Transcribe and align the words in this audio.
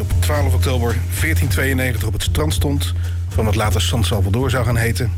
Op 0.00 0.12
12 0.18 0.54
oktober 0.54 0.88
1492 0.88 2.06
op 2.06 2.12
het 2.12 2.22
strand 2.22 2.54
stond... 2.54 2.94
van 3.28 3.44
wat 3.44 3.54
later 3.54 3.80
San 3.80 4.04
Salvador 4.04 4.50
zou 4.50 4.64
gaan 4.64 4.76
heten... 4.76 5.12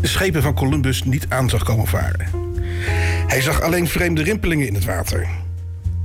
de 0.00 0.06
schepen 0.06 0.42
van 0.42 0.54
Columbus 0.54 1.02
niet 1.02 1.26
aan 1.28 1.50
zag 1.50 1.62
komen 1.62 1.86
varen. 1.86 2.26
Hij 3.26 3.40
zag 3.40 3.60
alleen 3.60 3.88
vreemde 3.88 4.22
rimpelingen 4.22 4.66
in 4.66 4.74
het 4.74 4.84
water. 4.84 5.28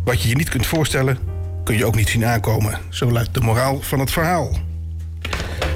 Wat 0.04 0.22
je 0.22 0.30
je 0.30 0.36
niet 0.36 0.50
kunt 0.50 0.66
voorstellen, 0.66 1.18
kun 1.64 1.78
je 1.78 1.86
ook 1.86 1.96
niet 1.96 2.10
zien 2.10 2.26
aankomen. 2.26 2.80
Zo 2.90 3.12
luidt 3.12 3.34
de 3.34 3.40
moraal 3.40 3.82
van 3.82 4.00
het 4.00 4.12
verhaal. 4.12 4.52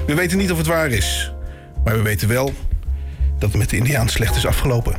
We 0.06 0.14
weten 0.14 0.38
niet 0.38 0.52
of 0.52 0.58
het 0.58 0.66
waar 0.66 0.90
is, 0.90 1.32
maar 1.84 1.96
we 1.96 2.02
weten 2.02 2.28
wel 2.28 2.52
dat 3.38 3.50
het 3.50 3.58
met 3.58 3.70
de 3.70 3.76
Indiaan 3.76 4.08
slecht 4.08 4.36
is 4.36 4.46
afgelopen. 4.46 4.96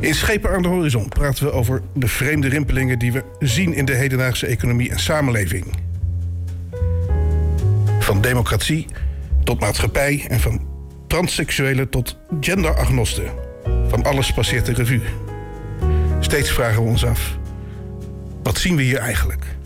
In 0.00 0.14
Schepen 0.14 0.50
aan 0.50 0.62
de 0.62 0.68
Horizon 0.68 1.08
praten 1.08 1.44
we 1.44 1.52
over 1.52 1.82
de 1.94 2.08
vreemde 2.08 2.48
rimpelingen 2.48 2.98
die 2.98 3.12
we 3.12 3.24
zien 3.38 3.74
in 3.74 3.84
de 3.84 3.94
hedendaagse 3.94 4.46
economie 4.46 4.90
en 4.90 4.98
samenleving. 4.98 5.83
Van 8.04 8.20
democratie 8.20 8.86
tot 9.44 9.60
maatschappij 9.60 10.24
en 10.28 10.40
van 10.40 10.66
transseksuelen 11.06 11.88
tot 11.88 12.16
genderagnosten. 12.40 13.32
Van 13.88 14.02
alles 14.02 14.32
passeert 14.32 14.66
de 14.66 14.72
revue. 14.72 15.02
Steeds 16.20 16.50
vragen 16.50 16.82
we 16.82 16.88
ons 16.88 17.04
af: 17.04 17.38
wat 18.42 18.58
zien 18.58 18.76
we 18.76 18.82
hier 18.82 18.98
eigenlijk? 18.98 19.56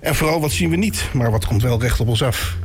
En 0.00 0.14
vooral 0.14 0.40
wat 0.40 0.50
zien 0.50 0.70
we 0.70 0.76
niet, 0.76 1.08
maar 1.12 1.30
wat 1.30 1.46
komt 1.46 1.62
wel 1.62 1.80
recht 1.80 2.00
op 2.00 2.08
ons 2.08 2.22
af? 2.22 2.56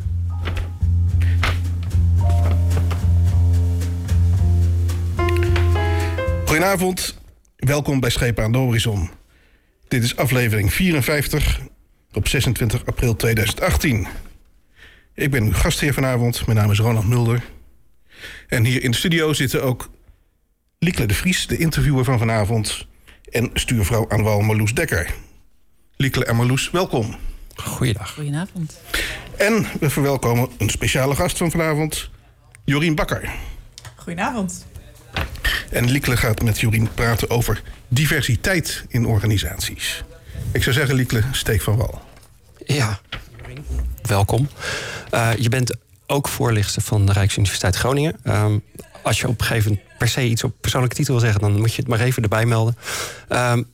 Goedenavond, 6.45 7.19
welkom 7.55 7.99
bij 7.99 8.09
Schepen 8.09 8.43
aan 8.43 8.51
de 8.51 8.57
Horizon. 8.57 9.09
Dit 9.87 10.03
is 10.03 10.15
aflevering 10.15 10.73
54 10.73 11.59
op 12.13 12.27
26 12.27 12.85
april 12.85 13.15
2018. 13.15 14.07
Ik 15.19 15.31
ben 15.31 15.43
uw 15.43 15.53
gastheer 15.53 15.93
vanavond, 15.93 16.45
mijn 16.45 16.57
naam 16.57 16.71
is 16.71 16.79
Ronald 16.79 17.07
Mulder. 17.07 17.43
En 18.47 18.65
hier 18.65 18.83
in 18.83 18.91
de 18.91 18.97
studio 18.97 19.33
zitten 19.33 19.63
ook 19.63 19.89
Liekle 20.77 21.05
de 21.05 21.13
Vries, 21.13 21.47
de 21.47 21.57
interviewer 21.57 22.03
van 22.03 22.19
vanavond... 22.19 22.87
en 23.29 23.49
stuurvrouw 23.53 24.09
aan 24.09 24.23
wal 24.23 24.41
Marloes 24.41 24.73
Dekker. 24.73 25.13
Liekle 25.95 26.25
en 26.25 26.35
Marloes, 26.35 26.71
welkom. 26.71 27.15
Goeiedag. 27.55 28.13
Goedenavond. 28.13 28.79
En 29.37 29.65
we 29.79 29.89
verwelkomen 29.89 30.49
een 30.57 30.69
speciale 30.69 31.15
gast 31.15 31.37
van 31.37 31.51
vanavond, 31.51 32.09
Jorien 32.65 32.95
Bakker. 32.95 33.29
Goedenavond. 33.95 34.65
En 35.69 35.91
Liekle 35.91 36.17
gaat 36.17 36.41
met 36.41 36.59
Jorien 36.59 36.93
praten 36.93 37.29
over 37.29 37.61
diversiteit 37.87 38.85
in 38.87 39.05
organisaties. 39.05 40.03
Ik 40.51 40.63
zou 40.63 40.75
zeggen, 40.75 40.95
Liekle, 40.95 41.23
steek 41.31 41.61
van 41.61 41.75
wal. 41.75 42.01
Ja, 42.65 42.99
welkom. 44.01 44.49
Uh, 45.13 45.35
je 45.35 45.49
bent 45.49 45.75
ook 46.07 46.27
voorlichter 46.27 46.81
van 46.81 47.05
de 47.05 47.13
Rijksuniversiteit 47.13 47.75
Groningen. 47.75 48.15
Um, 48.23 48.63
als 49.01 49.19
je 49.19 49.27
op 49.27 49.39
een 49.39 49.45
gegeven 49.45 49.71
moment 49.71 49.97
per 49.97 50.07
se 50.07 50.23
iets 50.23 50.43
op 50.43 50.53
persoonlijke 50.61 50.95
titel 50.95 51.13
wil 51.13 51.23
zeggen... 51.23 51.41
dan 51.41 51.59
moet 51.59 51.73
je 51.73 51.81
het 51.81 51.89
maar 51.89 51.99
even 51.99 52.23
erbij 52.23 52.45
melden. 52.45 52.77
Um, 53.29 53.67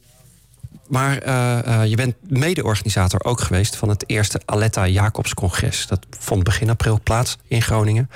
maar 0.88 1.28
uh, 1.28 1.60
uh, 1.68 1.86
je 1.86 1.96
bent 1.96 2.16
mede-organisator 2.22 3.24
ook 3.24 3.42
geweest 3.42 3.76
van 3.76 3.90
het 3.90 4.04
eerste 4.10 4.42
Aletta 4.46 4.88
Jacobs 4.88 5.34
Congres. 5.34 5.88
Dat 5.88 6.06
vond 6.20 6.44
begin 6.44 6.70
april 6.70 7.00
plaats 7.04 7.38
in 7.48 7.62
Groningen. 7.62 8.10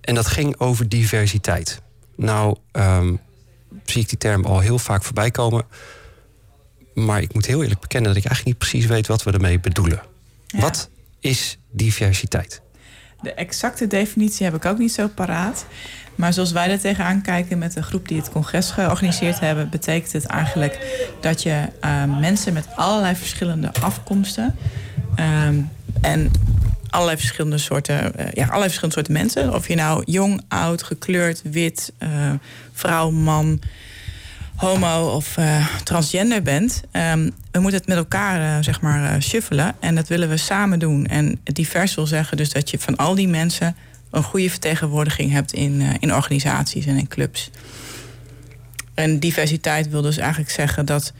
En 0.00 0.14
dat 0.14 0.26
ging 0.26 0.58
over 0.58 0.88
diversiteit. 0.88 1.82
Nou, 2.16 2.56
um, 2.72 3.20
zie 3.84 4.02
ik 4.02 4.08
die 4.08 4.18
term 4.18 4.44
al 4.44 4.60
heel 4.60 4.78
vaak 4.78 5.02
voorbij 5.02 5.30
komen. 5.30 5.64
Maar 6.94 7.22
ik 7.22 7.34
moet 7.34 7.46
heel 7.46 7.62
eerlijk 7.62 7.80
bekennen 7.80 8.08
dat 8.08 8.22
ik 8.22 8.28
eigenlijk 8.28 8.58
niet 8.58 8.70
precies 8.70 8.90
weet 8.90 9.06
wat 9.06 9.22
we 9.22 9.30
ermee 9.32 9.60
bedoelen. 9.60 10.09
Ja. 10.50 10.60
Wat 10.60 10.90
is 11.20 11.58
diversiteit? 11.70 12.62
De 13.22 13.34
exacte 13.34 13.86
definitie 13.86 14.44
heb 14.44 14.54
ik 14.54 14.64
ook 14.64 14.78
niet 14.78 14.92
zo 14.92 15.08
paraat. 15.08 15.66
Maar 16.14 16.32
zoals 16.32 16.52
wij 16.52 16.70
er 16.70 16.80
tegenaan 16.80 17.22
kijken 17.22 17.58
met 17.58 17.72
de 17.72 17.82
groep 17.82 18.08
die 18.08 18.16
het 18.16 18.30
congres 18.30 18.70
georganiseerd 18.70 19.40
hebben, 19.40 19.70
betekent 19.70 20.12
het 20.12 20.26
eigenlijk 20.26 21.06
dat 21.20 21.42
je 21.42 21.66
uh, 21.84 22.18
mensen 22.20 22.52
met 22.52 22.66
allerlei 22.74 23.14
verschillende 23.16 23.72
afkomsten 23.80 24.56
um, 25.46 25.70
en 26.00 26.30
allerlei 26.90 27.18
verschillende 27.18 27.58
soorten, 27.58 28.12
uh, 28.20 28.26
ja, 28.32 28.44
allerlei 28.44 28.62
verschillende 28.62 28.94
soorten 28.94 29.12
mensen. 29.12 29.54
Of 29.54 29.68
je 29.68 29.74
nou 29.74 30.02
jong, 30.04 30.42
oud, 30.48 30.82
gekleurd, 30.82 31.42
wit, 31.44 31.92
uh, 32.02 32.32
vrouw, 32.72 33.10
man, 33.10 33.60
homo 34.60 35.14
of 35.14 35.36
uh, 35.36 35.66
transgender 35.84 36.42
bent. 36.42 36.82
Um, 36.92 37.32
we 37.50 37.60
moeten 37.60 37.78
het 37.78 37.88
met 37.88 37.96
elkaar 37.96 38.64
zeg 38.64 38.80
maar 38.80 39.22
shuffelen. 39.22 39.74
En 39.80 39.94
dat 39.94 40.08
willen 40.08 40.28
we 40.28 40.36
samen 40.36 40.78
doen. 40.78 41.06
En 41.06 41.40
divers 41.44 41.94
wil 41.94 42.06
zeggen 42.06 42.36
dus 42.36 42.52
dat 42.52 42.70
je 42.70 42.78
van 42.78 42.96
al 42.96 43.14
die 43.14 43.28
mensen 43.28 43.76
een 44.10 44.22
goede 44.22 44.50
vertegenwoordiging 44.50 45.32
hebt 45.32 45.52
in, 45.52 45.82
in 46.00 46.14
organisaties 46.14 46.86
en 46.86 46.96
in 46.96 47.08
clubs. 47.08 47.50
En 48.94 49.18
diversiteit 49.18 49.88
wil 49.88 50.02
dus 50.02 50.16
eigenlijk 50.16 50.50
zeggen 50.50 50.86
dat 50.86 51.12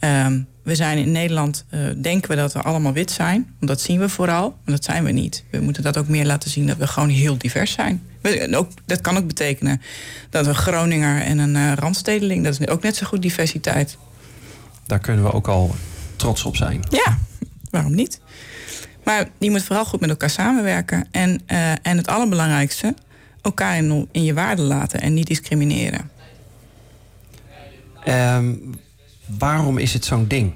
um, 0.00 0.46
we 0.64 0.74
zijn 0.74 0.98
in 0.98 1.12
Nederland, 1.12 1.64
uh, 1.70 1.80
denken 1.96 2.30
we 2.30 2.36
dat 2.36 2.52
we 2.52 2.62
allemaal 2.62 2.92
wit 2.92 3.10
zijn. 3.10 3.54
Want 3.58 3.70
dat 3.70 3.80
zien 3.80 3.98
we 3.98 4.08
vooral, 4.08 4.48
maar 4.48 4.74
dat 4.74 4.84
zijn 4.84 5.04
we 5.04 5.10
niet. 5.10 5.44
We 5.50 5.60
moeten 5.60 5.82
dat 5.82 5.96
ook 5.96 6.08
meer 6.08 6.26
laten 6.26 6.50
zien 6.50 6.66
dat 6.66 6.76
we 6.76 6.86
gewoon 6.86 7.08
heel 7.08 7.38
divers 7.38 7.72
zijn. 7.72 8.02
We, 8.20 8.56
ook, 8.56 8.70
dat 8.86 9.00
kan 9.00 9.16
ook 9.16 9.26
betekenen 9.26 9.82
dat 10.30 10.46
we 10.46 10.54
Groninger 10.54 11.20
en 11.20 11.38
een 11.38 11.54
uh, 11.54 11.72
Randstedeling... 11.72 12.44
dat 12.44 12.60
is 12.60 12.68
ook 12.68 12.82
net 12.82 12.96
zo 12.96 13.06
goed 13.06 13.22
diversiteit. 13.22 13.96
Daar 14.86 14.98
kunnen 14.98 15.24
we 15.24 15.32
ook 15.32 15.48
al 15.48 15.74
trots 16.16 16.44
op 16.44 16.56
zijn. 16.56 16.80
Ja, 16.88 17.18
waarom 17.70 17.94
niet? 17.94 18.20
Maar 19.04 19.28
je 19.38 19.50
moet 19.50 19.64
vooral 19.64 19.84
goed 19.84 20.00
met 20.00 20.10
elkaar 20.10 20.30
samenwerken. 20.30 21.06
En, 21.10 21.40
uh, 21.48 21.70
en 21.70 21.96
het 21.96 22.06
allerbelangrijkste, 22.06 22.94
elkaar 23.42 23.76
in, 23.76 24.08
in 24.12 24.24
je 24.24 24.34
waarde 24.34 24.62
laten 24.62 25.00
en 25.00 25.14
niet 25.14 25.26
discrimineren. 25.26 26.10
Um, 28.08 28.74
Waarom 29.26 29.78
is 29.78 29.92
het 29.92 30.04
zo'n 30.04 30.28
ding 30.28 30.54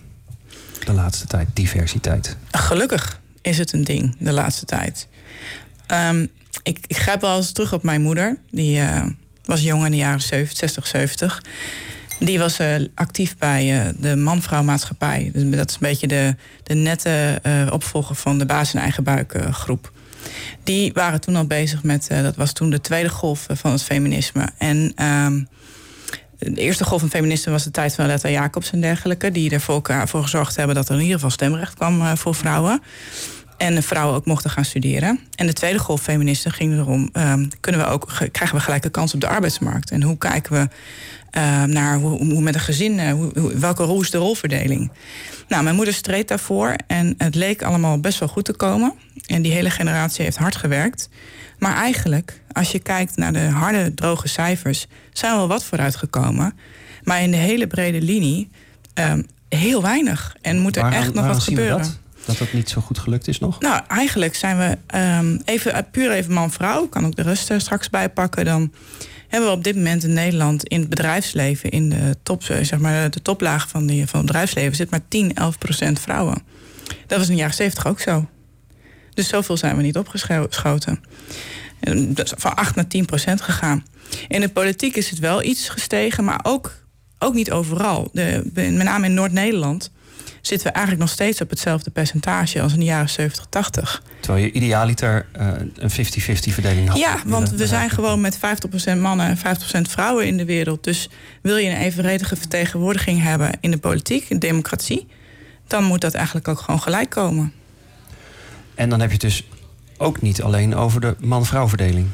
de 0.84 0.92
laatste 0.92 1.26
tijd, 1.26 1.48
diversiteit? 1.52 2.36
Gelukkig 2.50 3.20
is 3.42 3.58
het 3.58 3.72
een 3.72 3.84
ding 3.84 4.16
de 4.18 4.32
laatste 4.32 4.64
tijd. 4.64 5.08
Um, 5.92 6.28
ik, 6.62 6.78
ik 6.86 6.96
grijp 6.96 7.20
wel 7.20 7.36
eens 7.36 7.52
terug 7.52 7.72
op 7.72 7.82
mijn 7.82 8.02
moeder. 8.02 8.38
Die 8.50 8.78
uh, 8.78 9.06
was 9.44 9.62
jong 9.62 9.84
in 9.84 9.90
de 9.90 9.96
jaren 9.96 10.20
70, 10.20 10.58
60, 10.58 10.86
70. 10.86 11.42
Die 12.18 12.38
was 12.38 12.60
uh, 12.60 12.74
actief 12.94 13.36
bij 13.36 13.86
uh, 13.86 13.92
de 13.98 14.16
man-vrouw 14.16 14.62
maatschappij. 14.62 15.30
Dus 15.32 15.56
dat 15.56 15.68
is 15.68 15.74
een 15.74 15.80
beetje 15.80 16.06
de, 16.06 16.36
de 16.62 16.74
nette 16.74 17.40
opvolger 17.72 18.14
van 18.14 18.38
de 18.38 18.46
baas 18.46 18.74
in 18.74 18.80
eigen 18.80 19.04
buik 19.04 19.38
groep. 19.50 19.92
Die 20.62 20.92
waren 20.92 21.20
toen 21.20 21.36
al 21.36 21.46
bezig 21.46 21.82
met, 21.82 22.06
dat 22.08 22.36
was 22.36 22.52
toen 22.52 22.70
de 22.70 22.80
tweede 22.80 23.08
golf 23.08 23.46
van 23.50 23.72
het 23.72 23.82
feminisme. 23.82 24.48
En 24.58 25.04
um, 25.04 25.48
de 26.38 26.60
eerste 26.60 26.84
golf 26.84 27.00
van 27.00 27.10
feministen 27.10 27.53
was 27.53 27.65
de 27.65 27.71
tijd 27.71 27.94
van 27.94 28.06
Letta 28.06 28.28
Jacobs 28.28 28.71
en 28.71 28.81
dergelijke. 28.81 29.31
Die 29.31 29.50
ervoor 29.50 29.82
voor 30.04 30.22
gezorgd 30.22 30.56
hebben 30.56 30.75
dat 30.75 30.88
er 30.88 30.94
in 30.94 31.00
ieder 31.00 31.15
geval 31.15 31.31
stemrecht 31.31 31.75
kwam 31.75 32.00
uh, 32.00 32.12
voor 32.15 32.34
vrouwen. 32.34 32.82
En 33.58 33.74
de 33.74 33.82
vrouwen 33.82 34.16
ook 34.16 34.26
mochten 34.26 34.50
gaan 34.50 34.64
studeren. 34.64 35.20
En 35.34 35.46
de 35.46 35.52
tweede 35.52 35.78
golf 35.78 36.02
feministen 36.02 36.52
ging 36.52 36.72
erom: 36.72 37.10
um, 37.12 37.48
kunnen 37.60 37.80
we 37.80 37.86
ook, 37.86 38.08
krijgen 38.32 38.56
we 38.56 38.62
gelijke 38.62 38.88
kans 38.88 39.14
op 39.14 39.20
de 39.20 39.28
arbeidsmarkt? 39.28 39.91
En 39.91 40.02
hoe 40.02 40.19
kijken 40.19 40.52
we 40.52 40.69
uh, 41.38 41.62
naar 41.64 41.98
hoe, 41.98 42.32
hoe, 42.32 42.41
met 42.41 42.54
een 42.54 42.60
gezin, 42.60 42.98
uh, 42.98 43.12
hoe, 43.12 43.52
welke 43.54 43.82
rol 43.82 44.00
is 44.00 44.10
de 44.10 44.19
rolverdeling? 44.19 44.91
Nou, 45.48 45.62
mijn 45.62 45.76
moeder 45.76 45.94
streed 45.94 46.28
daarvoor 46.28 46.74
en 46.86 47.14
het 47.19 47.34
leek 47.34 47.62
allemaal 47.62 48.00
best 48.00 48.19
wel 48.19 48.28
goed 48.28 48.44
te 48.44 48.52
komen. 48.52 48.94
En 49.26 49.43
die 49.43 49.52
hele 49.52 49.70
generatie 49.70 50.25
heeft 50.25 50.37
hard 50.37 50.56
gewerkt. 50.56 51.08
Maar 51.58 51.75
eigenlijk, 51.75 52.43
als 52.52 52.72
je 52.72 52.78
kijkt 52.78 53.16
naar 53.16 53.32
de 53.32 53.46
harde, 53.46 53.94
droge 53.94 54.28
cijfers, 54.28 54.87
zijn 55.12 55.32
we 55.32 55.38
wel 55.38 55.49
wat 55.49 55.64
vooruitgekomen. 55.64 56.58
Maar 57.02 57.22
in 57.22 57.31
de 57.31 57.37
hele 57.37 57.66
brede 57.66 58.00
linie 58.00 58.49
um, 58.94 59.26
heel 59.49 59.82
weinig. 59.82 60.37
En 60.43 60.58
moet 60.58 60.76
er 60.76 60.82
waar, 60.82 60.93
echt 60.93 61.14
nog 61.14 61.26
wat 61.26 61.43
gebeuren. 61.43 61.87
Dat? 62.28 62.38
dat 62.38 62.52
niet 62.52 62.69
zo 62.69 62.80
goed 62.80 62.98
gelukt 62.98 63.28
is 63.28 63.38
nog? 63.38 63.60
Nou, 63.60 63.82
eigenlijk 63.88 64.34
zijn 64.34 64.58
we 64.58 64.98
um, 64.98 65.40
even, 65.44 65.72
eh, 65.72 65.82
puur 65.90 66.10
even 66.10 66.32
man-vrouw. 66.32 66.86
kan 66.86 67.06
ook 67.06 67.16
de 67.16 67.22
rust 67.22 67.50
er 67.50 67.60
straks 67.60 67.90
bij 67.90 68.08
pakken. 68.08 68.44
Dan 68.44 68.72
hebben 69.28 69.48
we 69.50 69.56
op 69.56 69.64
dit 69.64 69.75
moment 69.75 70.04
in 70.04 70.12
Nederland 70.12 70.69
in 70.69 70.80
het 70.80 70.88
bedrijfsleven, 70.88 71.70
in 71.70 71.88
de, 71.88 72.16
top, 72.22 72.42
eh, 72.42 72.64
zeg 72.64 72.78
maar, 72.78 73.10
de 73.10 73.22
toplaag 73.22 73.69
van, 73.69 73.86
die, 73.86 74.06
van 74.06 74.19
het 74.19 74.26
bedrijfsleven, 74.26 74.76
zit 74.76 74.90
maar 74.90 75.08
10, 75.08 75.34
11 75.34 75.58
procent 75.58 76.00
vrouwen. 76.00 76.42
Dat 77.06 77.19
was 77.19 77.28
in 77.28 77.34
de 77.34 77.40
jaren 77.40 77.54
70 77.54 77.86
ook 77.86 78.00
zo. 78.00 78.28
Dus 79.14 79.28
zoveel 79.28 79.56
zijn 79.56 79.76
we 79.76 79.82
niet 79.82 79.96
opgeschoten. 79.96 81.00
Van 82.14 82.54
8 82.54 82.74
naar 82.74 82.86
10 82.86 83.04
procent 83.04 83.40
gegaan. 83.40 83.84
In 84.28 84.40
de 84.40 84.48
politiek 84.48 84.96
is 84.96 85.10
het 85.10 85.19
wel 85.19 85.42
iets 85.42 85.69
gestegen, 85.69 86.24
maar 86.24 86.40
ook, 86.42 86.72
ook 87.19 87.34
niet 87.34 87.50
overal. 87.50 88.08
De, 88.12 88.50
met 88.54 88.82
name 88.82 89.06
in 89.06 89.14
Noord-Nederland 89.14 89.90
zitten 90.40 90.67
we 90.67 90.73
eigenlijk 90.73 91.05
nog 91.05 91.14
steeds 91.14 91.40
op 91.40 91.50
hetzelfde 91.50 91.90
percentage 91.90 92.62
als 92.62 92.73
in 92.73 92.79
de 92.79 92.85
jaren 92.85 93.11
70, 93.11 93.46
80. 93.49 94.02
Terwijl 94.20 94.44
je 94.44 94.52
idealiter 94.52 95.26
uh, 95.40 95.49
een 95.75 95.90
50-50 95.90 95.94
verdeling 96.52 96.88
had. 96.88 96.99
Ja, 96.99 97.19
want 97.26 97.50
we 97.50 97.67
zijn 97.67 97.90
gewoon 97.90 98.20
met 98.20 98.37
50% 98.37 98.40
mannen 98.99 99.26
en 99.26 99.38
50% 99.38 99.40
vrouwen 99.90 100.26
in 100.26 100.37
de 100.37 100.44
wereld. 100.44 100.85
Dus 100.85 101.08
wil 101.43 101.56
je 101.56 101.70
een 101.70 101.76
evenredige 101.76 102.37
vertegenwoordiging 102.37 103.23
hebben 103.23 103.50
in 103.61 103.70
de 103.70 103.79
politiek, 103.79 104.29
in 104.29 104.38
de 104.38 104.46
democratie, 104.46 105.06
dan 105.67 105.85
moet 105.85 106.00
dat 106.00 106.14
eigenlijk 106.14 106.49
ook 106.49 106.61
gewoon 106.61 106.81
gelijk 106.81 107.11
komen. 107.11 107.52
En 108.75 108.88
dan 108.88 109.00
heb 109.00 109.08
je 109.08 109.14
het 109.14 109.25
dus 109.25 109.44
ook 109.96 110.23
niet 110.23 110.43
alleen 110.43 110.75
over 110.75 111.00
de 111.00 111.17
man-vrouw 111.20 111.69
verdeling. 111.69 112.06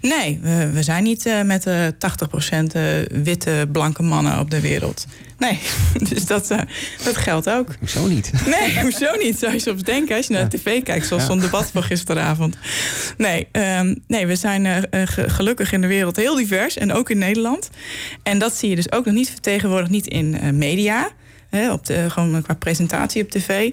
Nee, 0.00 0.38
we, 0.42 0.70
we 0.72 0.82
zijn 0.82 1.02
niet 1.02 1.26
uh, 1.26 1.42
met 1.42 1.66
uh, 1.66 1.86
80% 1.86 1.90
uh, 2.76 2.82
witte, 3.22 3.68
blanke 3.72 4.02
mannen 4.02 4.38
op 4.38 4.50
de 4.50 4.60
wereld. 4.60 5.06
Nee, 5.38 5.58
dus 6.08 6.26
dat, 6.26 6.48
dat 7.04 7.16
geldt 7.16 7.50
ook. 7.50 7.68
Hoezo 7.78 8.06
niet? 8.06 8.32
Nee, 8.60 8.80
hoezo 8.80 9.16
niet? 9.18 9.38
Zou 9.38 9.52
je 9.52 9.58
soms 9.58 9.82
denken 9.82 10.16
als 10.16 10.26
je 10.26 10.32
naar 10.32 10.48
de 10.48 10.58
tv 10.58 10.82
kijkt, 10.82 11.06
zoals 11.06 11.22
ja. 11.22 11.28
zo'n 11.28 11.40
debat 11.40 11.70
van 11.72 11.82
gisteravond. 11.82 12.56
Nee, 13.16 13.48
um, 13.52 14.02
nee 14.06 14.26
we 14.26 14.36
zijn 14.36 14.88
gelukkig 15.26 15.72
in 15.72 15.80
de 15.80 15.86
wereld 15.86 16.16
heel 16.16 16.34
divers 16.34 16.76
en 16.76 16.92
ook 16.92 17.10
in 17.10 17.18
Nederland. 17.18 17.70
En 18.22 18.38
dat 18.38 18.54
zie 18.54 18.68
je 18.68 18.76
dus 18.76 18.92
ook 18.92 19.04
nog 19.04 19.14
niet 19.14 19.30
vertegenwoordigd, 19.30 19.90
niet 19.90 20.06
in 20.06 20.58
media. 20.58 21.10
Hè, 21.56 21.72
op 21.72 21.86
de, 21.86 22.10
gewoon 22.10 22.42
qua 22.42 22.54
presentatie 22.54 23.22
op 23.22 23.30
tv. 23.30 23.70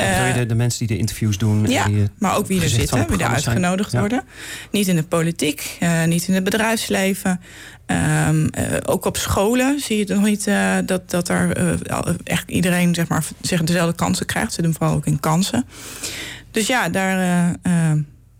Uh, 0.00 0.34
de, 0.34 0.46
de, 0.46 0.54
mensen 0.54 0.78
die 0.78 0.96
de 0.96 0.98
interviews 0.98 1.38
doen. 1.38 1.68
Ja, 1.68 1.84
die, 1.84 2.08
maar 2.18 2.36
ook 2.36 2.46
wie 2.46 2.62
er 2.62 2.68
zitten, 2.68 3.06
wie 3.08 3.18
er 3.18 3.26
uitgenodigd 3.26 3.90
zijn. 3.90 4.02
worden. 4.02 4.24
Niet 4.70 4.88
in 4.88 4.96
de 4.96 5.02
politiek, 5.02 5.76
uh, 5.80 6.04
niet 6.04 6.28
in 6.28 6.34
het 6.34 6.44
bedrijfsleven. 6.44 7.40
Um, 7.86 8.40
uh, 8.58 8.64
ook 8.86 9.04
op 9.04 9.16
scholen 9.16 9.80
zie 9.80 9.98
je 9.98 10.14
nog 10.14 10.24
niet 10.24 10.46
uh, 10.46 10.76
dat, 10.84 11.10
dat 11.10 11.28
er 11.28 11.76
echt 12.24 12.50
iedereen 12.50 12.94
zeg 12.94 13.08
maar, 13.08 13.24
dezelfde 13.40 13.94
kansen 13.94 14.26
krijgt. 14.26 14.52
Ze 14.52 14.62
doen 14.62 14.74
vooral 14.74 14.96
ook 14.96 15.06
in 15.06 15.20
kansen. 15.20 15.64
Dus 16.50 16.66
ja, 16.66 16.88
daar, 16.88 17.56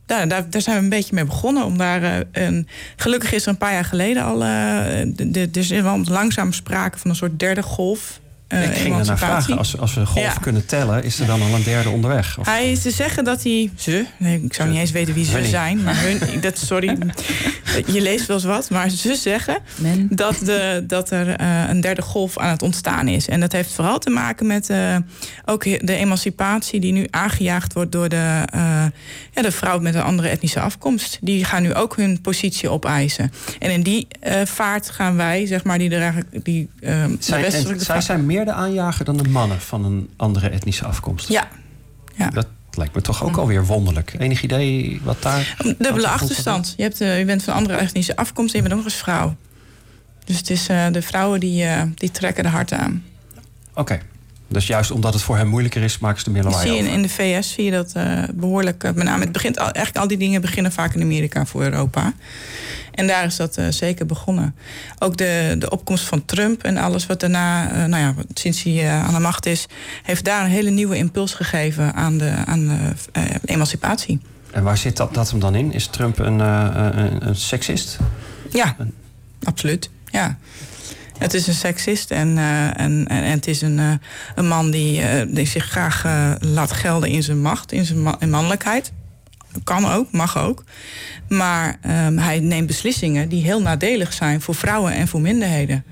daar, 0.06 0.28
daar, 0.28 0.50
daar, 0.50 0.62
zijn 0.62 0.76
we 0.76 0.82
een 0.82 0.88
beetje 0.88 1.14
mee 1.14 1.24
begonnen. 1.24 1.64
Om 1.64 1.78
daar, 1.78 2.24
een, 2.32 2.68
gelukkig 2.96 3.32
is 3.32 3.42
er 3.42 3.48
een 3.48 3.58
paar 3.58 3.72
jaar 3.72 3.84
geleden 3.84 4.24
al. 4.24 4.38
de, 4.38 5.48
er 5.52 5.58
is 5.58 5.68
wel 5.68 6.00
langzaam 6.04 6.52
sprake 6.52 6.98
van 6.98 7.10
een 7.10 7.16
soort 7.16 7.38
derde 7.38 7.62
golf 7.62 8.20
uh, 8.52 8.64
ik 8.64 8.76
ging 8.76 9.06
naar 9.06 9.18
vragen, 9.18 9.58
als, 9.58 9.78
als 9.78 9.94
we 9.94 10.06
golf 10.06 10.24
ja. 10.24 10.32
kunnen 10.40 10.66
tellen, 10.66 11.04
is 11.04 11.20
er 11.20 11.26
dan 11.26 11.42
al 11.42 11.54
een 11.54 11.62
derde 11.62 11.88
onderweg? 11.88 12.38
Of? 12.38 12.46
Hij, 12.46 12.74
ze 12.74 12.90
zeggen 12.90 13.24
dat 13.24 13.42
hij, 13.42 13.70
ze, 13.76 14.04
nee, 14.16 14.42
ik 14.42 14.54
zou 14.54 14.68
niet 14.68 14.78
eens 14.78 14.90
weten 14.90 15.14
wie 15.14 15.24
ze 15.24 15.32
Honey. 15.32 15.48
zijn, 15.48 15.82
maar 15.82 15.96
hun, 15.96 16.20
dat, 16.40 16.58
sorry, 16.58 16.98
je 17.86 18.00
leest 18.00 18.26
wel 18.26 18.36
eens 18.36 18.44
wat, 18.44 18.70
maar 18.70 18.88
ze 18.88 19.14
zeggen 19.14 19.58
dat, 20.08 20.38
de, 20.44 20.84
dat 20.86 21.10
er 21.10 21.40
uh, 21.40 21.68
een 21.68 21.80
derde 21.80 22.02
golf 22.02 22.38
aan 22.38 22.50
het 22.50 22.62
ontstaan 22.62 23.08
is. 23.08 23.28
En 23.28 23.40
dat 23.40 23.52
heeft 23.52 23.72
vooral 23.72 23.98
te 23.98 24.10
maken 24.10 24.46
met 24.46 24.70
uh, 24.70 24.96
ook 25.44 25.64
de 25.64 25.94
emancipatie 25.94 26.80
die 26.80 26.92
nu 26.92 27.06
aangejaagd 27.10 27.72
wordt 27.72 27.92
door 27.92 28.08
de, 28.08 28.42
ja, 29.32 29.42
de 29.42 29.52
vrouw 29.52 29.78
met 29.78 29.94
een 29.94 30.02
andere 30.02 30.28
etnische 30.28 30.60
afkomst. 30.60 31.18
Die 31.20 31.44
gaan 31.44 31.62
nu 31.62 31.74
ook 31.74 31.96
hun 31.96 32.20
positie 32.20 32.68
opeisen. 32.68 33.32
En 33.58 33.70
in 33.70 33.82
die 33.82 34.08
vaart 34.44 34.90
gaan 34.90 35.16
wij, 35.16 35.46
zeg 35.46 35.64
maar, 35.64 35.78
die 35.78 35.90
er 35.90 36.00
eigenlijk, 36.00 36.44
die, 36.44 36.68
zij, 37.18 37.44
en, 37.44 37.80
zij 37.80 38.00
zijn 38.00 38.26
meer 38.26 38.39
de 38.44 38.52
aanjager 38.52 39.04
dan 39.04 39.16
de 39.16 39.28
mannen 39.28 39.60
van 39.60 39.84
een 39.84 40.10
andere 40.16 40.48
etnische 40.48 40.84
afkomst. 40.84 41.28
Ja. 41.28 41.48
ja. 42.16 42.30
Dat 42.30 42.46
lijkt 42.70 42.94
me 42.94 43.00
toch 43.00 43.24
ook 43.24 43.36
alweer 43.36 43.66
wonderlijk. 43.66 44.14
Enig 44.18 44.42
idee 44.42 45.00
wat 45.04 45.22
daar. 45.22 45.56
Dubbele 45.78 46.08
achterstand. 46.08 46.74
Je, 46.76 46.82
hebt, 46.82 47.00
uh, 47.00 47.18
je 47.18 47.24
bent 47.24 47.42
van 47.42 47.54
andere 47.54 47.78
etnische 47.78 48.16
afkomst 48.16 48.54
en 48.54 48.62
je 48.62 48.68
bent 48.68 48.80
ook 48.80 48.84
eens 48.84 48.94
vrouw. 48.94 49.36
Dus 50.24 50.36
het 50.36 50.50
is 50.50 50.68
uh, 50.68 50.86
de 50.90 51.02
vrouwen 51.02 51.40
die, 51.40 51.64
uh, 51.64 51.82
die 51.94 52.10
trekken 52.10 52.42
de 52.42 52.50
hart 52.50 52.72
aan. 52.72 53.04
Oké. 53.70 53.80
Okay. 53.80 54.00
Dus 54.50 54.66
juist 54.66 54.90
omdat 54.90 55.12
het 55.12 55.22
voor 55.22 55.36
hen 55.36 55.48
moeilijker 55.48 55.82
is, 55.82 55.98
maken 55.98 56.18
ze 56.18 56.24
de 56.24 56.30
middelen 56.30 56.60
zie 56.60 56.72
je 56.72 56.78
in, 56.78 56.86
in 56.86 57.02
de 57.02 57.08
VS 57.08 57.52
zie 57.52 57.64
je 57.64 57.70
dat 57.70 57.92
uh, 57.96 58.22
behoorlijk. 58.34 58.82
met 58.82 59.02
name, 59.02 59.22
het 59.22 59.32
begint 59.32 59.58
al, 59.58 59.64
eigenlijk 59.64 59.96
al 59.96 60.08
die 60.08 60.18
dingen 60.18 60.40
beginnen 60.40 60.72
vaak 60.72 60.94
in 60.94 61.02
Amerika 61.02 61.46
voor 61.46 61.62
Europa. 61.62 62.12
En 62.90 63.06
daar 63.06 63.24
is 63.24 63.36
dat 63.36 63.58
uh, 63.58 63.66
zeker 63.68 64.06
begonnen. 64.06 64.54
Ook 64.98 65.16
de, 65.16 65.56
de 65.58 65.70
opkomst 65.70 66.04
van 66.04 66.24
Trump 66.24 66.62
en 66.62 66.76
alles 66.76 67.06
wat 67.06 67.20
daarna, 67.20 67.86
nou 67.86 68.02
ja, 68.02 68.14
sinds 68.34 68.62
hij 68.62 68.88
aan 68.88 69.14
de 69.14 69.20
macht 69.20 69.46
is, 69.46 69.66
heeft 70.02 70.24
daar 70.24 70.44
een 70.44 70.50
hele 70.50 70.70
nieuwe 70.70 70.96
impuls 70.96 71.34
gegeven 71.34 71.94
aan 71.94 72.18
de, 72.18 72.30
aan 72.46 72.66
de 72.66 72.92
emancipatie. 73.44 74.20
En 74.50 74.62
waar 74.62 74.78
zit 74.78 74.96
dat, 74.96 75.14
dat 75.14 75.30
hem 75.30 75.40
dan 75.40 75.54
in? 75.54 75.72
Is 75.72 75.86
Trump 75.86 76.18
een, 76.18 76.38
een, 76.38 77.28
een 77.28 77.36
seksist? 77.36 77.98
Ja, 78.50 78.76
een... 78.78 78.94
absoluut. 79.42 79.90
Ja. 80.10 80.38
Het 81.20 81.34
is 81.34 81.46
een 81.46 81.54
seksist 81.54 82.10
en, 82.10 82.28
uh, 82.36 82.64
en, 82.66 82.74
en, 82.76 83.06
en, 83.08 83.30
het 83.30 83.46
is 83.46 83.62
een, 83.62 83.78
uh, 83.78 83.92
een 84.34 84.48
man 84.48 84.70
die, 84.70 85.00
uh, 85.00 85.08
die 85.28 85.46
zich 85.46 85.64
graag 85.64 86.04
laat 86.40 86.72
gelden 86.72 87.08
in 87.08 87.22
zijn 87.22 87.40
macht, 87.40 87.72
in 87.72 87.84
zijn 87.84 88.16
in 88.18 88.30
mannelijkheid. 88.30 88.92
Kan 89.64 89.90
ook, 89.90 90.12
mag 90.12 90.38
ook. 90.38 90.64
Maar 91.28 91.76
um, 92.06 92.18
hij 92.18 92.40
neemt 92.40 92.66
beslissingen 92.66 93.28
die 93.28 93.42
heel 93.42 93.62
nadelig 93.62 94.12
zijn 94.12 94.40
voor 94.40 94.54
vrouwen 94.54 94.92
en 94.92 95.08
voor 95.08 95.20
minderheden. 95.20 95.84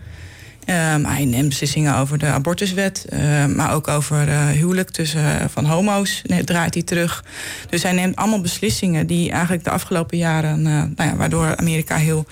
Um, 0.94 1.04
hij 1.04 1.24
neemt 1.24 1.48
beslissingen 1.48 1.96
over 1.96 2.18
de 2.18 2.26
abortuswet, 2.26 3.06
uh, 3.12 3.46
maar 3.46 3.72
ook 3.72 3.88
over 3.88 4.28
huwelijk 4.30 4.90
tussen 4.90 5.50
van 5.50 5.64
homo's 5.64 6.22
nee, 6.26 6.44
draait 6.44 6.74
hij 6.74 6.82
terug. 6.82 7.24
Dus 7.70 7.82
hij 7.82 7.92
neemt 7.92 8.16
allemaal 8.16 8.40
beslissingen 8.40 9.06
die 9.06 9.30
eigenlijk 9.30 9.64
de 9.64 9.70
afgelopen 9.70 10.18
jaren, 10.18 10.62
nou 10.62 10.90
ja, 10.96 11.16
waardoor 11.16 11.56
Amerika 11.56 11.96
heel 11.96 12.26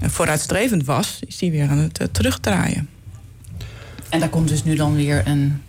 vooruitstrevend 0.00 0.84
was, 0.84 1.18
is 1.26 1.40
hij 1.40 1.50
weer 1.50 1.68
aan 1.68 1.78
het 1.78 2.08
terugdraaien. 2.12 2.88
En 4.08 4.20
daar 4.20 4.28
komt 4.28 4.48
dus 4.48 4.64
nu 4.64 4.74
dan 4.74 4.96
weer 4.96 5.22
een 5.26 5.62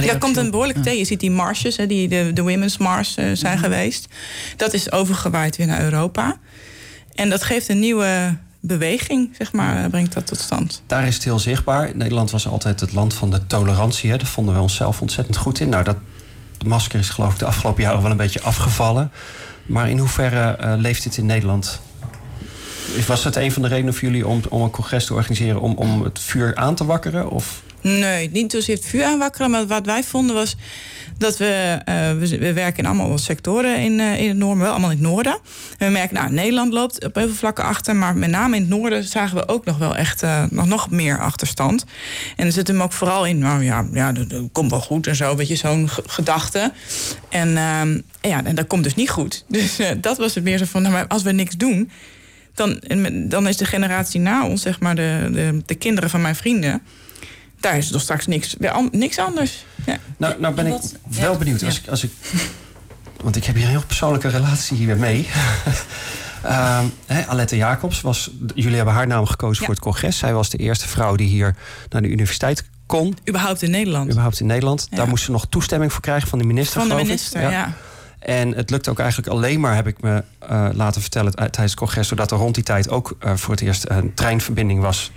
ja, 0.00 0.16
komt 0.18 0.36
een 0.36 0.50
behoorlijk 0.50 0.78
ja. 0.78 0.84
tegen. 0.84 0.98
Je 0.98 1.04
ziet 1.04 1.20
die 1.20 1.30
marches, 1.30 1.76
hè, 1.76 1.86
die 1.86 2.08
de, 2.08 2.30
de 2.34 2.42
Women's 2.42 2.78
Mars 2.78 3.16
uh, 3.18 3.30
zijn 3.34 3.56
mm. 3.56 3.62
geweest. 3.62 4.08
Dat 4.56 4.72
is 4.72 4.92
overgewaaid 4.92 5.56
weer 5.56 5.66
naar 5.66 5.82
Europa. 5.82 6.36
En 7.14 7.28
dat 7.30 7.42
geeft 7.42 7.68
een 7.68 7.78
nieuwe 7.78 8.36
beweging, 8.60 9.34
zeg 9.38 9.52
maar, 9.52 9.90
brengt 9.90 10.12
dat 10.12 10.26
tot 10.26 10.38
stand. 10.38 10.82
Daar 10.86 11.06
is 11.06 11.14
het 11.14 11.24
heel 11.24 11.38
zichtbaar. 11.38 11.96
Nederland 11.96 12.30
was 12.30 12.46
altijd 12.46 12.80
het 12.80 12.92
land 12.92 13.14
van 13.14 13.30
de 13.30 13.46
tolerantie. 13.46 14.10
Hè. 14.10 14.16
Daar 14.16 14.26
vonden 14.26 14.54
we 14.54 14.60
onszelf 14.60 15.00
ontzettend 15.00 15.36
goed 15.36 15.60
in. 15.60 15.68
Nou, 15.68 15.84
dat 15.84 15.96
masker 16.66 16.98
is 16.98 17.08
geloof 17.08 17.32
ik 17.32 17.38
de 17.38 17.44
afgelopen 17.44 17.82
jaren 17.82 18.02
wel 18.02 18.10
een 18.10 18.16
beetje 18.16 18.40
afgevallen. 18.40 19.10
Maar 19.66 19.90
in 19.90 19.98
hoeverre 19.98 20.58
uh, 20.60 20.72
leeft 20.76 21.02
dit 21.02 21.16
in 21.16 21.26
Nederland? 21.26 21.80
Was 23.06 23.24
het 23.24 23.36
een 23.36 23.52
van 23.52 23.62
de 23.62 23.68
redenen 23.68 23.94
voor 23.94 24.02
jullie 24.02 24.26
om, 24.26 24.40
om 24.48 24.62
een 24.62 24.70
congres 24.70 25.06
te 25.06 25.14
organiseren... 25.14 25.60
om, 25.60 25.74
om 25.74 26.02
het 26.02 26.18
vuur 26.18 26.56
aan 26.56 26.74
te 26.74 26.84
wakkeren? 26.84 27.30
Of 27.30 27.62
Nee, 27.80 28.30
niet 28.30 28.52
zozeer 28.52 28.76
het 28.76 28.84
vuur 28.84 29.04
aanwakkeren. 29.04 29.50
Maar 29.50 29.66
wat 29.66 29.86
wij 29.86 30.02
vonden 30.02 30.34
was 30.34 30.56
dat 31.18 31.36
we, 31.36 31.78
uh, 31.88 31.94
we, 32.18 32.38
we, 32.38 32.52
werken 32.52 32.84
in 32.84 32.90
allemaal 32.90 33.18
sectoren 33.18 33.78
in, 33.78 33.98
uh, 33.98 34.20
in 34.20 34.28
het 34.28 34.36
noorden, 34.36 34.62
wel 34.62 34.70
allemaal 34.70 34.90
in 34.90 34.96
het 34.96 35.06
noorden. 35.06 35.38
En 35.78 35.86
we 35.86 35.92
merken, 35.92 36.14
nou, 36.14 36.32
Nederland 36.32 36.72
loopt 36.72 37.04
op 37.04 37.14
heel 37.14 37.26
veel 37.26 37.34
vlakken 37.34 37.64
achter, 37.64 37.96
maar 37.96 38.16
met 38.16 38.30
name 38.30 38.56
in 38.56 38.62
het 38.62 38.70
noorden 38.70 39.04
zagen 39.04 39.36
we 39.36 39.48
ook 39.48 39.64
nog 39.64 39.78
wel 39.78 39.96
echt 39.96 40.22
uh, 40.22 40.44
nog, 40.50 40.66
nog 40.66 40.90
meer 40.90 41.18
achterstand. 41.18 41.84
En 42.36 42.46
er 42.46 42.52
zit 42.52 42.66
hem 42.66 42.82
ook 42.82 42.92
vooral 42.92 43.26
in, 43.26 43.38
nou 43.38 43.64
ja, 43.64 43.86
ja 43.92 44.12
dat, 44.12 44.30
dat 44.30 44.48
komt 44.52 44.70
wel 44.70 44.80
goed 44.80 45.06
en 45.06 45.16
zo, 45.16 45.36
weet 45.36 45.48
je, 45.48 45.56
zo'n 45.56 45.88
gedachte. 46.06 46.72
En, 47.28 47.56
ehm, 47.56 48.00
ja, 48.20 48.44
en 48.44 48.54
dat 48.54 48.66
komt 48.66 48.84
dus 48.84 48.94
niet 48.94 49.10
goed. 49.10 49.44
Dus 49.48 49.78
dat 50.00 50.18
was 50.18 50.34
het 50.34 50.44
meer 50.44 50.58
zo 50.58 50.64
van, 50.64 50.82
nou, 50.82 50.94
maar 50.94 51.06
als 51.06 51.22
we 51.22 51.32
niks 51.32 51.56
doen, 51.56 51.90
dan, 52.54 52.80
dan 53.28 53.48
is 53.48 53.56
de 53.56 53.64
generatie 53.64 54.20
na 54.20 54.46
ons, 54.46 54.62
zeg 54.62 54.80
maar, 54.80 54.94
de, 54.94 55.28
de, 55.32 55.62
de 55.66 55.74
kinderen 55.74 56.10
van 56.10 56.20
mijn 56.20 56.36
vrienden 56.36 56.82
daar 57.60 57.76
is 57.76 57.90
toch 57.90 58.00
straks 58.00 58.26
niks, 58.26 58.56
niks 58.90 59.18
anders. 59.18 59.64
Ja. 59.86 59.96
Nou, 60.16 60.40
nou 60.40 60.54
ben 60.54 60.66
ik 60.66 60.80
wel 61.02 61.36
benieuwd. 61.36 61.64
Als, 61.64 61.78
ik, 61.78 61.88
als 61.88 62.04
ik, 62.04 62.12
want 63.22 63.36
ik 63.36 63.44
heb 63.44 63.54
hier 63.54 63.64
een 63.64 63.70
heel 63.70 63.86
persoonlijke 63.86 64.28
relatie 64.28 64.76
hier 64.76 64.96
mee. 64.96 65.28
uh, 66.44 66.80
Alette 67.26 67.56
Jacobs 67.56 68.00
was. 68.00 68.30
Jullie 68.54 68.76
hebben 68.76 68.94
haar 68.94 69.06
naam 69.06 69.26
gekozen 69.26 69.64
voor 69.64 69.74
het 69.74 69.82
congres. 69.82 70.18
Zij 70.18 70.34
was 70.34 70.50
de 70.50 70.58
eerste 70.58 70.88
vrouw 70.88 71.16
die 71.16 71.28
hier 71.28 71.56
naar 71.88 72.02
de 72.02 72.08
universiteit 72.08 72.64
kon. 72.86 73.16
Überhaupt 73.28 73.62
in 73.62 73.70
Nederland. 73.70 74.10
Überhaupt 74.10 74.40
in 74.40 74.46
Nederland. 74.46 74.86
Daar 74.90 75.08
moest 75.08 75.24
ze 75.24 75.30
nog 75.30 75.46
toestemming 75.48 75.92
voor 75.92 76.02
krijgen 76.02 76.28
van 76.28 76.38
de 76.38 76.44
minister. 76.44 76.80
Van 76.80 76.88
de 76.88 76.94
minister, 76.94 77.50
ja. 77.50 77.74
En 78.20 78.54
het 78.54 78.70
lukt 78.70 78.88
ook 78.88 78.98
eigenlijk 78.98 79.28
alleen 79.28 79.60
maar, 79.60 79.74
heb 79.74 79.86
ik 79.86 80.02
me 80.02 80.22
uh, 80.50 80.68
laten 80.72 81.00
vertellen 81.00 81.34
tijdens 81.34 81.58
het 81.58 81.74
congres, 81.74 82.08
zodat 82.08 82.30
er 82.30 82.36
rond 82.36 82.54
die 82.54 82.64
tijd 82.64 82.88
ook 82.88 83.16
uh, 83.24 83.36
voor 83.36 83.50
het 83.50 83.62
eerst 83.62 83.84
een 83.88 84.14
treinverbinding 84.14 84.80
was 84.80 85.10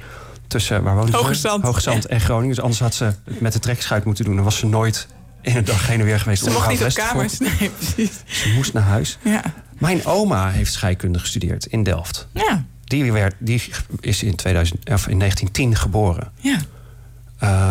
tussen 0.47 0.83
waar 0.83 0.95
woonde 0.95 1.17
Hoogezand, 1.17 1.63
Hoogezand 1.63 2.05
en 2.05 2.21
Groningen. 2.21 2.55
Dus 2.55 2.63
anders 2.63 2.79
had 2.79 2.95
ze 2.95 3.13
met 3.23 3.53
de 3.53 3.59
trekschuit 3.59 4.03
moeten 4.03 4.25
doen. 4.25 4.35
Dan 4.35 4.43
was 4.43 4.57
ze 4.57 4.65
nooit 4.65 5.07
in 5.41 5.55
een 5.55 5.65
dag 5.65 5.87
heen 5.87 5.99
en 5.99 6.05
weer 6.05 6.19
geweest. 6.19 6.43
Ze 6.43 6.49
mocht 6.49 6.69
niet 6.69 6.83
op 6.83 6.93
kamers, 6.93 7.39
nee, 7.39 7.69
precies. 7.77 8.11
Ze 8.25 8.53
moest 8.55 8.73
naar 8.73 8.83
huis. 8.83 9.17
Ja. 9.23 9.43
Mijn 9.77 10.05
oma 10.05 10.49
heeft 10.49 10.73
scheikunde 10.73 11.19
gestudeerd 11.19 11.65
in 11.65 11.83
Delft. 11.83 12.27
Ja. 12.31 12.65
Die, 12.83 13.11
werd, 13.11 13.35
die 13.39 13.63
is 13.99 14.23
in, 14.23 14.35
2000, 14.35 14.79
of 14.79 15.07
in 15.07 15.19
1910 15.19 15.75
geboren. 15.75 16.31
Ja. 16.35 16.59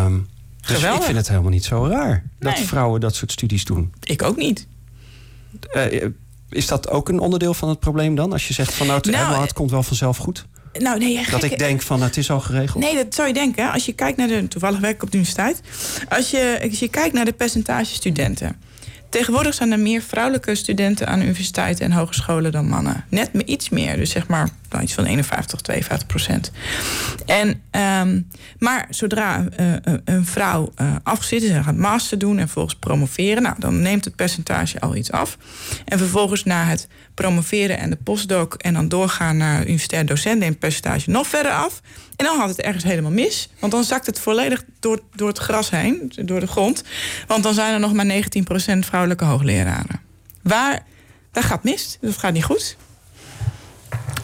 Um, 0.05 0.27
dus 0.65 0.75
Geweldig. 0.75 0.99
ik 0.99 1.05
vind 1.05 1.17
het 1.17 1.27
helemaal 1.27 1.51
niet 1.51 1.65
zo 1.65 1.87
raar 1.87 2.23
dat 2.39 2.59
vrouwen 2.59 3.01
dat 3.01 3.15
soort 3.15 3.31
studies 3.31 3.65
doen. 3.65 3.93
Ik 4.03 4.21
ook 4.21 4.37
niet. 4.37 4.67
Uh, 5.73 6.03
is 6.49 6.67
dat 6.67 6.89
ook 6.89 7.09
een 7.09 7.19
onderdeel 7.19 7.53
van 7.53 7.69
het 7.69 7.79
probleem 7.79 8.15
dan? 8.15 8.31
Als 8.31 8.47
je 8.47 8.53
zegt 8.53 8.73
van 8.73 8.87
nou, 8.87 8.97
het, 8.97 9.11
nou, 9.11 9.41
het 9.41 9.53
komt 9.53 9.71
wel 9.71 9.83
vanzelf 9.83 10.17
goed? 10.17 10.45
Nou, 10.73 10.99
nee, 10.99 11.25
dat 11.31 11.43
ik 11.43 11.59
denk 11.59 11.81
van 11.81 12.01
het 12.01 12.17
is 12.17 12.31
al 12.31 12.39
geregeld? 12.39 12.83
Nee, 12.83 12.95
dat 12.95 13.15
zou 13.15 13.27
je 13.27 13.33
denken. 13.33 13.71
Als 13.71 13.85
je 13.85 13.93
kijkt 13.93 14.17
naar 14.17 14.27
de. 14.27 14.47
Toevallig 14.47 14.79
werk 14.79 14.95
ik 14.95 15.03
op 15.03 15.11
de 15.11 15.17
universiteit. 15.17 15.61
Als 16.09 16.31
je, 16.31 16.59
als 16.69 16.79
je 16.79 16.87
kijkt 16.87 17.13
naar 17.13 17.25
de 17.25 17.33
percentage 17.33 17.93
studenten. 17.93 18.61
Tegenwoordig 19.13 19.53
zijn 19.53 19.71
er 19.71 19.79
meer 19.79 20.01
vrouwelijke 20.01 20.55
studenten 20.55 21.07
aan 21.07 21.21
universiteiten 21.21 21.85
en 21.85 21.91
hogescholen 21.91 22.51
dan 22.51 22.67
mannen. 22.67 23.05
Net 23.09 23.29
iets 23.45 23.69
meer. 23.69 23.97
Dus 23.97 24.09
zeg 24.09 24.27
maar 24.27 24.49
iets 24.81 24.93
van 24.93 25.05
51, 25.05 25.61
52 25.61 26.07
procent. 26.07 26.51
En, 27.25 27.61
ehm, 27.71 28.21
maar 28.59 28.87
zodra 28.89 29.45
uh, 29.59 29.73
een 30.05 30.25
vrouw 30.25 30.73
afgezit 31.03 31.43
is 31.43 31.49
en 31.49 31.63
gaat 31.63 31.75
master 31.75 32.17
doen 32.17 32.39
en 32.39 32.49
volgens 32.49 32.75
promoveren, 32.75 33.43
nou, 33.43 33.55
dan 33.59 33.81
neemt 33.81 34.05
het 34.05 34.15
percentage 34.15 34.79
al 34.79 34.95
iets 34.95 35.11
af. 35.11 35.37
En 35.85 35.97
vervolgens 35.97 36.43
na 36.43 36.63
het 36.63 36.87
promoveren 37.13 37.77
en 37.77 37.89
de 37.89 37.97
postdoc 38.03 38.53
en 38.53 38.73
dan 38.73 38.87
doorgaan 38.87 39.37
naar 39.37 39.61
universitair 39.61 40.05
docent 40.05 40.39
neemt 40.39 40.51
het 40.51 40.59
percentage 40.59 41.09
nog 41.09 41.27
verder 41.27 41.51
af. 41.51 41.81
En 42.23 42.29
dan 42.29 42.39
had 42.39 42.49
het 42.49 42.61
ergens 42.61 42.83
helemaal 42.83 43.11
mis. 43.11 43.49
Want 43.59 43.71
dan 43.71 43.83
zakt 43.83 44.05
het 44.05 44.19
volledig 44.19 44.63
door, 44.79 44.99
door 45.15 45.27
het 45.27 45.37
gras 45.37 45.69
heen, 45.69 46.11
door 46.15 46.39
de 46.39 46.47
grond. 46.47 46.83
Want 47.27 47.43
dan 47.43 47.53
zijn 47.53 47.73
er 47.73 47.79
nog 47.79 47.93
maar 47.93 48.05
19% 48.05 48.79
vrouwelijke 48.79 49.25
hoogleraren. 49.25 50.01
Waar, 50.41 50.85
daar 51.31 51.43
gaat 51.43 51.63
mis. 51.63 51.97
Dat 52.01 52.17
gaat 52.17 52.33
niet 52.33 52.43
goed. 52.43 52.77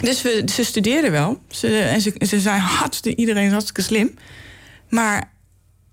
Dus 0.01 0.21
we, 0.21 0.43
ze 0.51 0.63
studeren 0.63 1.11
wel. 1.11 1.41
Ze, 1.47 1.79
en 1.79 2.01
ze, 2.01 2.13
ze 2.19 2.39
zijn 2.39 2.61
hartstikke, 2.61 3.19
iedereen 3.19 3.45
is 3.45 3.51
hartstikke 3.51 3.81
slim. 3.81 4.13
Maar 4.89 5.31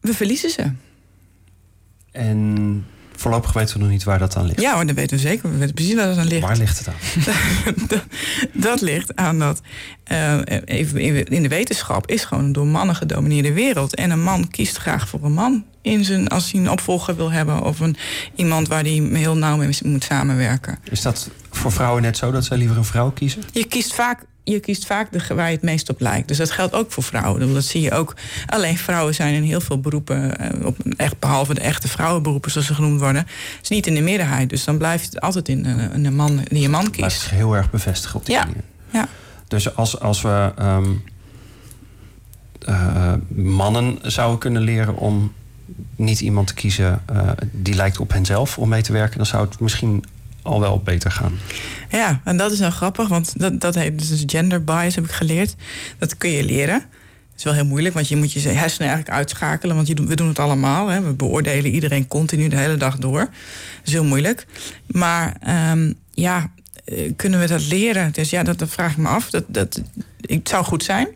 we 0.01 0.15
verliezen 0.15 0.51
ze. 0.51 0.73
En 2.13 2.87
voorlopig 3.17 3.53
weten 3.53 3.75
we 3.77 3.83
nog 3.83 3.91
niet 3.91 4.05
waar 4.05 4.19
dat 4.19 4.37
aan 4.37 4.47
ligt. 4.47 4.61
Ja, 4.61 4.75
maar 4.75 4.87
dat 4.87 4.95
weten 4.95 5.17
we 5.17 5.23
zeker. 5.23 5.51
We 5.51 5.57
weten 5.57 5.75
precies 5.75 5.95
waar 5.95 6.07
dat 6.07 6.19
aan 6.19 6.27
ligt. 6.27 6.47
Waar 6.47 6.57
ligt 6.57 6.79
het 6.79 6.89
aan? 6.89 7.25
dat, 7.89 8.05
dat, 8.53 8.81
ligt 8.81 9.17
aan 9.17 9.39
dat 9.39 9.61
uh, 10.13 10.39
in 11.25 11.43
de 11.43 11.49
wetenschap 11.49 12.11
is 12.11 12.25
gewoon 12.25 12.45
een 12.45 12.53
door 12.53 12.67
mannen 12.67 12.97
gedomineerde 12.97 13.53
wereld. 13.53 13.95
En 13.95 14.11
een 14.11 14.23
man 14.23 14.51
kiest 14.51 14.77
graag 14.77 15.09
voor 15.09 15.25
een 15.25 15.33
man 15.33 15.65
in 15.83 16.05
zijn, 16.05 16.29
als 16.29 16.53
hij 16.53 16.61
een 16.61 16.71
opvolger 16.71 17.17
wil 17.17 17.31
hebben 17.33 17.63
of 17.63 17.81
een, 17.81 17.97
iemand 18.35 18.69
waar 18.69 18.83
hij 18.83 19.09
heel 19.13 19.37
nauw 19.37 19.57
mee 19.57 19.79
moet 19.83 20.05
samenwerken. 20.05 20.79
Is 20.91 21.03
dat 21.03 21.31
voor 21.51 21.73
vrouwen 21.73 22.03
net 22.03 22.17
zo 22.17 22.31
dat 22.31 22.45
zij 22.45 22.57
liever 22.57 22.77
een 22.77 22.85
vrouw 22.85 23.11
kiezen? 23.11 23.43
Je 23.53 23.65
kiest 23.65 23.95
vaak 23.95 24.25
je 24.53 24.61
kiest 24.61 24.87
vaak 24.87 25.13
de, 25.13 25.35
waar 25.35 25.47
je 25.47 25.55
het 25.55 25.63
meest 25.63 25.91
op 25.91 26.01
lijkt. 26.01 26.29
Dus 26.29 26.37
dat 26.37 26.51
geldt 26.51 26.75
ook 26.75 26.93
voor 26.93 27.03
vrouwen. 27.03 27.55
Dat 27.55 27.65
zie 27.65 27.81
je 27.81 27.93
ook. 27.93 28.15
Alleen 28.47 28.79
vrouwen 28.79 29.15
zijn 29.15 29.35
in 29.35 29.43
heel 29.43 29.61
veel 29.61 29.81
beroepen, 29.81 30.39
eh, 30.39 30.67
op, 30.67 30.77
echt, 30.97 31.19
behalve 31.19 31.55
de 31.55 31.61
echte 31.61 31.89
vrouwenberoepen 31.89 32.51
zoals 32.51 32.67
ze 32.67 32.75
genoemd 32.75 33.01
worden, 33.01 33.27
is 33.63 33.69
niet 33.69 33.87
in 33.87 33.95
de 33.95 34.01
meerderheid. 34.01 34.49
Dus 34.49 34.65
dan 34.65 34.79
blijft 34.79 35.05
het 35.05 35.21
altijd 35.21 35.49
in 35.49 35.65
een, 35.65 36.05
een 36.05 36.15
man 36.15 36.41
die 36.45 36.61
je 36.61 36.69
man 36.69 36.91
kiest. 36.91 37.21
Zich 37.21 37.31
heel 37.31 37.57
erg 37.57 37.71
bevestigen 37.71 38.19
op 38.19 38.27
die 38.27 38.35
ja. 38.35 38.45
manier. 38.45 38.63
Ja. 38.93 39.09
Dus 39.49 39.75
als, 39.75 40.01
als 40.01 40.23
we 40.23 40.53
um, 40.61 41.03
uh, 42.69 43.13
mannen 43.35 43.99
zouden 44.03 44.39
kunnen 44.39 44.63
leren 44.63 44.97
om 44.97 45.33
niet 45.97 46.21
iemand 46.21 46.47
te 46.47 46.55
kiezen 46.55 47.03
uh, 47.13 47.31
die 47.51 47.75
lijkt 47.75 48.01
op 48.01 48.13
henzelf 48.13 48.59
om 48.59 48.69
mee 48.69 48.83
te 48.83 48.93
werken, 48.93 49.17
dan 49.17 49.27
zou 49.27 49.49
het 49.49 49.61
misschien 49.61 50.05
al 50.47 50.61
wel 50.61 50.81
beter 50.85 51.11
gaan. 51.11 51.39
Ja, 51.91 52.21
en 52.25 52.37
dat 52.37 52.53
is 52.53 52.59
wel 52.59 52.71
grappig, 52.71 53.09
want 53.09 53.33
dat, 53.41 53.61
dat 53.61 53.75
heet 53.75 54.09
dus 54.09 54.23
gender 54.27 54.65
bias, 54.65 54.95
heb 54.95 55.05
ik 55.05 55.11
geleerd. 55.11 55.55
Dat 55.99 56.17
kun 56.17 56.31
je 56.31 56.45
leren. 56.45 56.75
Het 56.75 57.45
is 57.45 57.45
wel 57.45 57.61
heel 57.61 57.71
moeilijk, 57.71 57.95
want 57.95 58.09
je 58.09 58.17
moet 58.17 58.33
je 58.33 58.41
hersenen 58.41 58.89
eigenlijk 58.89 59.19
uitschakelen. 59.19 59.77
Want 59.77 59.89
je, 59.89 59.95
we 59.95 60.17
doen 60.17 60.29
het 60.29 60.39
allemaal. 60.39 60.89
Hè. 60.89 61.03
We 61.03 61.13
beoordelen 61.13 61.71
iedereen 61.71 62.09
continu 62.09 62.49
de 62.49 62.57
hele 62.57 62.77
dag 62.77 62.99
door. 62.99 63.21
Dat 63.21 63.31
is 63.85 63.93
heel 63.93 64.05
moeilijk. 64.05 64.47
Maar 64.87 65.37
um, 65.73 65.95
ja, 66.11 66.51
kunnen 67.17 67.41
we 67.41 67.47
dat 67.47 67.67
leren? 67.67 68.13
Dus 68.13 68.31
ja, 68.31 68.43
dat, 68.43 68.59
dat 68.59 68.69
vraag 68.69 68.91
ik 68.91 68.97
me 68.97 69.09
af. 69.09 69.31
Dat, 69.31 69.45
dat, 69.47 69.83
het 70.21 70.49
zou 70.49 70.65
goed 70.65 70.85
zijn. 70.85 71.09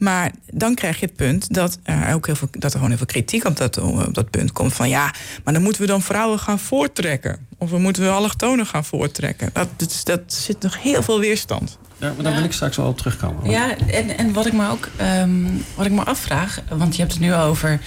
Maar 0.00 0.32
dan 0.50 0.74
krijg 0.74 1.00
je 1.00 1.06
het 1.06 1.16
punt 1.16 1.54
dat 1.54 1.78
er 1.82 2.14
ook 2.14 2.26
heel 2.26 2.34
veel, 2.34 2.48
dat 2.50 2.64
er 2.64 2.70
gewoon 2.70 2.88
heel 2.88 2.96
veel 2.96 3.06
kritiek 3.06 3.44
op 3.44 3.56
dat, 3.56 3.78
op 3.78 4.14
dat 4.14 4.30
punt 4.30 4.52
komt. 4.52 4.72
Van 4.72 4.88
ja, 4.88 5.14
maar 5.44 5.54
dan 5.54 5.62
moeten 5.62 5.82
we 5.82 5.88
dan 5.88 6.02
vrouwen 6.02 6.38
gaan 6.38 6.58
voortrekken. 6.58 7.46
Of 7.58 7.70
we 7.70 7.78
moeten 7.78 8.02
we 8.02 8.08
allochtonen 8.08 8.66
gaan 8.66 8.84
voortrekken. 8.84 9.50
Dat, 9.52 9.68
dat, 9.76 10.00
dat 10.04 10.20
zit 10.26 10.62
nog 10.62 10.82
heel 10.82 11.02
veel 11.02 11.20
weerstand. 11.20 11.78
Ja, 11.96 12.12
maar 12.14 12.24
daar 12.24 12.34
wil 12.34 12.44
ik 12.44 12.52
straks 12.52 12.76
wel 12.76 12.86
op 12.86 12.98
terugkomen. 12.98 13.50
Ja, 13.50 13.76
en, 13.76 14.18
en 14.18 14.32
wat 14.32 14.46
ik 14.46 14.52
me 14.52 14.68
ook 14.68 14.88
um, 15.00 15.64
wat 15.74 15.86
ik 15.86 15.92
me 15.92 16.04
afvraag, 16.04 16.60
want 16.68 16.94
je 16.94 17.00
hebt 17.00 17.12
het 17.12 17.22
nu 17.22 17.34
over 17.34 17.80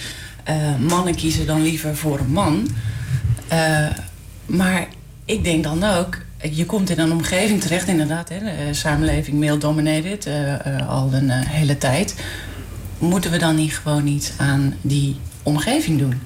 uh, 0.48 0.76
mannen 0.76 1.14
kiezen 1.14 1.46
dan 1.46 1.62
liever 1.62 1.96
voor 1.96 2.18
een 2.18 2.32
man. 2.32 2.68
Uh, 3.52 3.86
maar 4.46 4.86
ik 5.24 5.44
denk 5.44 5.64
dan 5.64 5.84
ook, 5.84 6.18
je 6.50 6.66
komt 6.66 6.90
in 6.90 6.98
een 6.98 7.12
omgeving 7.12 7.60
terecht, 7.60 7.88
inderdaad, 7.88 8.28
hè, 8.28 8.38
de 8.38 8.74
samenleving 8.74 9.40
male-dominated 9.40 10.26
uh, 10.26 10.88
al 10.88 11.12
een 11.12 11.30
hele 11.30 11.78
tijd. 11.78 12.14
Moeten 12.98 13.30
we 13.30 13.38
dan 13.38 13.56
niet 13.56 13.76
gewoon 13.76 14.06
iets 14.06 14.32
aan 14.36 14.74
die 14.80 15.16
omgeving 15.42 15.98
doen? 15.98 16.20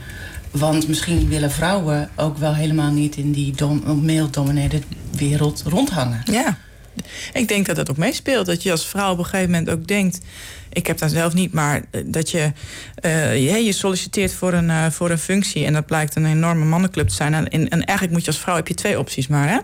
Want 0.50 0.88
misschien 0.88 1.28
willen 1.28 1.50
vrouwen 1.50 2.10
ook 2.16 2.36
wel 2.36 2.54
helemaal 2.54 2.90
niet 2.90 3.16
in 3.16 3.32
die 3.32 3.54
male-dominated 3.84 4.82
wereld 5.10 5.62
rondhangen. 5.66 6.20
Ja, 6.24 6.58
ik 7.32 7.48
denk 7.48 7.66
dat 7.66 7.76
dat 7.76 7.90
ook 7.90 7.96
meespeelt. 7.96 8.46
Dat 8.46 8.62
je 8.62 8.70
als 8.70 8.86
vrouw 8.86 9.12
op 9.12 9.18
een 9.18 9.24
gegeven 9.24 9.50
moment 9.50 9.70
ook 9.70 9.86
denkt. 9.86 10.20
Ik 10.72 10.86
heb 10.86 10.98
dat 10.98 11.10
zelf 11.10 11.34
niet, 11.34 11.52
maar 11.52 11.82
dat 12.04 12.30
je, 12.30 12.52
uh, 13.04 13.64
je, 13.64 13.72
solliciteert 13.72 14.32
voor 14.32 14.52
een, 14.52 14.92
voor 14.92 15.10
een 15.10 15.18
functie 15.18 15.64
en 15.64 15.72
dat 15.72 15.86
blijkt 15.86 16.16
een 16.16 16.26
enorme 16.26 16.64
mannenclub 16.64 17.08
te 17.08 17.14
zijn. 17.14 17.34
En, 17.34 17.48
en, 17.48 17.84
eigenlijk 17.84 18.10
moet 18.10 18.24
je 18.24 18.30
als 18.30 18.40
vrouw 18.40 18.56
heb 18.56 18.68
je 18.68 18.74
twee 18.74 18.98
opties 18.98 19.26
maar. 19.26 19.48
Hè? 19.48 19.58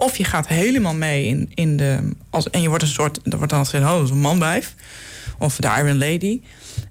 Of 0.00 0.16
je 0.16 0.24
gaat 0.24 0.48
helemaal 0.48 0.94
mee 0.94 1.26
in, 1.26 1.50
in 1.54 1.76
de. 1.76 2.10
Als, 2.30 2.50
en 2.50 2.62
je 2.62 2.68
wordt 2.68 2.82
een 2.82 2.88
soort. 2.88 3.20
Er 3.24 3.36
wordt 3.36 3.52
dan 3.52 3.64
gezegd: 3.64 3.84
oh, 3.84 3.92
dat 3.92 4.04
is 4.04 4.10
een 4.10 4.20
manbijf. 4.20 4.74
Of 5.38 5.56
de 5.56 5.68
Iron 5.78 5.98
Lady. 5.98 6.40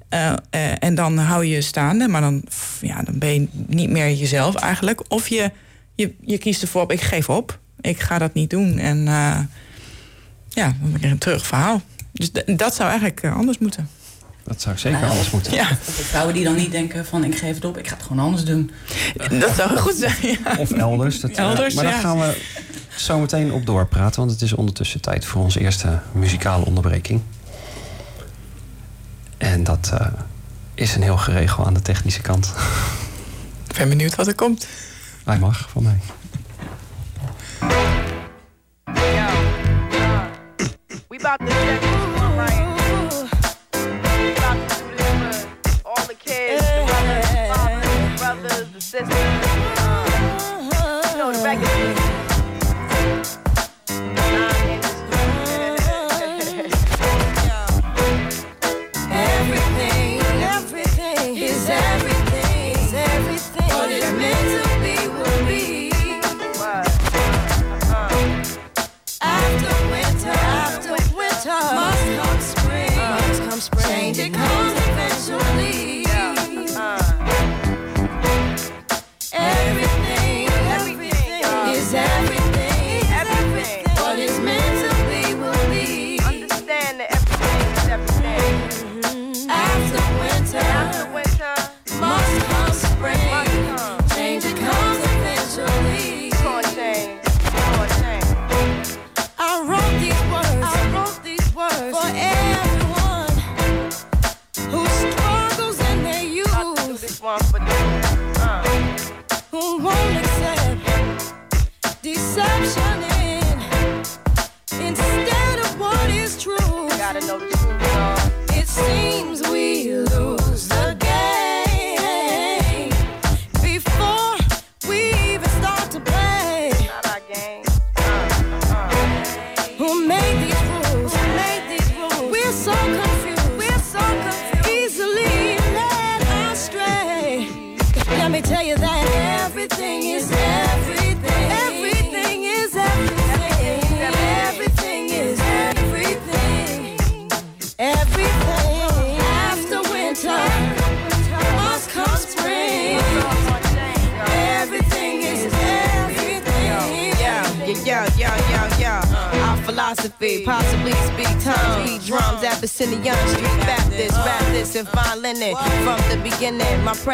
Uh, 0.10 0.34
uh, 0.56 0.84
en 0.84 0.96
dan 0.96 1.18
hou 1.18 1.46
je 1.46 1.54
je 1.54 1.62
staande, 1.62 2.08
maar 2.08 2.22
dan, 2.22 2.44
ja, 2.82 3.02
dan 3.02 3.20
ben 3.20 3.34
je 3.34 3.48
niet 3.68 3.90
meer 3.90 4.14
jezelf 4.14 4.56
eigenlijk. 4.56 5.12
Of 5.12 5.28
je, 5.28 5.52
je, 5.96 6.14
je 6.22 6.38
kiest 6.38 6.62
ervoor 6.62 6.82
op: 6.82 6.92
ik 6.92 7.02
geef 7.02 7.30
op. 7.30 7.60
Ik 7.82 8.00
ga 8.00 8.18
dat 8.18 8.34
niet 8.34 8.50
doen. 8.50 8.78
En 8.78 8.98
uh, 8.98 9.40
ja, 10.50 10.76
dan 10.82 10.90
krijg 10.90 11.02
je 11.02 11.08
een 11.08 11.18
terug 11.18 11.48
verhaal. 11.48 11.82
Dus 12.12 12.32
dat 12.46 12.76
zou 12.76 12.90
eigenlijk 12.90 13.26
anders 13.26 13.58
moeten. 13.58 13.90
Dat 14.50 14.62
zou 14.62 14.78
zeker 14.78 15.10
anders 15.10 15.30
moeten. 15.30 15.54
Ja. 15.54 15.70
De 15.70 15.92
vrouwen 15.92 16.34
die 16.34 16.44
dan 16.44 16.56
niet 16.56 16.72
denken 16.72 17.06
van 17.06 17.24
ik 17.24 17.38
geef 17.38 17.56
het 17.56 17.66
op, 17.66 17.78
ik 17.78 17.88
ga 17.88 17.96
het 17.96 18.04
gewoon 18.04 18.24
anders 18.26 18.44
doen. 18.44 18.72
Dat 19.40 19.56
zou 19.56 19.78
goed 19.78 19.96
zijn. 19.96 20.16
Ja. 20.22 20.56
Of 20.58 20.72
elders. 20.72 21.20
Dat, 21.20 21.32
elders 21.32 21.76
maar 21.76 21.84
daar 21.84 21.94
ja. 21.94 22.00
gaan 22.00 22.20
we 22.20 22.42
zo 22.96 23.20
meteen 23.20 23.52
op 23.52 23.66
doorpraten. 23.66 24.20
Want 24.20 24.32
het 24.32 24.42
is 24.42 24.54
ondertussen 24.54 25.02
tijd 25.02 25.26
voor 25.26 25.42
onze 25.42 25.60
eerste 25.60 26.00
muzikale 26.12 26.66
onderbreking. 26.66 27.22
En 29.38 29.64
dat 29.64 29.92
uh, 29.94 30.08
is 30.74 30.96
een 30.96 31.02
heel 31.02 31.18
geregel 31.18 31.66
aan 31.66 31.74
de 31.74 31.82
technische 31.82 32.22
kant. 32.22 32.54
Ik 33.68 33.78
ben 33.78 33.90
benieuwd 33.90 34.16
wat 34.16 34.28
er 34.28 34.36
komt. 34.36 34.68
Hij 35.24 35.40
mag, 35.40 35.70
van 35.70 35.84
mij. 35.84 36.00
We 41.08 41.16
about 41.18 41.40
to 41.40 41.89
Texas. 49.00 49.39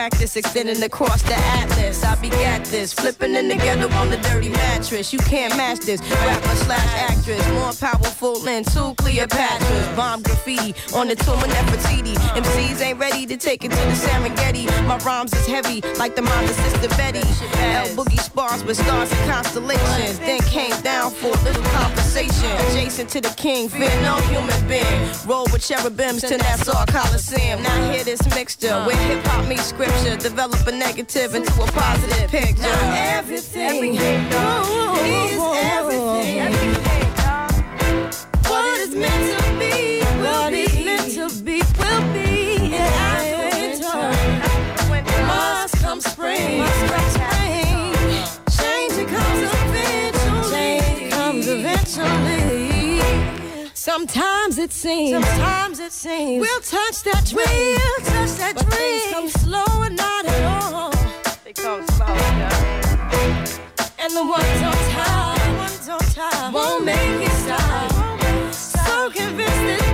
Practice 0.09 0.35
extending 0.35 0.83
across 0.83 1.23
the 1.23 1.33
atlas. 1.33 2.03
I 2.03 2.13
be 2.21 2.29
begat 2.29 2.63
this, 2.65 2.93
flipping 2.93 3.33
in 3.33 3.49
together 3.49 3.91
on 3.95 4.11
the 4.11 4.17
dirty 4.17 4.49
mattress. 4.49 5.11
You 5.11 5.17
can't 5.17 5.57
match 5.57 5.79
this. 5.79 5.99
Rapper 5.99 6.55
slash 6.57 6.93
actress, 7.09 7.41
more 7.53 7.73
powerful 7.73 8.14
than 8.33 8.63
two 8.63 8.93
Cleopatras. 8.95 9.95
Bomb 9.95 10.21
graffiti 10.23 10.73
on 10.95 11.07
the 11.07 11.15
tomb 11.15 11.37
of 11.37 11.49
Nefertiti. 11.49 12.15
MCs 12.33 12.81
ain't 12.81 12.99
ready 12.99 13.25
to 13.25 13.37
take 13.37 13.63
it 13.63 13.69
to 13.69 13.77
the 13.77 13.93
Serengeti. 13.93 14.65
My 14.87 14.97
rhymes 14.99 15.33
is 15.33 15.45
heavy, 15.45 15.81
like 15.99 16.15
the 16.15 16.21
mind 16.21 16.49
of 16.49 16.55
Sister 16.55 16.89
Betty. 16.89 17.19
L 17.19 17.87
Boogie 17.95 18.19
spars 18.19 18.63
with 18.63 18.77
stars 18.77 19.11
and 19.11 19.31
constellations. 19.31 20.19
Then 20.19 20.39
came 20.41 20.79
down 20.81 21.11
for 21.11 21.27
a 21.27 21.41
little 21.43 21.63
conversation. 21.63 22.49
Adjacent 22.69 23.09
to 23.09 23.21
the 23.21 23.33
king, 23.37 23.69
fear 23.69 23.95
no 24.01 24.15
human 24.31 24.67
being. 24.67 25.09
Roll 25.27 25.45
with 25.51 25.61
cherubims 25.67 26.21
to 26.21 26.37
Nassau 26.37 26.85
Coliseum. 26.87 27.61
Now 27.61 27.91
hear 27.91 28.03
this 28.03 28.23
mixture 28.33 28.75
where 28.85 28.97
hip 29.07 29.23
hop 29.25 29.47
meets 29.47 29.65
scripture. 29.65 30.15
Develop 30.17 30.65
a 30.67 30.71
negative 30.71 31.35
into 31.35 31.53
a 31.61 31.67
positive 31.67 32.29
picture. 32.29 32.61
Now 32.61 33.17
everything, 33.17 33.97
ooh, 33.97 34.95
is 35.05 35.39
everything. 35.55 36.14
Sometimes 53.85 54.57
it 54.57 54.73
seems. 54.73 55.11
Sometimes 55.11 55.79
it 55.79 55.91
seems. 55.91 56.41
We'll 56.41 56.59
touch 56.59 57.03
that 57.03 57.25
dream. 57.25 57.45
We'll 57.45 58.05
touch 58.05 58.37
that 58.39 58.55
but 58.55 58.69
dream. 58.69 58.99
Things 58.99 59.13
come 59.13 59.29
slow 59.29 59.83
and 59.83 59.95
not 59.95 60.25
at 60.25 60.63
all. 60.73 60.91
They 61.43 61.53
come 61.53 61.87
slow, 61.87 62.05
And 63.97 64.11
the 64.13 64.25
ones 64.25 64.61
on 64.61 64.73
top, 64.91 65.37
the 65.41 65.53
ones 65.57 65.89
on 65.89 65.99
top 65.99 66.53
won't 66.53 66.83
make 66.83 66.97
it 66.97 67.31
stop. 67.31 67.94
Convinced 69.15 69.47
that 69.47 69.84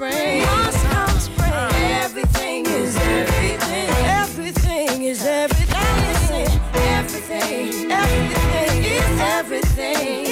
spring. 0.00 0.42
Must 0.42 0.86
come 0.86 1.18
spring. 1.20 1.52
Everything 2.00 2.66
is 2.66 2.96
everything. 2.96 3.90
Everything 4.06 5.02
is 5.02 5.26
everything. 5.26 5.76
Everything, 6.96 7.92
everything 7.92 8.84
is 8.84 9.20
everything. 9.20 10.29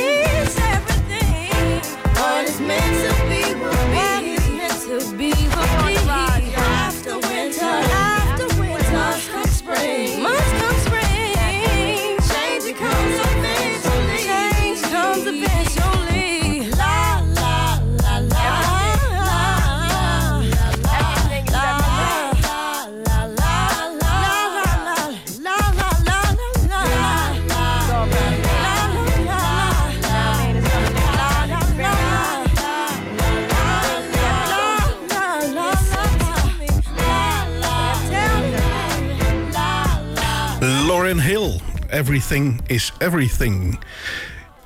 Everything 41.98 42.60
is 42.66 42.92
Everything. 42.98 43.78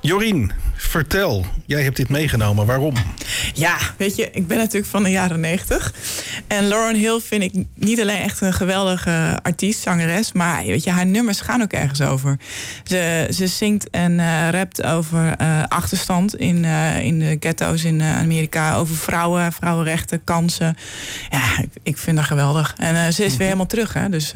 Jorien, 0.01 0.51
vertel, 0.75 1.45
jij 1.65 1.83
hebt 1.83 1.95
dit 1.95 2.09
meegenomen. 2.09 2.65
Waarom? 2.65 2.93
Ja, 3.53 3.77
weet 3.97 4.15
je, 4.15 4.29
ik 4.31 4.47
ben 4.47 4.57
natuurlijk 4.57 4.91
van 4.91 5.03
de 5.03 5.09
jaren 5.09 5.39
90. 5.39 5.93
En 6.53 6.67
Lauren 6.67 6.95
Hill 6.95 7.19
vind 7.19 7.43
ik 7.43 7.65
niet 7.75 8.01
alleen 8.01 8.21
echt 8.21 8.41
een 8.41 8.53
geweldige 8.53 9.39
artiest, 9.41 9.81
zangeres, 9.81 10.31
maar 10.31 10.63
weet 10.65 10.83
je, 10.83 10.91
haar 10.91 11.05
nummers 11.05 11.41
gaan 11.41 11.61
ook 11.61 11.71
ergens 11.71 12.01
over. 12.01 12.37
Ze, 12.83 13.27
ze 13.33 13.47
zingt 13.47 13.89
en 13.89 14.19
eh, 14.19 14.49
rapt 14.49 14.83
over 14.83 15.35
eh, 15.37 15.63
achterstand 15.67 16.35
in, 16.35 16.65
eh, 16.65 17.05
in 17.05 17.19
de 17.19 17.37
ghetto's 17.39 17.83
in 17.83 18.01
Amerika, 18.01 18.75
over 18.75 18.95
vrouwen, 18.95 19.53
vrouwenrechten, 19.53 20.23
kansen. 20.23 20.77
Ja, 21.29 21.41
ik, 21.83 21.97
vind 21.97 22.17
haar 22.17 22.27
geweldig. 22.27 22.73
En 22.77 23.13
ze 23.13 23.25
is 23.25 23.37
weer 23.37 23.45
helemaal 23.45 23.65
terug, 23.65 23.93
hè? 23.93 24.09
Dus 24.09 24.31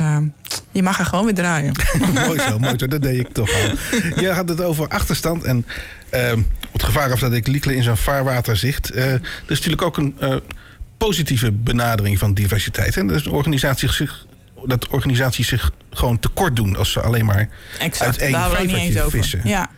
je 0.72 0.84
mag 0.84 0.98
haar 0.98 1.06
gewoon 1.06 1.26
weer 1.26 1.34
draaien. 1.34 1.74
mooi 2.14 2.40
zo, 2.40 2.60
mooi 2.60 2.74
zo. 2.78 2.88
Dat 2.88 3.02
deed 3.02 3.20
ik 3.20 3.34
toch 3.34 3.50
al. 3.50 3.72
Jij 4.22 4.34
had 4.34 4.50
het 4.50 4.62
over 4.62 4.88
achterstand 4.88 5.44
en 5.44 5.66
het 6.72 6.84
gevaar 6.84 7.12
of 7.12 7.20
dat 7.20 7.34
ik 7.34 7.48
Liekle 7.48 7.76
in 7.76 7.84
zijn 7.84 7.98
vaarwater 7.98 8.58
zicht. 8.58 8.96
Er 8.96 9.22
is 9.48 9.58
natuurlijk 9.58 9.82
ook 9.82 9.98
een 9.98 10.16
positieve 10.98 11.52
benadering 11.52 12.20
van 12.20 12.34
diversiteit. 12.34 12.98
En 12.98 13.08
dat 13.08 13.16
is 13.18 13.28
organisaties 13.28 13.96
zich, 13.96 14.26
dat 14.66 14.88
organisaties 14.88 15.48
zich 15.48 15.72
gewoon 15.92 16.20
tekort 16.20 16.56
doen 16.56 16.76
als 16.76 16.92
ze 16.92 17.02
alleen 17.02 17.26
maar 17.26 17.50
Exact, 17.80 18.02
uit 18.10 18.18
één 18.18 18.32
vijvertje 18.52 19.00
over. 19.04 19.12
vissen. 19.20 19.42
Ja. 19.44 19.70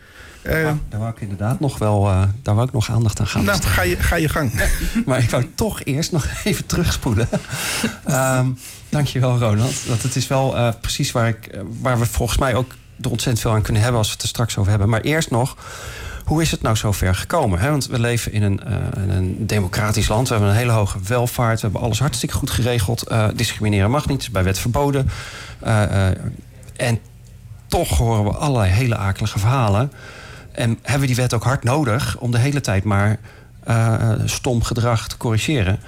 Eh, 0.42 0.52
Daar 0.88 1.00
wou 1.00 1.10
ik 1.10 1.20
inderdaad 1.20 1.60
nog 1.60 1.78
wel 1.78 2.08
eh, 2.08 2.22
daar 2.42 2.54
wou 2.54 2.66
ik 2.66 2.72
nog 2.72 2.90
aandacht 2.90 3.20
aan 3.20 3.26
gaan 3.26 3.44
nou, 3.44 3.62
ga 3.62 3.82
je, 3.82 3.96
ga 3.96 4.16
je 4.16 4.28
gang. 4.28 4.52
Maar 5.06 5.22
ik 5.22 5.30
wou 5.30 5.46
toch 5.54 5.84
eerst 5.84 6.12
nog 6.12 6.26
even 6.44 6.66
terugspoelen. 6.66 7.28
Ehm 8.04 8.46
dankjewel, 8.88 9.38
Ronald. 9.38 9.86
Dat 9.86 10.02
het 10.02 10.16
is 10.16 10.26
wel 10.26 10.56
eh, 10.56 10.68
precies 10.80 11.12
waar, 11.12 11.28
ik, 11.28 11.50
waar 11.80 11.98
we 11.98 12.06
volgens 12.06 12.38
mij 12.38 12.54
ook 12.54 12.74
er 13.02 13.10
ontzettend 13.10 13.40
veel 13.40 13.52
aan 13.52 13.62
kunnen 13.62 13.82
hebben... 13.82 13.98
als 13.98 14.08
we 14.08 14.14
het 14.14 14.22
er 14.22 14.28
straks 14.28 14.56
over 14.56 14.70
hebben. 14.70 14.88
Maar 14.88 15.00
eerst 15.00 15.30
nog, 15.30 15.56
hoe 16.24 16.42
is 16.42 16.50
het 16.50 16.62
nou 16.62 16.76
zo 16.76 16.92
ver 16.92 17.14
gekomen? 17.14 17.70
Want 17.70 17.86
we 17.86 18.00
leven 18.00 18.32
in 18.32 18.42
een, 18.42 18.64
eh, 18.64 18.74
een 19.08 19.46
democratisch 19.46 20.08
land. 20.08 20.28
We 20.28 20.34
hebben 20.34 20.52
een 20.52 20.58
hele 20.58 20.72
hoge 20.72 20.98
welvaart. 21.06 21.60
We 21.60 21.66
hebben 21.66 21.80
alles 21.80 21.98
hartstikke 21.98 22.34
goed 22.34 22.50
geregeld. 22.50 23.02
Eh, 23.02 23.28
discrimineren 23.34 23.90
mag 23.90 24.06
niet, 24.06 24.20
is 24.20 24.30
bij 24.30 24.44
wet 24.44 24.58
verboden. 24.58 25.10
Eh, 25.60 26.06
en 26.76 26.98
toch 27.66 27.88
horen 27.88 28.24
we 28.24 28.30
allerlei 28.30 28.70
hele 28.70 28.96
akelige 28.96 29.38
verhalen... 29.38 29.92
En 30.50 30.78
hebben 30.82 31.00
we 31.00 31.06
die 31.06 31.16
wet 31.16 31.34
ook 31.34 31.44
hard 31.44 31.64
nodig 31.64 32.16
om 32.18 32.30
de 32.30 32.38
hele 32.38 32.60
tijd 32.60 32.84
maar 32.84 33.18
stom 34.24 34.62
gedrag 34.62 35.08
te 35.08 35.16
corrigeren? 35.16 35.80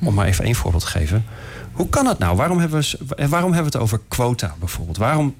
Om 0.00 0.14
maar 0.14 0.26
even 0.26 0.44
één 0.44 0.54
voorbeeld 0.54 0.82
te 0.82 0.90
geven. 0.90 1.24
Hoe 1.72 1.88
kan 1.88 2.06
het 2.06 2.18
nou? 2.18 2.36
Waarom 2.36 2.58
hebben, 2.58 2.80
we, 2.80 3.28
waarom 3.28 3.52
hebben 3.52 3.72
we 3.72 3.78
het 3.78 3.86
over 3.86 4.00
quota 4.08 4.54
bijvoorbeeld? 4.58 4.96
Waarom 4.96 5.34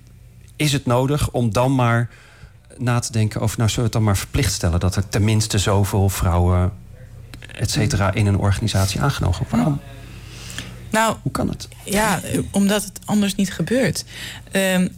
is 0.57 0.73
het 0.73 0.87
nodig 0.87 1.31
om 1.31 1.53
dan 1.53 1.75
maar 1.75 2.09
na 2.79 2.99
te 2.99 3.13
denken 3.13 3.41
over... 3.41 3.59
nou, 3.59 3.71
zullen 3.71 3.91
we 3.91 3.97
het 3.97 4.03
dan 4.03 4.03
maar 4.03 4.17
verplicht 4.17 4.53
stellen... 4.53 4.81
dat 4.81 4.97
er 4.97 5.09
tenminste 5.09 5.59
zoveel 5.59 6.09
vrouwen, 6.09 6.73
et 7.55 7.71
cetera, 7.71 8.13
in 8.13 8.27
een 8.27 8.39
organisatie 8.39 9.01
aangenomen 9.01 9.39
worden? 9.39 9.59
Waarom? 9.59 9.81
Nou, 10.91 11.17
Hoe 11.23 11.33
kan 11.33 11.49
het? 11.49 11.69
Ja, 11.85 12.21
omdat 12.51 12.85
het 12.85 13.01
anders 13.05 13.35
niet 13.35 13.53
gebeurt. 13.53 14.05
Ehm, 14.51 14.89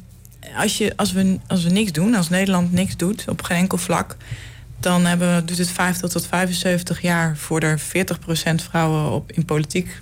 als, 0.57 0.79
je, 0.79 0.93
als, 0.97 1.13
we, 1.13 1.39
als 1.47 1.65
we 1.65 1.71
niks 1.71 1.93
doen, 1.93 2.15
als 2.15 2.29
Nederland 2.29 2.73
niks 2.73 2.97
doet 2.97 3.25
op 3.29 3.43
geen 3.43 3.57
enkel 3.57 3.79
vlak, 3.79 4.17
dan 4.81 5.07
hebben 5.07 5.35
we, 5.35 5.45
duurt 5.45 5.59
het 5.59 5.71
50 5.71 6.11
tot 6.11 6.27
75 6.27 7.01
jaar 7.01 7.37
voordat 7.37 7.71
er 7.93 8.07
40% 8.07 8.55
vrouwen 8.55 9.13
op, 9.13 9.33
in 9.33 9.45
politiek 9.45 10.01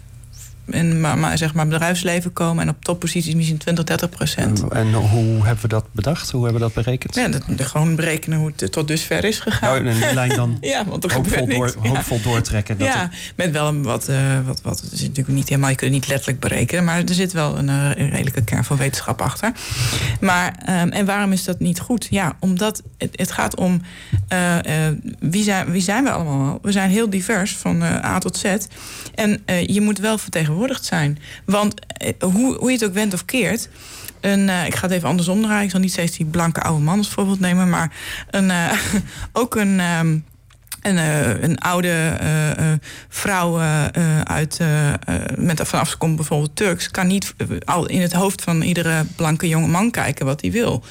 in 0.67 1.01
maar, 1.01 1.19
maar, 1.19 1.39
zeg 1.39 1.55
maar 1.55 1.67
bedrijfsleven 1.69 2.33
komen 2.33 2.63
en 2.63 2.69
op 2.69 2.85
topposities 2.85 3.35
misschien 3.35 3.57
20, 3.57 3.85
30 3.85 4.09
procent. 4.09 4.63
En, 4.63 4.71
en 4.71 4.93
hoe 4.95 5.45
hebben 5.45 5.63
we 5.63 5.69
dat 5.69 5.85
bedacht? 5.93 6.31
Hoe 6.31 6.45
hebben 6.45 6.63
we 6.63 6.67
dat 6.75 6.85
berekend? 6.85 7.15
Ja, 7.15 7.29
dat, 7.29 7.43
gewoon 7.57 7.95
berekenen 7.97 8.39
hoe 8.39 8.53
het 8.57 8.73
tot 8.73 8.89
dusver 8.89 9.25
is 9.25 9.39
gegaan. 9.39 9.83
Nou, 9.83 9.95
in 9.97 10.01
die 10.07 10.15
lijn 10.15 10.35
dan 10.37 10.57
ja, 10.75 10.85
want 10.85 11.05
er 11.05 11.13
hoopvol, 11.15 11.47
door, 11.47 11.75
hoopvol 11.83 12.21
doortrekken. 12.23 12.79
Dat 12.79 12.87
ja, 12.89 13.01
het- 13.01 13.33
met 13.37 13.51
wel 13.51 13.69
een 13.69 13.83
wat, 13.83 14.09
eh, 14.09 14.47
wat, 14.47 14.61
wat. 14.63 14.81
Het 14.81 14.93
is 14.93 15.01
natuurlijk 15.01 15.37
niet 15.37 15.49
helemaal, 15.49 15.71
je 15.71 15.77
kunt 15.77 15.91
het 15.93 16.01
niet 16.01 16.09
letterlijk 16.11 16.41
berekenen, 16.41 16.85
maar 16.85 16.99
er 17.05 17.15
zit 17.15 17.33
wel 17.33 17.59
een, 17.59 17.69
eh, 17.69 17.91
redelijke 18.11 18.45
kern 18.45 18.65
van 18.65 18.77
wetenschap 18.77 19.21
achter. 19.23 19.53
Maar, 20.21 20.55
ehm, 20.65 20.89
en 20.89 21.07
waarom 21.07 21.33
is 21.33 21.45
dat 21.45 21.61
niet 21.61 21.81
goed? 21.81 22.07
Ja, 22.11 22.37
omdat 22.41 22.83
het, 22.99 23.11
het 23.13 23.33
gaat 23.33 23.57
om 23.57 23.81
eh, 24.29 24.87
eh, 24.89 24.95
wie, 25.19 25.43
zijn, 25.43 25.71
wie 25.71 25.83
zijn 25.83 26.05
we 26.05 26.11
allemaal? 26.11 26.59
We 26.63 26.73
zijn 26.73 26.91
heel 26.91 27.11
divers, 27.11 27.57
van 27.57 27.83
eh, 27.83 28.05
A 28.05 28.19
tot 28.19 28.37
Z. 28.37 28.45
En 29.17 29.43
eh, 29.45 29.67
je 29.67 29.81
moet 29.81 29.99
wel 29.99 30.19
vertegenwoordigd 30.19 30.85
zijn. 30.85 31.19
Want 31.45 31.87
eh, 31.87 32.13
hoe, 32.21 32.55
hoe 32.55 32.69
je 32.71 32.77
het 32.77 32.85
ook 32.85 32.95
went 32.95 33.15
of 33.15 33.25
keert. 33.25 33.69
Een, 34.21 34.49
eh, 34.49 34.67
ik 34.67 34.75
ga 34.75 34.83
het 34.83 34.91
even 34.91 35.09
andersom 35.09 35.43
draaien. 35.43 35.65
Ik 35.65 35.71
zal 35.71 35.81
niet 35.81 35.93
steeds 35.93 36.17
die 36.17 36.27
blanke 36.27 36.63
oude 36.63 36.83
man 36.85 36.99
als 36.99 37.09
voorbeeld 37.09 37.41
nemen. 37.41 37.69
Maar 37.69 37.93
een, 38.31 38.53
ook 39.33 39.55
een. 39.55 39.81
ehm, 39.81 40.19
een, 40.87 40.99
eh, 40.99 41.43
een 41.43 41.59
oude 41.59 41.89
eh, 41.89 42.51
eh, 42.51 42.79
vrouw 43.09 43.59
uit, 44.25 44.61
met 45.37 45.73
afkomst 45.73 46.17
bijvoorbeeld 46.17 46.57
Turks, 46.57 46.91
kan 46.91 47.07
niet 47.07 47.35
al 47.65 47.87
in 47.87 48.01
het 48.01 48.13
hoofd 48.13 48.43
van 48.43 48.63
iedere 48.63 49.05
blanke 49.17 49.49
jonge 49.49 49.67
man 49.67 49.91
kijken 49.91 50.27
wat 50.27 50.41
hij 50.41 50.51
wil. 50.51 50.85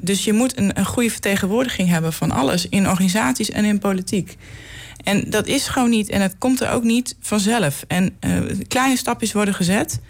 Dus 0.00 0.24
je 0.24 0.32
moet 0.32 0.58
een, 0.58 0.78
een 0.78 0.84
goede 0.84 1.10
vertegenwoordiging 1.10 1.88
hebben 1.88 2.12
van 2.12 2.30
alles 2.30 2.68
in 2.68 2.88
organisaties 2.88 3.50
en 3.50 3.64
in 3.64 3.78
politiek. 3.78 4.36
En 5.04 5.24
dat 5.30 5.46
is 5.46 5.68
gewoon 5.68 5.90
niet. 5.90 6.08
En 6.08 6.20
het 6.20 6.34
komt 6.38 6.60
er 6.60 6.70
ook 6.70 6.82
niet 6.82 7.16
vanzelf. 7.20 7.84
En 7.86 8.18
kleine 8.68 8.96
stapjes 8.96 9.32
worden 9.32 9.54
gezet. 9.54 10.00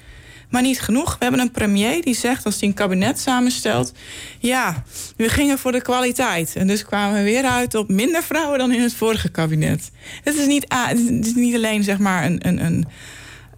Maar 0.49 0.63
niet 0.63 0.81
genoeg. 0.81 1.11
We 1.19 1.23
hebben 1.25 1.41
een 1.41 1.51
premier 1.51 2.03
die 2.03 2.15
zegt 2.15 2.45
als 2.45 2.61
hij 2.61 2.69
een 2.69 2.75
kabinet 2.75 3.21
samenstelt. 3.21 3.93
Ja, 4.39 4.83
we 5.17 5.29
gingen 5.29 5.59
voor 5.59 5.73
de 5.73 5.83
kwaliteit. 5.83 6.57
En 6.57 6.67
dus 6.67 6.85
kwamen 6.85 7.17
we 7.17 7.23
weer 7.23 7.45
uit 7.45 7.75
op 7.75 7.89
minder 7.89 8.23
vrouwen 8.23 8.59
dan 8.59 8.73
in 8.73 8.81
het 8.81 8.95
vorige 8.95 9.29
kabinet. 9.29 9.91
Het 10.23 10.35
is 10.35 10.47
niet, 10.47 10.65
het 10.69 11.27
is 11.27 11.35
niet 11.35 11.55
alleen 11.55 11.83
zeg 11.85 11.99
maar 11.99 12.25
een, 12.25 12.47
een, 12.47 12.65
een 12.65 12.87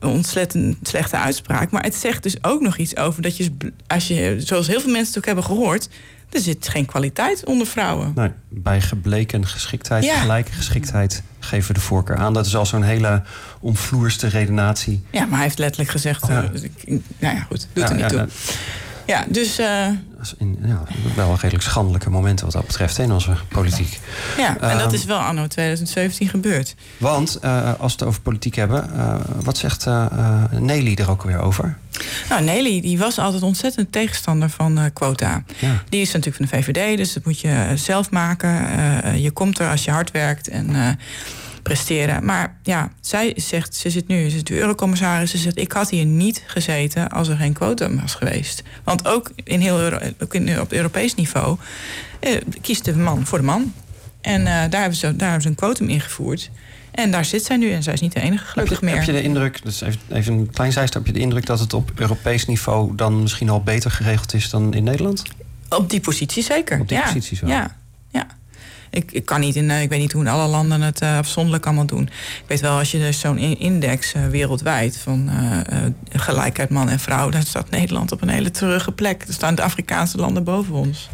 ontzettend 0.01 0.77
slechte 0.83 1.17
uitspraak. 1.17 1.71
Maar 1.71 1.83
het 1.83 1.95
zegt 1.95 2.23
dus 2.23 2.45
ook 2.45 2.61
nog 2.61 2.77
iets 2.77 2.97
over 2.97 3.23
dat 3.23 3.37
je, 3.37 3.51
als 3.87 4.09
je, 4.09 4.35
zoals 4.39 4.67
heel 4.67 4.81
veel 4.81 4.91
mensen 4.91 5.09
het 5.09 5.19
ook 5.19 5.27
hebben 5.27 5.45
gehoord. 5.45 5.89
Er 6.31 6.41
zit 6.41 6.69
geen 6.69 6.87
kwaliteit 6.87 7.45
onder 7.45 7.67
vrouwen. 7.67 8.13
Nee, 8.15 8.31
bij 8.49 8.81
gebleken 8.81 9.47
geschiktheid, 9.47 10.05
Ja. 10.05 10.21
gelijke 10.21 10.53
geschiktheid, 10.53 11.23
geven 11.39 11.69
we 11.69 11.75
de 11.75 11.81
voorkeur 11.81 12.17
aan. 12.17 12.33
Dat 12.33 12.47
is 12.47 12.57
al 12.57 12.67
zo'n 12.67 12.83
hele 12.83 13.23
omvloerste 13.61 14.27
redenatie. 14.27 15.05
Ja, 15.11 15.25
maar 15.25 15.35
hij 15.35 15.43
heeft 15.43 15.59
letterlijk 15.59 15.91
gezegd. 15.91 16.27
Ja. 16.27 16.43
eh, 16.55 16.63
ik- 16.63 17.01
nou 17.19 17.37
ja, 17.37 17.41
goed, 17.43 17.67
doet 17.73 17.85
Ja, 17.85 17.91
er 17.91 17.97
niet 17.97 18.09
toe. 18.09 18.29
Ja, 19.07 19.25
dus 19.29 19.59
eh, 19.59 19.87
in, 20.39 20.59
ja, 20.65 20.83
wel 21.17 21.35
redelijk 21.35 21.63
schandelijke 21.63 22.11
momenten 22.11 22.45
wat 22.45 22.55
dat 22.55 22.67
betreft 22.67 22.99
in 22.99 23.13
onze 23.13 23.33
politiek. 23.49 24.01
ja, 24.37 24.49
en 24.61 24.79
dat 24.79 24.87
Ehm, 24.87 24.95
is 24.95 25.05
wel 25.05 25.19
anno 25.19 25.47
2017 25.47 26.29
gebeurd. 26.29 26.75
Want 26.99 27.39
eh, 27.41 27.63
als 27.79 27.93
we 27.93 27.99
het 27.99 28.03
over 28.03 28.21
politiek 28.21 28.55
hebben, 28.55 28.95
eh, 28.95 29.15
wat 29.43 29.59
zegt 29.59 29.87
eh, 29.87 30.07
Nelly 30.51 30.95
er 30.95 31.11
ook 31.11 31.23
weer 31.23 31.39
over? 31.39 31.79
Nou, 32.29 32.43
Nelly 32.43 32.81
die 32.81 32.99
was 32.99 33.19
altijd 33.19 33.43
ontzettend 33.43 33.93
tegenstander 33.93 34.51
van 34.51 34.91
quota. 34.93 35.43
Ja. 35.59 35.83
Die 35.89 36.01
is 36.01 36.13
natuurlijk 36.13 36.37
van 36.37 36.47
de 36.59 36.63
VVD, 36.63 36.97
dus 36.97 37.13
dat 37.13 37.25
moet 37.25 37.41
je 37.41 37.73
zelf 37.75 38.11
maken. 38.11 39.21
Je 39.21 39.31
komt 39.31 39.59
er 39.59 39.71
als 39.71 39.85
je 39.85 39.91
hard 39.91 40.11
werkt 40.11 40.49
en 40.49 40.99
presteren. 41.63 42.25
Maar 42.25 42.57
ja, 42.63 42.93
zij 43.01 43.33
zegt, 43.37 43.75
ze 43.75 43.91
zit 43.91 44.09
nu, 44.09 44.29
ze 44.29 44.37
is 44.37 44.45
de 44.45 44.59
eurocommissaris. 44.59 45.31
Ze 45.31 45.39
zegt, 45.39 45.59
ik 45.59 45.73
had 45.73 45.91
hier 45.91 46.05
niet 46.05 46.43
gezeten 46.47 47.09
als 47.09 47.29
er 47.29 47.37
geen 47.37 47.53
quotum 47.53 48.01
was 48.01 48.15
geweest. 48.15 48.63
Want 48.85 49.07
ook, 49.07 49.31
in 49.45 49.61
heel 49.61 49.81
Euro, 49.81 49.99
ook 50.23 50.35
in, 50.35 50.61
op 50.61 50.73
Europees 50.73 51.15
niveau 51.15 51.57
eh, 52.21 52.37
kiest 52.61 52.85
de 52.85 52.97
man 52.97 53.27
voor 53.27 53.39
de 53.39 53.45
man. 53.45 53.73
En 54.21 54.41
eh, 54.41 54.71
daar, 54.71 54.81
hebben 54.81 54.99
ze, 54.99 55.17
daar 55.17 55.29
hebben 55.29 55.43
ze 55.43 55.49
een 55.49 55.55
quotum 55.55 55.89
ingevoerd. 55.89 56.51
En 56.91 57.11
daar 57.11 57.25
zit 57.25 57.45
zij 57.45 57.57
nu 57.57 57.73
en 57.73 57.83
zij 57.83 57.93
is 57.93 58.01
niet 58.01 58.13
de 58.13 58.21
enige 58.21 58.45
gelukkig 58.45 58.81
heb, 58.81 58.89
je, 58.89 58.95
meer. 58.95 59.05
heb 59.05 59.15
je 59.15 59.21
de 59.21 59.23
indruk, 59.23 59.63
dus 59.63 59.81
even, 59.81 60.01
even 60.09 60.33
een 60.33 60.51
klein 60.51 60.73
zijstap, 60.73 61.05
heb 61.05 61.15
je 61.15 61.19
de 61.21 61.25
indruk 61.25 61.47
dat 61.47 61.61
het 61.61 61.73
op 61.73 61.91
Europees 61.95 62.47
niveau 62.47 62.95
dan 62.95 63.23
misschien 63.23 63.49
al 63.49 63.63
beter 63.63 63.91
geregeld 63.91 64.35
is 64.35 64.51
dan 64.51 64.75
in 64.75 64.85
Nederland? 64.85 65.23
Op 65.69 65.91
die 65.91 66.01
positie 66.01 66.43
zeker. 66.43 66.81
Op 66.81 66.89
die 66.89 66.99
ja. 66.99 67.05
posities 67.05 67.41
wel. 67.41 67.51
Ja, 67.51 67.77
ja. 68.09 68.27
Ik, 68.91 69.13
ik 69.13 69.25
kan 69.25 69.41
niet 69.41 69.57
in, 69.57 69.71
eh, 69.71 69.83
ik 69.83 69.89
weet 69.89 69.99
niet 70.01 70.13
hoe 70.13 70.23
in 70.23 70.29
alle 70.29 70.47
landen 70.49 70.81
het 70.83 71.01
eh, 71.01 71.17
afzonderlijk 71.19 71.67
allemaal 71.67 71.87
doen. 71.87 72.03
Ik 72.03 72.45
weet 72.47 72.61
wel, 72.61 72.79
als 72.79 72.91
je 72.91 72.99
dus 72.99 73.21
zo'n 73.21 73.39
in- 73.39 73.59
index 73.59 74.13
eh, 74.13 74.27
wereldwijd 74.27 74.97
van 74.99 75.31
gelijkheid 76.13 76.71
man 76.71 76.89
en 76.89 76.99
vrouw, 77.01 77.31
dan 77.31 77.43
staat 77.43 77.71
Nederland 77.71 78.13
op 78.13 78.23
een 78.23 78.29
hele 78.29 78.51
treurige 78.51 78.93
plek. 78.93 79.25
Er 79.27 79.33
staan 79.33 79.55
de 79.55 79.63
Afrikaanse 79.63 80.17
landen 80.19 80.45
boven 80.45 80.75
ons. 80.75 81.09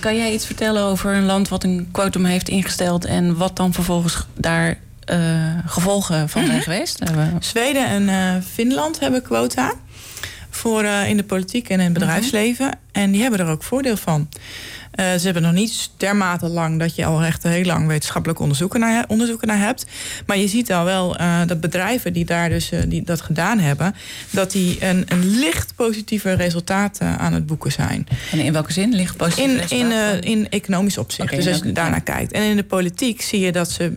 Kan 0.00 0.16
jij 0.16 0.32
iets 0.32 0.46
vertellen 0.46 0.82
over 0.82 1.14
een 1.14 1.24
land 1.24 1.48
wat 1.48 1.64
een 1.64 1.88
quotum 1.92 2.24
heeft 2.24 2.48
ingesteld 2.48 3.04
en 3.04 3.36
wat 3.36 3.56
dan 3.56 3.72
vervolgens 3.72 4.26
daar 4.34 4.78
gevolgen 5.66 6.28
van 6.28 6.46
zijn 6.46 6.62
geweest? 6.62 7.00
Eh, 7.00 7.26
Zweden 7.40 7.86
en 8.08 8.42
Finland 8.42 9.00
hebben 9.00 9.22
quota 9.22 9.72
voor 10.50 10.84
in 10.84 11.16
de 11.16 11.24
politiek 11.24 11.68
en 11.68 11.78
in 11.78 11.84
het 11.84 11.92
bedrijfsleven. 11.92 12.70
En 12.92 13.10
die 13.10 13.20
hebben 13.22 13.40
er 13.40 13.46
ook 13.46 13.62
voordeel 13.62 13.96
van. 13.96 14.28
Eh, 14.90 15.04
ze 15.14 15.24
hebben 15.24 15.42
nog 15.42 15.52
niet 15.52 15.90
dermate 15.96 16.48
lang 16.48 16.78
dat 16.78 16.94
je 16.94 17.04
al 17.04 17.22
echt 17.22 17.42
heel 17.42 17.64
lang 17.64 17.86
wetenschappelijk 17.86 18.40
onderzoeken 18.40 18.80
naar, 18.80 19.04
onderzoeken 19.08 19.48
naar 19.48 19.58
hebt. 19.58 19.86
Maar 20.26 20.36
je 20.38 20.48
ziet 20.48 20.72
al 20.72 20.84
wel 20.84 21.16
eh, 21.16 21.40
dat 21.46 21.60
bedrijven 21.60 22.12
die 22.12 22.24
daar 22.24 22.48
dus 22.48 22.70
eh, 22.70 22.80
die 22.88 23.02
dat 23.02 23.20
gedaan 23.20 23.58
hebben, 23.58 23.94
dat 24.30 24.50
die 24.52 24.84
een, 24.84 25.04
een 25.08 25.26
licht 25.38 25.74
positiever 25.74 26.36
resultaat 26.36 26.98
eh, 26.98 27.16
aan 27.16 27.32
het 27.32 27.46
boeken 27.46 27.72
zijn. 27.72 28.06
En 28.32 28.38
in 28.38 28.52
welke 28.52 28.72
zin 28.72 28.94
ligt 28.94 29.16
positief 29.16 29.44
In, 29.44 29.50
in, 29.50 29.88
resultaat? 29.88 30.22
eh, 30.24 30.30
in 30.30 30.48
economisch 30.50 30.98
opzicht. 30.98 31.30
Dus 31.34 31.46
als 31.48 31.60
je 31.64 31.72
daarnaar 31.72 32.00
kijkt. 32.02 32.32
En 32.32 32.42
in 32.42 32.56
de 32.56 32.64
politiek 32.64 33.22
zie 33.22 33.40
je 33.40 33.52
dat 33.52 33.70
ze 33.70 33.92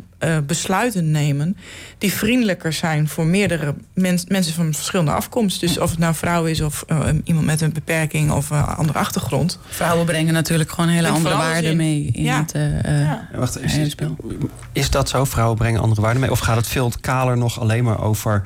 besluiten 0.46 1.12
nemen 1.12 1.58
die 1.98 2.14
vriendelijker 2.14 2.74
zijn 2.74 3.08
voor 3.08 3.26
meerdere 3.26 3.76
mens- 3.94 4.26
mensen 4.28 4.54
van 4.54 4.74
verschillende 4.74 5.12
afkomst. 5.12 5.60
Dus 5.60 5.78
of 5.78 5.90
het 5.90 6.00
nou 6.00 6.16
vrouw 6.16 6.46
is 6.46 6.62
of 6.62 6.86
iemand 7.24 7.46
met 7.46 7.62
een 7.62 7.74
beperking 7.74 8.32
of 8.32 8.50
een 8.50 8.62
andere 8.64 9.00
achtergrond. 9.00 9.60
Vrouwen 9.70 10.06
brengen 10.06 10.34
natuurlijk 10.34 10.72
gewoon 10.72 10.90
hele 10.92 11.10
andere 11.10 11.36
waarden 11.36 11.72
in. 11.72 11.78
mee 11.78 12.10
in 12.14 12.24
Ja. 12.24 12.40
het 12.40 12.52
eh, 12.52 12.86
eh, 12.86 13.02
Ja. 13.02 13.28
Wacht, 13.36 13.60
is, 13.60 13.72
hele 13.72 13.86
is, 13.86 13.92
spel. 13.92 14.16
is 14.72 14.90
dat 14.90 15.10
zo? 15.10 15.26
Vrouwen 15.26 15.58
brengen 15.58 15.82
andere 15.82 16.02
waarden 16.02 16.22
mee? 16.22 16.32
Of 16.32 16.40
gaat 16.40 16.56
het 16.56 16.68
veel 16.68 16.92
kaler 17.02 17.38
nog 17.38 17.60
alleen 17.60 17.84
maar 17.84 18.02
over 18.02 18.44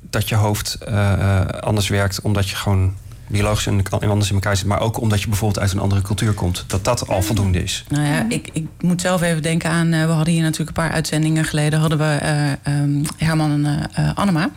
dat 0.00 0.28
je 0.28 0.34
hoofd 0.34 0.74
eh, 0.74 1.40
anders 1.46 1.88
werkt 1.88 2.20
omdat 2.20 2.48
je 2.48 2.56
gewoon 2.56 2.94
biologisch 3.26 3.66
in, 3.66 3.84
in 4.00 4.08
anders 4.08 4.28
in 4.28 4.34
elkaar 4.34 4.56
zit, 4.56 4.66
maar 4.66 4.80
ook 4.80 5.00
omdat 5.00 5.20
je 5.20 5.28
bijvoorbeeld 5.28 5.60
uit 5.60 5.72
een 5.72 5.78
andere 5.78 6.02
cultuur 6.02 6.32
komt? 6.32 6.64
Dat 6.66 6.84
dat 6.84 7.08
al 7.08 7.22
voldoende 7.22 7.62
is. 7.62 7.84
Nou 7.88 8.06
ja, 8.06 8.26
ik, 8.28 8.48
ik 8.52 8.66
moet 8.80 9.00
zelf 9.00 9.22
even 9.22 9.42
denken 9.42 9.70
aan... 9.70 9.90
we 9.90 9.96
hadden 9.96 10.34
hier 10.34 10.42
natuurlijk 10.42 10.68
een 10.68 10.84
paar 10.84 10.92
uitzendingen 10.92 11.44
geleden... 11.44 11.78
hadden 11.78 11.98
we 11.98 12.04
eh, 12.04 12.52
ehm, 12.62 13.04
Herman 13.16 13.66
en 13.66 13.90
Annema... 14.14 14.50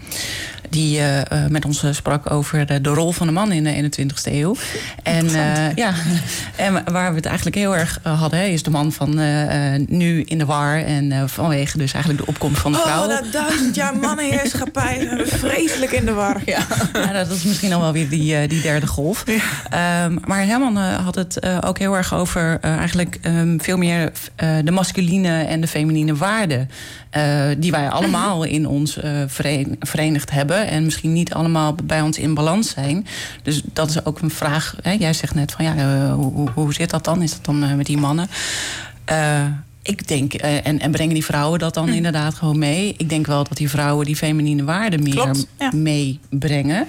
die 0.69 0.99
eh, 0.99 1.21
eh, 1.21 1.49
met 1.49 1.65
ons 1.65 1.83
eh, 1.83 1.91
sprak 1.91 2.31
over 2.31 2.65
de, 2.65 2.81
de 2.81 2.89
rol 2.89 3.11
van 3.11 3.27
de 3.27 3.33
man 3.33 3.51
in 3.51 3.63
de 3.63 3.99
21ste 4.01 4.31
eeuw. 4.31 4.55
En, 5.03 5.29
ja, 5.75 5.93
en 6.55 6.83
waar 6.91 7.09
we 7.09 7.15
het 7.15 7.25
eigenlijk 7.25 7.55
heel 7.55 7.75
erg 7.75 7.99
hadden... 8.03 8.39
hè, 8.39 8.45
is 8.45 8.63
de 8.63 8.69
man 8.69 8.91
van 8.91 9.19
nu 9.87 10.23
in 10.23 10.37
de 10.37 10.45
war... 10.45 10.77
en 10.77 11.29
vanwege 11.29 11.77
dus 11.77 11.93
eigenlijk 11.93 12.25
de 12.25 12.31
opkomst 12.31 12.61
van 12.61 12.71
de 12.71 12.77
vrouw. 12.77 13.01
Oh, 13.01 13.07
dat 13.07 13.31
duizend 13.31 13.75
jaar 13.75 13.97
mannenheerschappij. 14.07 15.21
Vreselijk 15.25 15.91
in 15.91 16.05
de 16.05 16.13
war. 16.13 16.41
Ja. 16.45 16.59
Ja, 16.93 17.11
dat 17.11 17.29
is 17.29 17.43
misschien 17.43 17.73
al 17.73 17.81
wel 17.81 17.91
weer 17.91 18.09
die, 18.09 18.47
die 18.47 18.61
derde 18.61 18.87
golf. 18.87 19.23
Ehm, 19.69 20.17
maar 20.25 20.45
Herman 20.45 20.77
had 20.77 21.15
het 21.15 21.63
ook 21.63 21.77
heel 21.77 21.95
erg 21.95 22.13
over 22.13 22.59
eigenlijk 22.59 23.17
ehm, 23.21 23.57
veel 23.59 23.77
meer 23.77 24.11
de 24.63 24.71
masculine 24.71 25.43
en 25.43 25.61
de 25.61 25.67
feminine 25.67 26.15
waarden. 26.15 26.69
Eh, 27.15 27.47
die 27.57 27.71
wij 27.71 27.89
allemaal 27.89 28.43
in 28.43 28.67
ons 28.67 28.97
eh, 28.97 29.11
veren- 29.27 29.75
verenigd 29.79 30.31
hebben. 30.31 30.67
En 30.67 30.83
misschien 30.83 31.13
niet 31.13 31.33
allemaal 31.33 31.75
bij 31.83 32.01
ons 32.01 32.17
in 32.17 32.33
balans 32.33 32.69
zijn. 32.69 33.07
Dus 33.43 33.61
dat 33.73 33.89
is 33.89 34.05
ook 34.05 34.19
een 34.19 34.29
vraag. 34.29 34.75
Hè? 34.81 34.91
Jij 34.91 35.13
zegt 35.13 35.33
net 35.33 35.51
van 35.51 35.65
ja, 35.65 35.75
eh, 35.75 36.13
hoe, 36.13 36.49
hoe, 36.53 36.73
zit 36.73 36.89
dat 36.89 37.03
dan? 37.03 37.21
Is 37.21 37.31
dat 37.31 37.45
dan 37.45 37.75
met 37.75 37.85
die 37.85 37.97
mannen? 37.97 38.27
Ik 39.81 40.07
denk, 40.07 40.33
en, 40.33 40.79
en 40.79 40.91
brengen 40.91 41.13
die 41.13 41.25
vrouwen 41.25 41.59
dat 41.59 41.73
dan 41.73 41.89
inderdaad 41.89 42.33
gewoon 42.33 42.59
mee? 42.59 42.93
Ik 42.97 43.09
denk 43.09 43.25
wel 43.25 43.43
dat 43.43 43.57
die 43.57 43.69
vrouwen 43.69 44.05
die 44.05 44.15
feminine 44.15 44.63
waarden 44.63 45.03
meer 45.03 45.35
ja. 45.59 45.71
meebrengen. 45.73 46.87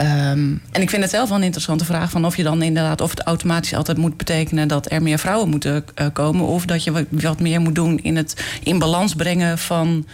Ehm, 0.00 0.54
en 0.72 0.82
ik 0.82 0.90
vind 0.90 1.02
het 1.02 1.10
zelf 1.10 1.28
wel 1.28 1.38
een 1.38 1.44
interessante 1.44 1.84
vraag 1.84 2.10
van 2.10 2.24
of 2.24 2.36
je 2.36 2.42
dan 2.42 2.62
inderdaad 2.62 3.00
of 3.00 3.10
het 3.10 3.20
automatisch 3.22 3.74
altijd 3.74 3.98
moet 3.98 4.16
betekenen 4.16 4.68
dat 4.68 4.90
er 4.90 5.02
meer 5.02 5.18
vrouwen 5.18 5.48
moeten 5.48 5.84
eh, 5.94 6.06
komen, 6.12 6.46
of 6.46 6.64
dat 6.64 6.84
je 6.84 6.92
wat, 6.92 7.04
wat 7.10 7.40
meer 7.40 7.60
moet 7.60 7.74
doen 7.74 7.98
in 8.02 8.16
het 8.16 8.44
in 8.62 8.78
balans 8.78 9.14
brengen 9.14 9.58
van 9.58 10.06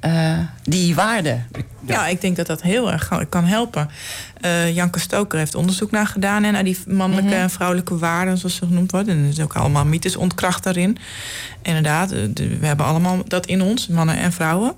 eh, 0.00 0.38
die 0.62 0.94
waarden. 0.94 1.46
Ja, 1.86 2.06
ik 2.06 2.20
denk 2.20 2.36
dat 2.36 2.46
dat 2.46 2.62
heel 2.62 2.92
erg 2.92 3.10
kan 3.28 3.44
helpen. 3.44 3.88
Eh, 4.40 4.74
Janke 4.74 4.98
Stoker 4.98 5.38
heeft 5.38 5.54
onderzoek 5.54 5.90
naar 5.90 6.06
gedaan... 6.06 6.44
en 6.44 6.52
naar 6.52 6.64
die 6.64 6.78
mannelijke 6.86 7.34
en 7.34 7.50
vrouwelijke 7.50 7.98
waarden, 7.98 8.38
zoals 8.38 8.54
ze 8.56 8.66
genoemd 8.66 8.90
worden. 8.90 9.16
En 9.16 9.22
er 9.22 9.28
is 9.28 9.40
ook 9.40 9.56
allemaal 9.56 9.84
mythes 9.84 10.16
ontkracht 10.16 10.62
daarin. 10.64 10.96
Inderdaad, 11.62 12.08
de- 12.08 12.56
we 12.60 12.66
hebben 12.66 12.86
allemaal 12.86 13.22
dat 13.26 13.46
in 13.46 13.62
ons, 13.62 13.88
mannen 13.88 14.16
en 14.16 14.32
vrouwen. 14.32 14.72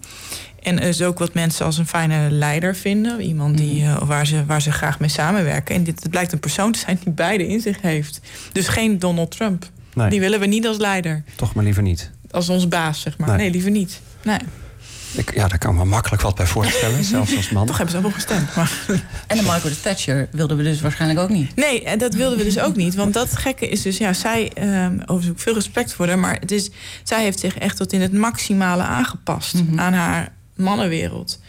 En 0.64 0.78
is 0.78 1.02
ook 1.02 1.18
wat 1.18 1.34
mensen 1.34 1.64
als 1.66 1.78
een 1.78 1.86
fijne 1.86 2.30
leider 2.30 2.76
vinden. 2.76 3.20
Iemand 3.20 3.56
die, 3.58 3.82
Mhm. 3.82 3.90
eh, 3.96 4.02
waar, 4.02 4.26
ze, 4.26 4.44
waar 4.46 4.62
ze 4.62 4.72
graag 4.72 4.98
mee 5.00 5.08
samenwerken. 5.08 5.74
En 5.74 5.84
dit 5.84 6.00
het 6.02 6.10
blijkt 6.10 6.32
een 6.32 6.40
persoon 6.40 6.72
te 6.72 6.78
zijn 6.78 6.98
die 7.04 7.12
beide 7.12 7.46
in 7.48 7.60
zich 7.60 7.80
heeft. 7.80 8.20
Dus 8.52 8.68
geen 8.68 8.98
Donald 8.98 9.30
Trump. 9.30 9.70
Nee, 9.94 10.10
Die 10.10 10.20
willen 10.20 10.40
we 10.40 10.46
niet 10.46 10.66
als 10.66 10.76
leider. 10.76 11.22
toch 11.36 11.54
maar 11.54 11.64
liever 11.64 11.82
niet. 11.82 12.10
Als 12.30 12.48
ons 12.48 12.68
baas, 12.68 13.00
zeg 13.00 13.18
maar. 13.18 13.28
Nee. 13.28 13.36
Nee, 13.36 13.50
liever 13.50 13.70
niet. 13.70 14.00
Nee, 14.22 14.38
Ik, 15.12 15.34
ja, 15.34 15.48
daar 15.48 15.58
kan 15.58 15.72
ik 15.72 15.78
me 15.78 15.84
makkelijk 15.84 16.22
wat 16.22 16.34
bij 16.34 16.46
voorstellen, 16.46 17.04
zelfs 17.14 17.36
als 17.36 17.50
man. 17.50 17.66
toch 17.66 17.76
hebben 17.76 17.90
ze 17.94 17.96
ook 17.96 18.06
wel 18.06 18.12
gestemd. 18.14 18.54
Maar... 18.56 18.72
En 19.26 19.36
de 19.36 19.42
Margaret 19.42 19.82
Thatcher 19.82 20.28
wilden 20.32 20.56
we 20.56 20.62
dus 20.62 20.80
waarschijnlijk 20.80 21.20
ook 21.20 21.28
niet. 21.28 21.56
Nee, 21.56 21.84
en 21.84 21.98
dat 21.98 22.14
wilden 22.14 22.38
we 22.38 22.44
dus 22.44 22.58
ook 22.58 22.76
niet. 22.76 22.94
Want 22.94 23.14
dat 23.14 23.36
gekke 23.36 23.68
is 23.68 23.82
dus, 23.82 23.98
ja, 23.98 24.12
zij, 24.12 24.50
ehm 24.54 24.92
overigens 25.00 25.30
ook 25.30 25.38
veel 25.40 25.54
respect 25.54 25.92
voor 25.92 26.06
haar, 26.08 26.18
maar 26.18 26.36
het 26.40 26.50
is, 26.50 26.70
zij 27.02 27.22
heeft 27.22 27.38
zich 27.40 27.58
echt 27.58 27.76
tot 27.76 27.92
in 27.92 28.00
het 28.00 28.12
maximale 28.12 28.82
aangepast 28.82 29.54
Mhm. 29.54 29.80
aan 29.80 29.92
haar 29.92 30.28
mannenwereld. 30.56 31.40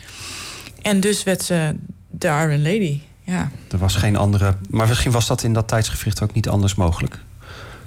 En 0.82 1.00
dus 1.00 1.24
werd 1.24 1.44
ze 1.44 1.76
de 2.10 2.28
Iron 2.28 2.62
Lady. 2.62 3.00
Ja, 3.24 3.50
Er 3.72 3.78
was 3.78 3.96
geen 3.96 4.16
andere. 4.16 4.56
Maar 4.70 4.88
misschien 4.88 5.12
was 5.12 5.28
dat 5.28 5.44
in 5.44 5.54
dat 5.54 5.68
tijdsgevricht 5.68 6.22
ook 6.22 6.34
niet 6.34 6.50
anders 6.50 6.76
mogelijk. 6.76 7.20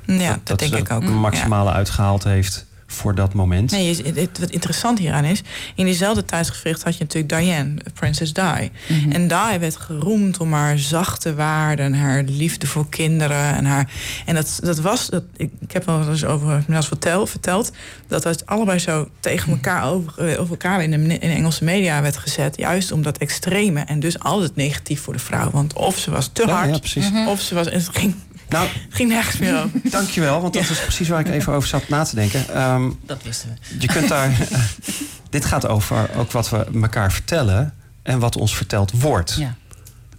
ja 0.07 0.39
dat, 0.45 0.59
denk 0.59 0.73
ze 0.73 0.79
ik 0.79 0.91
ook. 0.91 1.03
het 1.03 1.11
maximale 1.11 1.71
uitgehaald 1.73 2.25
heeft 2.25 2.67
voor 2.90 3.14
dat 3.14 3.35
moment. 3.35 3.70
Nee, 3.70 3.96
je- 3.96 4.20
het, 4.20 4.38
wat 4.38 4.51
interessant 4.51 4.98
hieraan 4.98 5.24
is... 5.24 5.42
in 5.74 5.85
diezelfde 5.85 6.24
tijdsgevricht 6.24 6.83
had 6.83 6.96
je 6.96 7.05
natuurlijk 7.05 7.35
Diane, 7.35 7.74
Princess 7.94 8.33
Di. 8.33 8.70
Mhm. 8.88 9.11
En 9.11 9.29
Di 9.29 9.59
werd 9.59 9.77
geroemd 9.77 10.38
om 10.38 10.53
haar 10.53 10.79
zachte 10.79 11.35
waarden... 11.35 11.94
haar 11.94 12.22
liefde 12.22 12.66
voor 12.66 12.88
kinderen. 12.88 13.55
En, 13.55 13.64
haar, 13.64 13.90
en 14.27 14.35
dat, 14.35 14.59
dat 14.62 14.79
was... 14.81 15.07
Dat, 15.09 15.22
ik, 15.37 15.51
ik 15.61 15.72
heb 15.72 15.85
wel 15.85 16.09
eens 16.11 16.24
over 16.24 16.64
me 16.66 16.83
vertel, 16.83 17.27
verteld... 17.27 17.70
dat 18.07 18.22
dat 18.22 18.46
allebei 18.46 18.79
zo 18.79 19.09
tegen 19.20 19.51
elkaar 19.53 19.85
over, 19.85 20.38
over 20.38 20.51
elkaar 20.51 20.83
in 20.83 20.90
de, 20.90 20.96
in 20.96 21.09
de 21.29 21.35
Engelse 21.35 21.64
media 21.64 22.03
werd 22.03 22.16
gezet. 22.16 22.57
Juist 22.57 22.92
om 22.92 23.03
dat 23.03 23.18
extreme. 23.18 23.81
En 23.81 24.01
dus 24.01 24.18
altijd 24.18 24.57
negatief 24.57 25.01
voor 25.01 25.12
de 25.12 25.18
vrouw. 25.18 25.51
Want 25.51 25.72
of 25.72 25.98
ze 25.98 26.11
was 26.11 26.31
te 26.33 26.46
Ja, 26.46 26.53
hard... 26.53 26.90
ja, 26.90 27.29
of 27.31 27.40
ze 27.40 27.55
was... 27.55 27.66
en 27.66 27.79
Het 27.79 27.88
ging, 27.92 28.14
Nou, 28.49 28.69
ging 28.89 29.09
nergens 29.09 29.39
meer 29.39 29.63
over. 29.63 29.81
dankjewel, 29.91 30.41
want 30.41 30.55
dat 30.55 30.71
is 30.71 30.81
precies 30.81 31.09
waar 31.09 31.21
ik 31.21 31.29
even 31.29 31.53
over 31.53 31.69
zat 31.69 31.89
na 31.89 32.05
te 32.05 32.15
denken. 32.15 32.49
Ehm, 32.49 32.91
Dat 33.07 33.23
wisten 33.23 33.59
we. 33.69 33.81
je 33.81 33.87
kunt 33.87 34.09
daar. 34.09 34.31
dit 35.31 35.45
gaat 35.45 35.67
over 35.67 36.11
ook 36.17 36.31
wat 36.31 36.51
we 36.51 36.67
elkaar 36.75 37.13
vertellen 37.13 37.75
en 38.03 38.19
wat 38.19 38.37
ons 38.37 38.57
verteld 38.57 39.01
wordt. 39.01 39.37
Ja. 39.39 39.55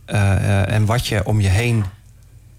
Eh, 0.05 0.35
eh, 0.35 0.73
en 0.73 0.85
wat 0.85 1.07
je 1.07 1.25
om 1.25 1.41
je 1.41 1.47
heen 1.47 1.85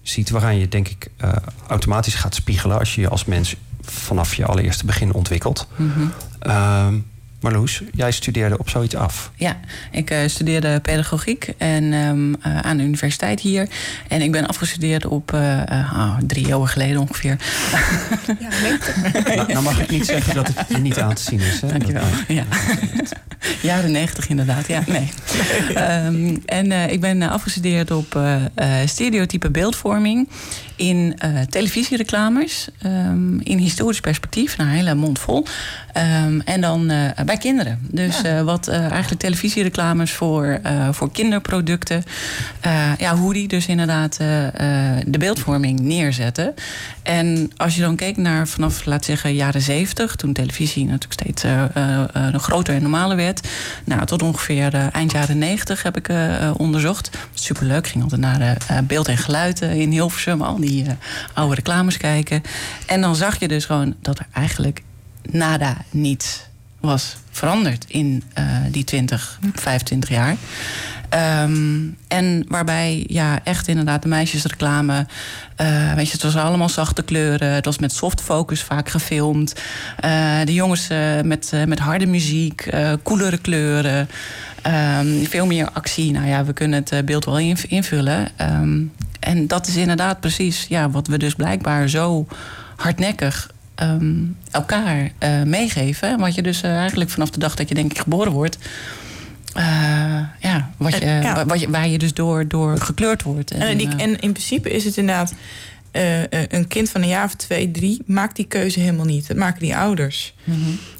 ziet, 0.01 0.29
waaraan 0.29 0.57
je 0.57 0.67
denk 0.67 0.87
ik 0.87 1.07
eh, 1.17 1.31
automatisch 1.67 2.15
gaat 2.15 2.35
spiegelen 2.35 2.79
als 2.79 2.95
je 2.95 3.01
je 3.01 3.09
als 3.09 3.25
mens 3.25 3.55
vanaf 3.81 4.35
je 4.35 4.45
allereerste 4.45 4.85
begin 4.85 5.13
ontwikkelt. 5.13 5.67
Ehm, 6.39 6.99
Marloes, 7.41 7.81
jij 7.93 8.11
studeerde 8.11 8.57
op 8.57 8.69
zoiets 8.69 8.95
af. 8.95 9.31
Ja, 9.35 9.59
ik 9.91 10.09
eh, 10.09 10.17
studeerde 10.25 10.79
pedagogiek 10.79 11.53
en, 11.57 11.93
ehm, 11.93 12.33
eh, 12.33 12.59
aan 12.59 12.77
de 12.77 12.83
universiteit 12.83 13.39
hier. 13.39 13.67
En 14.07 14.21
ik 14.21 14.31
ben 14.31 14.47
afgestudeerd 14.47 15.05
op 15.05 15.33
eh, 15.33 15.61
eh, 15.61 15.93
oh, 15.93 16.17
drie 16.27 16.47
eeuwen 16.47 16.67
geleden 16.67 16.99
ongeveer. 17.01 17.37
Ja, 18.39 18.49
nou, 19.35 19.53
nou 19.53 19.63
mag 19.63 19.81
ik 19.81 19.89
niet 19.89 20.05
zeggen 20.05 20.35
dat 20.35 20.47
het 20.47 20.67
je 20.69 20.77
niet 20.77 20.99
aan 20.99 21.13
te 21.13 21.21
zien 21.21 21.39
is. 21.39 21.61
Hè? 21.61 21.67
Dankjewel. 21.67 22.03
Ja. 22.27 22.43
Jaren 23.61 23.91
negentig 23.91 24.29
inderdaad, 24.29 24.67
ja. 24.67 24.83
Nee. 24.87 25.09
Ehm, 25.73 26.37
en 26.45 26.71
eh, 26.71 26.91
ik 26.91 27.01
ben 27.01 27.21
afgestudeerd 27.21 27.91
op 27.91 28.19
stereotype 28.85 29.49
beeldvorming 29.49 30.29
in 30.81 31.15
eh, 31.17 31.29
televisiereclames, 31.49 32.67
ehm, 32.81 33.39
in 33.39 33.57
historisch 33.57 33.99
perspectief, 33.99 34.57
nou, 34.57 34.69
een 34.69 34.75
hele 34.75 34.95
mond 34.95 35.19
vol. 35.19 35.45
Ehm, 35.93 36.39
en 36.39 36.61
dan 36.61 36.89
eh, 36.89 37.23
bij 37.25 37.37
kinderen. 37.37 37.79
Dus 37.91 38.21
eh, 38.21 38.41
wat 38.41 38.67
eigenlijk 38.67 39.21
televisiereclames 39.21 40.11
voor, 40.11 40.59
voor 40.91 41.11
kinderproducten. 41.11 42.03
ja, 42.97 43.15
hoe 43.15 43.33
die 43.33 43.47
dus 43.47 43.67
inderdaad 43.67 44.17
de 45.05 45.17
beeldvorming 45.19 45.79
neerzetten. 45.79 46.53
En 47.03 47.51
als 47.57 47.75
je 47.75 47.81
dan 47.81 47.95
keek 47.95 48.17
naar 48.17 48.47
vanaf, 48.47 48.85
laat 48.85 49.05
zeggen, 49.05 49.33
jaren 49.33 49.61
zeventig, 49.61 50.15
toen 50.15 50.33
televisie 50.33 50.85
natuurlijk 50.85 51.13
steeds 51.13 51.43
groter 52.43 52.75
en 52.75 52.81
normaler 52.81 53.15
werd. 53.15 53.47
Nou, 53.83 54.05
tot 54.05 54.21
ongeveer 54.21 54.73
eind 54.91 55.11
jaren 55.11 55.37
negentig 55.37 55.83
heb 55.83 55.97
ik 55.97 56.09
onderzocht. 56.57 57.09
Superleuk, 57.33 57.87
ging 57.87 58.03
altijd 58.03 58.21
naar 58.21 58.57
beeld 58.83 59.07
en 59.07 59.17
geluid 59.17 59.61
in 59.61 59.91
Hilversum, 59.91 60.41
al 60.41 60.59
die 60.59 60.70
eh, 60.79 60.93
oude 61.33 61.55
reclames 61.55 61.97
kijken. 61.97 62.41
En 62.85 63.01
dan 63.01 63.15
zag 63.15 63.39
je 63.39 63.47
dus 63.47 63.65
gewoon 63.65 63.95
dat 64.01 64.19
er 64.19 64.27
eigenlijk 64.31 64.83
nada 65.31 65.77
niets 65.89 66.41
was 66.79 67.15
veranderd 67.31 67.85
in 67.87 68.23
eh, 68.33 68.45
die 68.71 68.83
20, 68.83 69.39
25 69.53 70.09
jaar. 70.09 70.35
Ehm, 71.11 71.79
en 72.07 72.45
waarbij 72.47 73.03
ja, 73.07 73.39
echt 73.43 73.67
inderdaad 73.67 74.01
de 74.01 74.07
meisjesreclame... 74.07 75.05
eh, 75.55 75.93
weet 75.93 76.05
je, 76.05 76.11
het 76.11 76.23
was 76.23 76.35
allemaal 76.35 76.69
zachte 76.69 77.01
kleuren. 77.03 77.51
Het 77.53 77.65
was 77.65 77.79
met 77.79 77.93
soft 77.93 78.21
focus 78.21 78.63
vaak 78.63 78.89
gefilmd. 78.89 79.53
Eh, 79.99 80.39
de 80.45 80.53
jongens 80.53 80.89
eh, 80.89 81.21
met, 81.23 81.51
met 81.67 81.79
harde 81.79 82.05
muziek, 82.05 82.69
koelere 83.03 83.37
kleuren. 83.37 84.09
ehm, 84.61 85.23
veel 85.23 85.45
meer 85.45 85.69
actie. 85.73 86.11
Nou 86.11 86.27
ja, 86.27 86.45
we 86.45 86.53
kunnen 86.53 86.83
het 86.89 87.05
beeld 87.05 87.25
wel 87.25 87.39
inv- 87.39 87.63
invullen. 87.63 88.27
Ehm, 88.35 88.81
en 89.19 89.47
dat 89.47 89.67
is 89.67 89.75
inderdaad 89.75 90.19
precies 90.19 90.65
ja, 90.69 90.89
wat 90.89 91.07
we 91.07 91.17
dus 91.17 91.33
blijkbaar 91.35 91.89
zo 91.89 92.27
hardnekkig 92.75 93.51
elkaar 94.51 95.11
meegeven. 95.45 96.09
En 96.09 96.19
wat 96.19 96.35
je 96.35 96.41
dus 96.41 96.61
eigenlijk 96.61 97.09
vanaf 97.09 97.29
de 97.29 97.39
dag 97.39 97.55
dat 97.55 97.69
je 97.69 97.75
denk 97.75 97.91
ik 97.91 97.99
geboren 97.99 98.31
wordt... 98.31 98.57
eh, 99.53 99.63
ja, 100.39 100.71
wat 100.77 100.93
je, 100.93 100.99
En- 100.99 101.21
ja. 101.21 101.45
Wat 101.45 101.59
je, 101.59 101.69
waar 101.69 101.87
je 101.87 101.97
dus 101.97 102.13
door, 102.13 102.47
door 102.47 102.77
gekleurd 102.79 103.23
wordt. 103.23 103.51
En, 103.51 103.77
die, 103.77 103.87
eh, 103.87 104.01
en 104.03 104.19
in 104.19 104.31
principe 104.31 104.69
is 104.71 104.83
het 104.85 104.97
inderdaad... 104.97 105.33
eh, 105.91 106.21
eh, 106.23 106.27
een 106.47 106.67
kind 106.67 106.89
van 106.89 107.01
een 107.01 107.07
jaar 107.07 107.25
of 107.25 107.33
twee, 107.35 107.71
drie... 107.71 108.01
maakt 108.05 108.35
die 108.35 108.45
keuze 108.45 108.79
helemaal 108.79 109.05
niet. 109.05 109.27
Dat 109.27 109.37
maken 109.37 109.59
die 109.59 109.75
ouders. 109.75 110.33
mhm. 110.43 110.57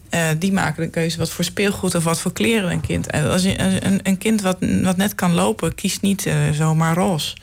Eh, 0.09 0.27
die 0.39 0.51
maken 0.53 0.83
de 0.83 0.89
keuze 0.89 1.17
wat 1.17 1.29
voor 1.29 1.43
speelgoed 1.43 1.95
of 1.95 2.03
wat 2.03 2.19
voor 2.19 2.33
kleren 2.33 2.71
een 2.71 2.81
kind. 2.81 3.07
En 3.07 3.29
als 3.31 3.43
een, 3.43 3.99
een 4.03 4.17
kind 4.17 4.41
wat, 4.41 4.57
wat 4.81 4.97
net 4.97 5.15
kan 5.15 5.33
lopen, 5.33 5.75
kiest 5.75 6.01
niet 6.01 6.25
eh, 6.25 6.35
zomaar 6.53 6.95
roze. 6.95 7.35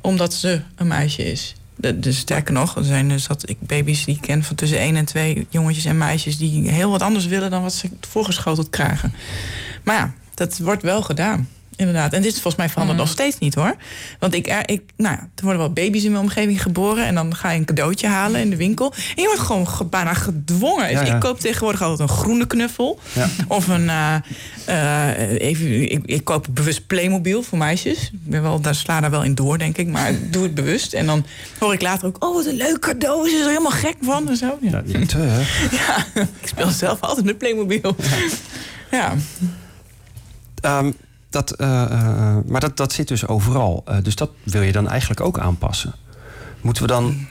Omdat 0.00 0.34
ze 0.34 0.60
een 0.76 0.86
meisje 0.86 1.30
is. 1.32 1.54
Dus 1.76 2.18
sterker 2.18 2.52
nog, 2.52 2.76
er 2.76 2.84
zijn 2.84 3.08
dus 3.08 3.26
dat 3.26 3.48
ik 3.48 3.56
baby's 3.60 4.04
die 4.04 4.14
ik 4.14 4.20
ken 4.20 4.42
van 4.42 4.56
tussen 4.56 4.78
1 4.78 4.96
en 4.96 5.04
2 5.04 5.46
jongetjes 5.48 5.84
en 5.84 5.98
meisjes 5.98 6.38
die 6.38 6.70
heel 6.70 6.90
wat 6.90 7.02
anders 7.02 7.26
willen 7.26 7.50
dan 7.50 7.62
wat 7.62 7.74
ze 7.74 7.90
voorgeschoteld 8.00 8.70
krijgen. 8.70 9.12
Maar 9.82 9.96
ja, 9.96 10.12
dat 10.34 10.58
wordt 10.58 10.82
wel 10.82 11.02
gedaan. 11.02 11.48
Inderdaad. 11.76 12.12
En 12.12 12.22
dit 12.22 12.28
is 12.32 12.40
volgens 12.40 12.56
mij 12.56 12.68
verandert 12.68 12.98
Mm. 12.98 13.04
nog 13.04 13.12
steeds 13.12 13.38
niet 13.38 13.54
hoor. 13.54 13.76
Want 14.18 14.34
ik, 14.34 14.46
er, 14.48 14.68
ik, 14.68 14.82
nou 14.96 15.14
ja, 15.14 15.20
er 15.34 15.42
worden 15.42 15.60
wel 15.60 15.72
baby's 15.72 16.04
in 16.04 16.10
mijn 16.10 16.22
omgeving 16.22 16.62
geboren. 16.62 17.04
En 17.06 17.14
dan 17.14 17.34
ga 17.34 17.50
je 17.50 17.58
een 17.58 17.64
cadeautje 17.64 18.06
halen 18.06 18.40
in 18.40 18.50
de 18.50 18.56
winkel. 18.56 18.92
En 19.16 19.22
je 19.22 19.26
wordt 19.26 19.40
gewoon 19.40 19.68
ge- 19.68 19.84
bijna 19.84 20.14
gedwongen. 20.14 20.90
Ja, 20.90 20.98
Dus 21.00 21.08
ja. 21.08 21.14
ik 21.14 21.20
koop 21.20 21.40
tegenwoordig 21.40 21.82
altijd 21.82 22.10
een 22.10 22.16
groene 22.16 22.46
knuffel. 22.46 23.00
Ja. 23.12 23.28
Of 23.48 23.68
een. 23.68 23.88
eh, 23.88 24.14
eh, 24.64 25.40
even, 25.40 25.90
ik, 25.90 26.00
ik 26.04 26.24
koop 26.24 26.46
bewust 26.50 26.86
Playmobil 26.86 27.42
voor 27.42 27.58
meisjes. 27.58 28.02
Ik 28.12 28.18
ben 28.22 28.42
wel, 28.42 28.60
daar 28.60 28.74
sla 28.74 29.00
daar 29.00 29.10
wel 29.10 29.22
in 29.24 29.34
door, 29.34 29.58
denk 29.58 29.76
ik. 29.78 29.86
Maar 29.86 30.10
ik 30.10 30.32
doe 30.32 30.42
het 30.42 30.54
bewust. 30.54 30.92
En 30.92 31.06
dan 31.06 31.26
hoor 31.58 31.72
ik 31.72 31.82
later 31.82 32.06
ook. 32.08 32.24
Oh, 32.24 32.34
wat 32.34 32.46
een 32.46 32.56
leuk 32.56 32.78
cadeau. 32.80 33.28
Ze 33.28 33.34
is 33.36 33.40
er 33.42 33.48
helemaal 33.48 33.70
gek 33.70 33.96
van. 34.00 34.28
En 34.28 34.36
zo. 34.36 34.58
Ja, 34.60 36.04
ik 36.40 36.46
speel 36.48 36.68
zelf 36.70 37.00
altijd 37.00 37.26
met 37.26 37.38
Playmobil. 37.38 37.96
Ja. 38.90 39.14
Ehm, 40.60 40.90
dat, 41.36 41.50
eh, 41.50 41.82
eh, 41.82 42.36
maar 42.46 42.60
dat, 42.60 42.76
dat 42.76 42.92
zit 42.92 43.08
dus 43.08 43.26
overal. 43.26 43.82
Eh, 43.86 43.96
dus 44.02 44.14
dat 44.14 44.30
wil 44.42 44.62
je 44.62 44.72
dan 44.72 44.88
eigenlijk 44.88 45.20
ook 45.20 45.38
aanpassen. 45.38 45.92
Moeten 46.60 46.82
we 46.82 46.88
dan 46.88 47.26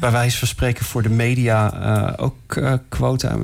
bij 0.00 0.10
wijze 0.10 0.38
van 0.38 0.48
spreken 0.48 0.84
voor 0.84 1.02
de 1.02 1.08
media 1.08 2.14
ook 2.16 2.60
quota... 2.88 3.36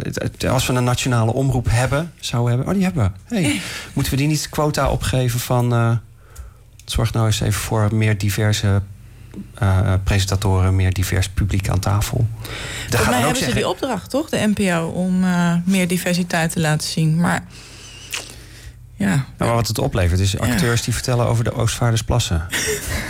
Als 0.48 0.66
we 0.66 0.72
een 0.72 0.84
nationale 0.84 1.32
omroep 1.32 1.66
hebben, 1.70 2.12
zouden 2.20 2.48
hebben... 2.48 2.68
Oh, 2.68 2.74
die 2.74 2.84
hebben 2.84 3.12
we. 3.28 3.34
Hey, 3.34 3.60
moeten 3.92 4.12
we 4.12 4.18
die 4.18 4.28
niet 4.28 4.48
quota 4.48 4.90
opgeven 4.90 5.40
van... 5.40 6.00
zorg 6.84 7.12
nou 7.12 7.26
eens 7.26 7.40
even 7.40 7.60
voor 7.60 7.94
meer 7.94 8.18
diverse 8.18 8.82
presentatoren... 10.04 10.76
meer 10.76 10.92
divers 10.92 11.28
publiek 11.28 11.68
aan 11.68 11.80
tafel. 11.80 12.26
Volgens 12.78 13.02
gaan 13.02 13.10
mij 13.10 13.20
hebben 13.20 13.42
ze 13.42 13.54
die 13.54 13.68
opdracht, 13.68 14.10
toch? 14.10 14.28
De 14.28 14.52
NPO, 14.54 14.86
om 14.86 15.24
meer 15.64 15.88
diversiteit 15.88 16.52
te 16.52 16.60
laten 16.60 16.88
zien. 16.88 17.20
Maar 17.20 17.46
ja, 18.96 19.06
Nou, 19.06 19.24
maar 19.38 19.54
wat 19.54 19.68
het 19.68 19.78
oplevert 19.78 20.20
is 20.20 20.38
acteurs 20.38 20.82
die 20.82 20.94
vertellen 20.94 21.26
over 21.26 21.44
de 21.44 21.52
Oostvaardersplassen. 21.52 22.46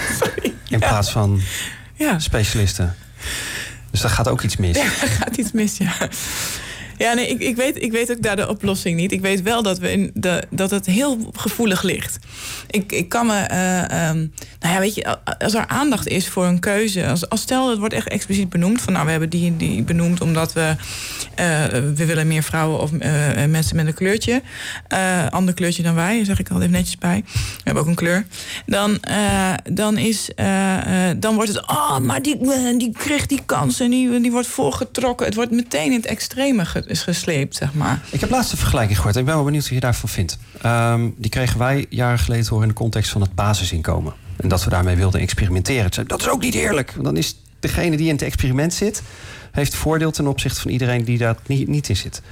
In 0.69 0.79
plaats 0.79 1.11
van 1.11 1.41
ja. 1.95 2.19
specialisten. 2.19 2.95
Dus 3.91 4.01
daar 4.01 4.11
gaat 4.11 4.29
ook 4.29 4.43
iets 4.43 4.57
mis. 4.57 4.77
Ja, 4.77 4.83
er 4.85 5.09
gaat 5.09 5.37
iets 5.37 5.53
mis, 5.53 5.77
ja. 5.77 5.93
Ja, 6.99 7.13
nee, 7.13 7.29
ik, 7.29 7.41
ik, 7.41 7.57
weet, 7.57 7.83
ik 7.83 7.93
weet 7.93 8.11
ook 8.11 8.23
daar 8.23 8.37
de 8.37 8.49
oplossing 8.49 8.97
niet. 8.97 9.13
Ik 9.13 9.21
weet 9.21 9.43
wel 9.43 9.63
dat, 9.63 9.79
we 9.79 9.93
in 9.93 10.11
de, 10.15 10.43
dat 10.51 10.71
het 10.71 10.87
heel 10.87 11.31
gevoelig 11.33 11.83
ligt. 11.83 12.19
Ik, 12.71 12.93
ik 12.93 13.09
kan 13.09 13.27
me... 13.27 13.39
eh, 13.39 14.09
ehm, 14.09 14.27
Nou 14.65 14.77
ja, 14.77 14.83
weet 14.83 14.95
je, 14.95 15.17
als 15.39 15.55
er 15.55 15.67
aandacht 15.67 16.07
is 16.07 16.29
voor 16.29 16.45
een 16.45 16.59
keuze. 16.61 17.07
Als, 17.07 17.29
als 17.29 17.41
stel, 17.41 17.71
het 17.71 17.79
wordt 17.79 17.95
echt 17.95 18.09
expliciet 18.09 18.49
benoemd. 18.49 18.81
Van 18.83 18.93
nou, 18.93 19.05
we 19.05 19.11
hebben 19.11 19.29
die, 19.29 19.57
die 19.57 19.83
benoemd 19.83 20.21
omdat 20.21 20.53
we. 20.53 20.75
eh, 21.35 21.65
we 21.95 22.05
willen 22.07 22.27
meer 22.27 22.43
vrouwen 22.43 22.81
of 22.81 22.93
eh, 22.93 23.45
mensen 23.49 23.77
met 23.77 23.87
een 23.87 23.95
kleurtje. 23.95 24.43
eh 24.89 25.27
ander 25.31 25.55
kleurtje 25.55 25.83
dan 25.83 25.95
wij, 25.95 26.25
zeg 26.25 26.39
ik 26.39 26.51
al 26.51 26.59
even 26.59 26.71
netjes 26.71 26.99
bij. 26.99 27.25
We 27.33 27.61
hebben 27.65 27.83
ook 27.83 27.89
een 27.89 27.95
kleur. 27.95 28.27
Dan, 28.67 28.99
dan, 29.73 29.99
is, 29.99 30.31
dan 31.17 31.35
wordt 31.35 31.53
het. 31.53 31.69
Oh, 31.69 31.99
maar 31.99 32.23
die, 32.23 32.39
die 32.79 32.93
kreeg 32.93 33.27
die 33.27 33.41
kans 33.47 33.81
en 33.81 33.91
die, 33.91 34.21
die 34.21 34.31
wordt 34.33 34.49
voorgetrokken. 34.49 35.27
Het 35.27 35.35
wordt 35.35 35.51
meteen 35.51 35.91
in 35.91 35.97
het 35.97 36.07
extreme 36.07 36.65
gesleept, 36.87 37.57
zeg 37.57 37.75
maar. 37.75 38.01
Ik 38.11 38.21
heb 38.21 38.31
laatst 38.31 38.53
een 38.53 38.59
vergelijking 38.59 38.97
gehoord. 38.97 39.17
Ik 39.17 39.25
ben 39.25 39.35
wel 39.35 39.45
benieuwd 39.45 39.63
wat 39.63 39.73
je 39.73 39.81
daarvan 39.81 40.09
vindt. 40.09 40.39
Ehm, 40.63 41.09
die 41.17 41.31
kregen 41.31 41.59
wij 41.59 41.87
jaren 41.89 42.19
geleden 42.19 42.47
horen 42.49 42.63
in 42.63 42.69
de 42.69 42.75
context 42.75 43.11
van 43.11 43.21
het 43.21 43.35
basisinkomen. 43.35 44.24
En 44.37 44.49
dat 44.49 44.65
we 44.65 44.71
daarmee 44.71 44.97
wilden 44.97 45.21
experimenteren. 45.21 46.07
Dat 46.07 46.21
is 46.21 46.29
ook 46.29 46.41
niet 46.41 46.55
eerlijk. 46.55 46.93
Want 46.93 47.05
dan 47.05 47.17
is 47.17 47.37
degene 47.61 47.97
die 47.97 48.07
in 48.07 48.13
het 48.13 48.23
experiment 48.23 48.75
zit... 48.75 49.03
heeft 49.53 49.75
voordeel 49.75 50.11
ten 50.11 50.27
opzichte 50.27 50.61
van 50.61 50.71
iedereen 50.71 51.05
die 51.05 51.19
daar 51.19 51.37
niet, 51.47 51.69
niet 51.69 51.89
in 51.89 51.97
zit. 51.97 52.23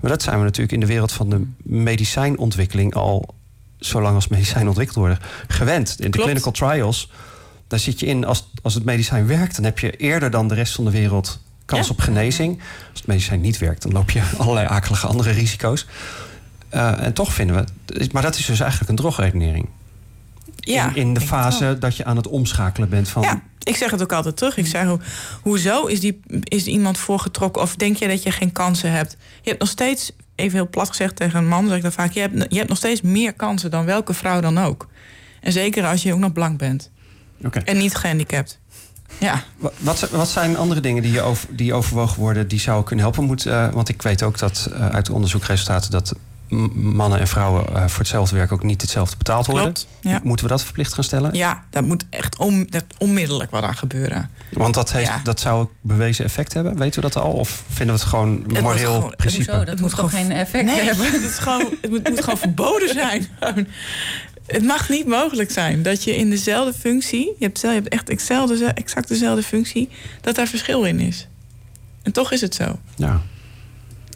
Maar 0.00 0.10
dat 0.10 0.22
zijn 0.22 0.38
we 0.38 0.44
natuurlijk 0.44 0.72
in 0.72 0.80
de 0.80 0.86
wereld 0.86 1.12
van 1.12 1.30
de 1.30 1.46
medicijnontwikkeling... 1.62 2.94
al 2.94 3.34
zolang 3.78 4.14
als 4.14 4.28
medicijnen 4.28 4.68
ontwikkeld 4.68 4.98
worden, 4.98 5.18
gewend. 5.48 5.88
In 5.88 6.04
de 6.04 6.10
Klopt. 6.10 6.26
clinical 6.26 6.52
trials, 6.52 7.10
daar 7.66 7.78
zit 7.78 8.00
je 8.00 8.06
in... 8.06 8.24
Als, 8.24 8.50
als 8.62 8.74
het 8.74 8.84
medicijn 8.84 9.26
werkt, 9.26 9.56
dan 9.56 9.64
heb 9.64 9.78
je 9.78 9.90
eerder 9.90 10.30
dan 10.30 10.48
de 10.48 10.54
rest 10.54 10.74
van 10.74 10.84
de 10.84 10.90
wereld... 10.90 11.40
kans 11.64 11.86
Ja. 11.86 11.92
op 11.92 12.00
genezing. 12.00 12.58
Als 12.90 12.98
het 12.98 13.06
medicijn 13.06 13.40
niet 13.40 13.58
werkt, 13.58 13.82
dan 13.82 13.92
loop 13.92 14.10
je 14.10 14.22
allerlei 14.38 14.66
akelige 14.66 15.06
andere 15.06 15.30
risico's. 15.30 15.86
Eh, 16.68 17.02
en 17.02 17.12
toch 17.12 17.32
vinden 17.32 17.56
we... 17.86 18.08
Maar 18.12 18.22
dat 18.22 18.36
is 18.38 18.46
dus 18.46 18.60
eigenlijk 18.60 18.90
een 18.90 18.96
drogredenering. 18.96 19.68
Ja, 20.72 20.88
in, 20.88 20.94
in 20.96 21.14
de 21.14 21.20
fase 21.20 21.76
dat 21.78 21.96
je 21.96 22.04
aan 22.04 22.16
het 22.16 22.26
omschakelen 22.28 22.88
bent 22.88 23.08
van... 23.08 23.22
Ja, 23.22 23.42
ik 23.62 23.76
zeg 23.76 23.90
het 23.90 24.02
ook 24.02 24.12
altijd 24.12 24.36
terug. 24.36 24.56
Ik 24.56 24.66
zeg, 24.66 24.86
hoe, 24.86 25.00
hoezo 25.42 25.86
is, 25.86 26.00
die, 26.00 26.20
is 26.42 26.66
iemand 26.66 26.98
voorgetrokken? 26.98 27.62
Of 27.62 27.76
denk 27.76 27.96
je 27.96 28.08
dat 28.08 28.22
je 28.22 28.30
geen 28.30 28.52
kansen 28.52 28.92
hebt? 28.92 29.16
Je 29.42 29.48
hebt 29.48 29.60
nog 29.60 29.68
steeds, 29.68 30.12
even 30.34 30.58
heel 30.58 30.68
plat 30.68 30.88
gezegd 30.88 31.16
tegen 31.16 31.38
een 31.38 31.48
man... 31.48 31.66
zeg 31.68 31.76
ik 31.76 31.82
dan 31.82 31.92
vaak, 31.92 32.12
je 32.12 32.20
hebt, 32.20 32.44
je 32.48 32.56
hebt 32.56 32.68
nog 32.68 32.78
steeds 32.78 33.00
meer 33.00 33.32
kansen 33.32 33.70
dan 33.70 33.84
welke 33.84 34.14
vrouw 34.14 34.40
dan 34.40 34.58
ook. 34.58 34.88
En 35.40 35.52
zeker 35.52 35.86
als 35.86 36.02
je 36.02 36.12
ook 36.12 36.18
nog 36.18 36.32
blank 36.32 36.58
bent. 36.58 36.90
Oké. 37.44 37.58
En 37.58 37.78
niet 37.78 37.94
gehandicapt. 37.94 38.58
Ja, 39.18 39.42
Wa- 39.56 39.70
Wat, 39.78 40.10
wat 40.10 40.28
zijn 40.28 40.56
andere 40.56 40.80
dingen 40.80 41.02
die, 41.02 41.12
je 41.12 41.20
over, 41.22 41.48
die 41.56 41.74
overwogen 41.74 42.20
worden... 42.20 42.48
die 42.48 42.60
zouden 42.60 42.84
kunnen 42.86 43.04
helpen? 43.04 43.24
Moet, 43.24 43.46
eh, 43.46 43.68
want 43.72 43.88
ik 43.88 44.02
weet 44.02 44.22
ook 44.22 44.38
dat 44.38 44.70
eh, 44.72 44.88
uit 44.88 45.06
de 45.06 45.12
onderzoekresultaten... 45.12 45.90
dat 45.90 46.14
mannen 46.74 47.18
en 47.20 47.28
vrouwen 47.28 47.66
eh, 47.74 47.86
voor 47.88 47.98
hetzelfde 47.98 48.36
werk 48.36 48.52
ook 48.52 48.62
niet 48.62 48.80
hetzelfde 48.80 49.16
betaald 49.16 49.46
worden. 49.46 49.64
klopt. 49.64 49.86
Ja, 50.00 50.20
Moeten 50.22 50.46
we 50.46 50.52
dat 50.52 50.62
verplicht 50.62 50.92
gaan 50.94 51.04
stellen? 51.04 51.34
ja 51.34 51.64
daar 51.70 51.84
moet 51.84 52.04
echt 52.10 52.36
om, 52.38 52.70
dat 52.70 52.84
onmiddellijk 52.98 53.50
wat 53.50 53.62
aan 53.62 53.76
gebeuren. 53.76 54.30
Want 54.52 54.74
dat, 54.74 54.92
heeft, 54.92 55.06
Ja. 55.08 55.20
dat 55.22 55.40
zou 55.40 55.60
ook 55.60 55.70
bewezen 55.80 56.24
effect 56.24 56.52
hebben. 56.52 56.78
Weten 56.78 57.02
we 57.02 57.08
dat 57.10 57.22
al? 57.24 57.32
Of 57.32 57.62
vinden 57.68 57.94
we 57.94 58.00
het 58.00 58.10
gewoon 58.10 58.44
een 58.48 58.62
moreel 58.62 58.94
gewoon- 58.94 59.14
principe? 59.16 59.44
Hoezo? 59.50 59.58
Dat 59.64 59.68
Het 59.68 59.80
moet 59.80 59.94
gewoon- 59.94 60.10
geen 60.10 60.30
effect 60.32 60.64
nee, 60.64 60.80
hebben? 60.80 61.12
Het, 61.12 61.22
is 61.22 61.38
gewoon, 61.38 61.72
het 61.80 61.90
moet, 61.90 62.08
moet 62.08 62.20
gewoon 62.24 62.38
verboden 62.38 62.88
zijn. 62.88 63.26
Het 64.46 64.62
mag 64.64 64.88
niet 64.88 65.06
mogelijk 65.06 65.50
zijn 65.50 65.82
dat 65.82 66.04
je 66.04 66.16
in 66.16 66.30
dezelfde 66.30 66.78
functie... 66.78 67.24
je 67.38 67.44
hebt, 67.44 67.60
je 67.60 67.66
hebt 67.68 67.88
echt 67.88 68.06
dezelfde, 68.06 68.64
exact 68.64 69.08
dezelfde 69.08 69.42
functie... 69.42 69.88
dat 70.20 70.34
daar 70.34 70.46
verschil 70.46 70.84
in 70.84 71.00
is. 71.00 71.28
En 72.02 72.12
toch 72.12 72.32
is 72.32 72.40
het 72.40 72.54
zo. 72.54 72.78
Ja. 72.96 73.20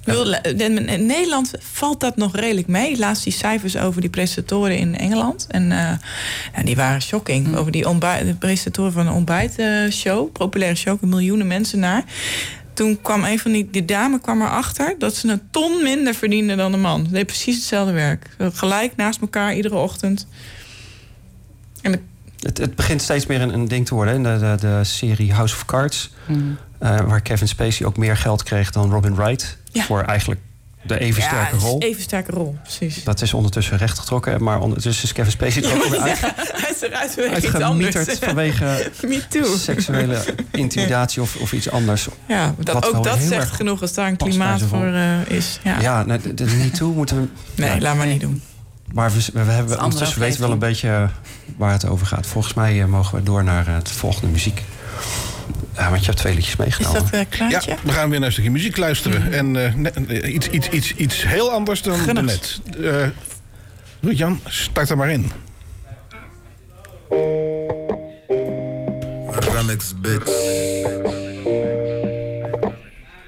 In 0.04 1.06
Nederland 1.06 1.50
valt 1.58 2.00
dat 2.00 2.16
nog 2.16 2.36
redelijk 2.36 2.66
mee. 2.66 2.98
Laatst 2.98 3.24
die 3.24 3.32
cijfers 3.32 3.76
over 3.76 4.00
die 4.00 4.10
presentatoren 4.10 4.76
in 4.78 4.96
Engeland. 4.98 5.46
En, 5.50 5.72
eh, 5.72 5.88
en 6.52 6.64
die 6.64 6.76
waren 6.76 7.02
shocking. 7.02 7.56
Over 7.56 7.72
die 7.72 7.88
ontbijt, 7.88 8.26
de 8.26 8.34
presentatoren 8.34 8.92
van 8.92 9.06
een 9.06 9.12
ontbijtshow. 9.12 10.32
populaire 10.32 10.76
show, 10.76 11.02
miljoenen 11.02 11.46
mensen 11.46 11.78
naar. 11.78 12.04
Toen 12.74 12.98
kwam 13.02 13.24
een 13.24 13.38
van 13.38 13.52
die, 13.52 13.68
die 13.70 13.84
dame 13.84 14.20
kwam 14.20 14.40
erachter... 14.42 14.94
dat 14.98 15.14
ze 15.16 15.28
een 15.28 15.40
ton 15.50 15.82
minder 15.82 16.14
verdiende 16.14 16.54
dan 16.56 16.70
de 16.72 16.78
man. 16.78 17.04
Ze 17.06 17.12
deed 17.12 17.26
precies 17.26 17.56
hetzelfde 17.56 17.92
werk. 17.92 18.26
Gelijk 18.38 18.96
naast 18.96 19.20
elkaar, 19.20 19.54
iedere 19.54 19.74
ochtend. 19.76 20.26
En 21.82 21.92
de- 21.92 22.00
Het, 22.40 22.58
het 22.58 22.74
begint 22.74 23.02
steeds 23.02 23.26
meer 23.26 23.40
een, 23.40 23.54
een 23.54 23.68
ding 23.68 23.86
te 23.86 23.94
worden. 23.94 24.22
De, 24.22 24.38
de, 24.38 24.56
de 24.60 24.84
serie 24.84 25.32
House 25.32 25.54
of 25.54 25.64
Cards. 25.64 26.10
Hmm. 26.26 26.58
eh, 26.78 27.00
waar 27.00 27.20
Kevin 27.20 27.48
Spacey 27.48 27.86
ook 27.86 27.96
meer 27.96 28.16
geld 28.16 28.42
kreeg 28.42 28.70
dan 28.70 28.90
Robin 28.90 29.14
Wright. 29.14 29.58
Ja. 29.72 29.84
Voor 29.84 30.02
eigenlijk 30.02 30.40
de 30.82 30.98
even 30.98 31.22
sterke 31.22 31.56
rol. 31.56 31.80
Even 31.80 32.02
sterke 32.02 32.32
rol, 32.32 32.56
precies. 32.62 33.04
Dat 33.04 33.22
is 33.22 33.34
ondertussen 33.34 33.76
rechtgetrokken. 33.76 34.42
Maar 34.42 34.60
ondertussen 34.60 35.04
is 35.04 35.12
Kevin 35.12 35.32
Spacey 35.32 35.62
er 35.70 35.74
ook 35.74 35.84
weer 35.84 36.00
uit, 36.00 36.20
Hij 36.20 36.70
is 36.70 36.80
eruit 36.80 37.14
weer 37.14 37.36
iets 37.36 37.54
anders. 37.62 37.94
uitgemieterd 37.94 38.18
vanwege 38.24 38.90
seksuele 39.56 40.24
intimidatie 40.50 41.22
of, 41.22 41.36
of 41.36 41.52
iets 41.52 41.70
anders. 41.70 42.08
Ja, 42.26 42.54
dat, 42.58 42.74
Wat 42.74 42.94
ook 42.94 43.04
dat 43.04 43.16
heel 43.16 43.28
zegt 43.28 43.40
erg 43.40 43.56
genoeg 43.56 43.80
als 43.80 43.94
daar 43.94 44.08
een 44.08 44.16
klimaat 44.16 44.62
voor 44.62 44.86
eh, 44.86 45.26
is. 45.26 45.60
Ja. 45.62 45.80
Ja, 45.80 46.04
nee, 46.04 46.18
de, 46.18 46.34
de 46.34 46.44
niet 46.44 46.74
toe 46.74 46.94
moeten 46.94 47.20
we. 47.20 47.28
Nee, 47.62 47.74
ja. 47.74 47.80
laat 47.80 47.96
maar 47.96 48.06
niet 48.06 48.20
doen. 48.20 48.42
Maar 48.92 49.12
we, 49.12 49.24
we 49.32 49.38
hebben 49.52 49.82
ondertussen 49.82 50.20
weten 50.20 50.36
we 50.36 50.42
wel 50.42 50.52
een 50.52 50.58
beetje 50.58 50.88
eh, 50.88 51.08
waar 51.56 51.72
het 51.72 51.86
over 51.86 52.06
gaat. 52.06 52.26
Volgens 52.26 52.54
mij 52.54 52.80
eh, 52.82 52.86
mogen 52.86 53.18
we 53.18 53.22
door 53.22 53.44
naar 53.44 53.66
het 53.66 53.90
volgende 53.90 54.28
muziek. 54.28 54.62
Ja, 55.76 55.88
want 55.90 56.00
je 56.00 56.06
hebt 56.06 56.18
twee 56.18 56.34
liedjes 56.34 56.52
Is 56.52 56.58
meegenomen. 56.58 57.00
dat 57.02 57.10
eh 57.12 57.18
Ja, 57.20 57.24
klaartje? 57.48 57.76
we 57.82 57.92
gaan 57.92 58.10
weer 58.10 58.18
naar 58.18 58.26
een 58.26 58.32
stukje 58.32 58.50
muziek 58.50 58.76
luisteren. 58.76 59.32
En 59.32 59.64
eh, 59.66 59.74
ne- 59.74 59.90
eh, 60.08 60.34
iets, 60.34 60.48
iets, 60.48 60.68
iets, 60.68 60.94
iets 60.94 61.22
heel 61.26 61.50
anders 61.50 61.82
dan 61.82 62.24
net. 62.24 62.60
Eh 62.82 63.06
Ruud-Jan, 64.00 64.40
start 64.46 64.90
er 64.90 64.96
maar 64.96 65.10
in. 65.10 65.32
Remix, 69.52 69.94
bitch. 70.00 70.30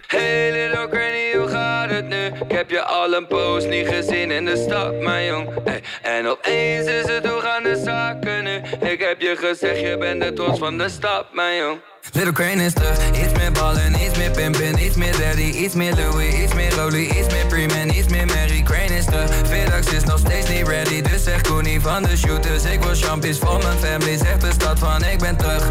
Hey 0.06 0.52
little 0.52 0.88
granny, 0.90 1.36
hoe 1.36 1.48
gaat 1.48 1.90
het 1.90 2.08
nu? 2.08 2.24
Ik 2.26 2.50
heb 2.52 2.70
je 2.70 2.82
al 2.82 3.14
een 3.14 3.26
poos 3.26 3.64
niet 3.64 3.86
gezien 3.88 4.30
in 4.30 4.44
de 4.44 4.56
stad, 4.68 5.00
mijn 5.00 5.26
jong 5.26 5.48
hey. 5.64 5.82
En 6.02 6.26
opeens 6.26 6.86
is 6.86 7.06
het 7.06 7.26
hoe 7.26 7.40
gaan 7.40 7.62
de 7.62 7.82
zaken 7.84 8.44
nu? 8.44 8.54
Ik 8.90 9.00
heb 9.00 9.20
je 9.20 9.36
gezegd, 9.38 9.80
je 9.80 9.96
bent 9.98 10.22
de 10.22 10.32
trots 10.32 10.58
van 10.58 10.78
de 10.78 10.88
stad, 10.88 11.26
mijn 11.34 11.56
jong 11.58 11.78
Little 12.12 12.32
Crane 12.32 12.64
is 12.64 12.72
terug, 12.72 12.98
iets 13.10 13.32
meer 13.32 13.52
ballen, 13.52 13.94
iets 13.94 14.18
meer 14.18 14.30
pimpin, 14.30 14.78
iets 14.78 14.96
meer 14.96 15.16
daddy, 15.18 15.42
iets 15.42 15.74
meer 15.74 15.94
Louis, 15.94 16.34
iets 16.34 16.54
meer 16.54 16.74
Rolly, 16.74 17.04
iets 17.04 17.32
meer 17.32 17.44
Freeman, 17.48 17.88
iets 17.88 18.08
meer 18.08 18.26
Mary. 18.26 18.62
Crane 18.62 18.96
is 18.96 19.04
terug, 19.04 19.30
Vidax 19.48 19.86
is 19.86 20.04
nog 20.04 20.18
steeds 20.18 20.48
niet 20.48 20.68
ready, 20.68 21.02
dus 21.02 21.24
zeg 21.24 21.40
Koenie 21.40 21.80
van 21.80 22.02
de 22.02 22.16
shooters. 22.16 22.64
Ik 22.64 22.82
wil 22.82 22.94
champions 22.94 23.38
voor 23.38 23.58
mijn 23.58 23.78
family, 23.78 24.16
zegt 24.16 24.40
de 24.40 24.52
stad 24.52 24.78
van 24.78 25.04
ik 25.04 25.18
ben 25.18 25.36
terug. 25.36 25.70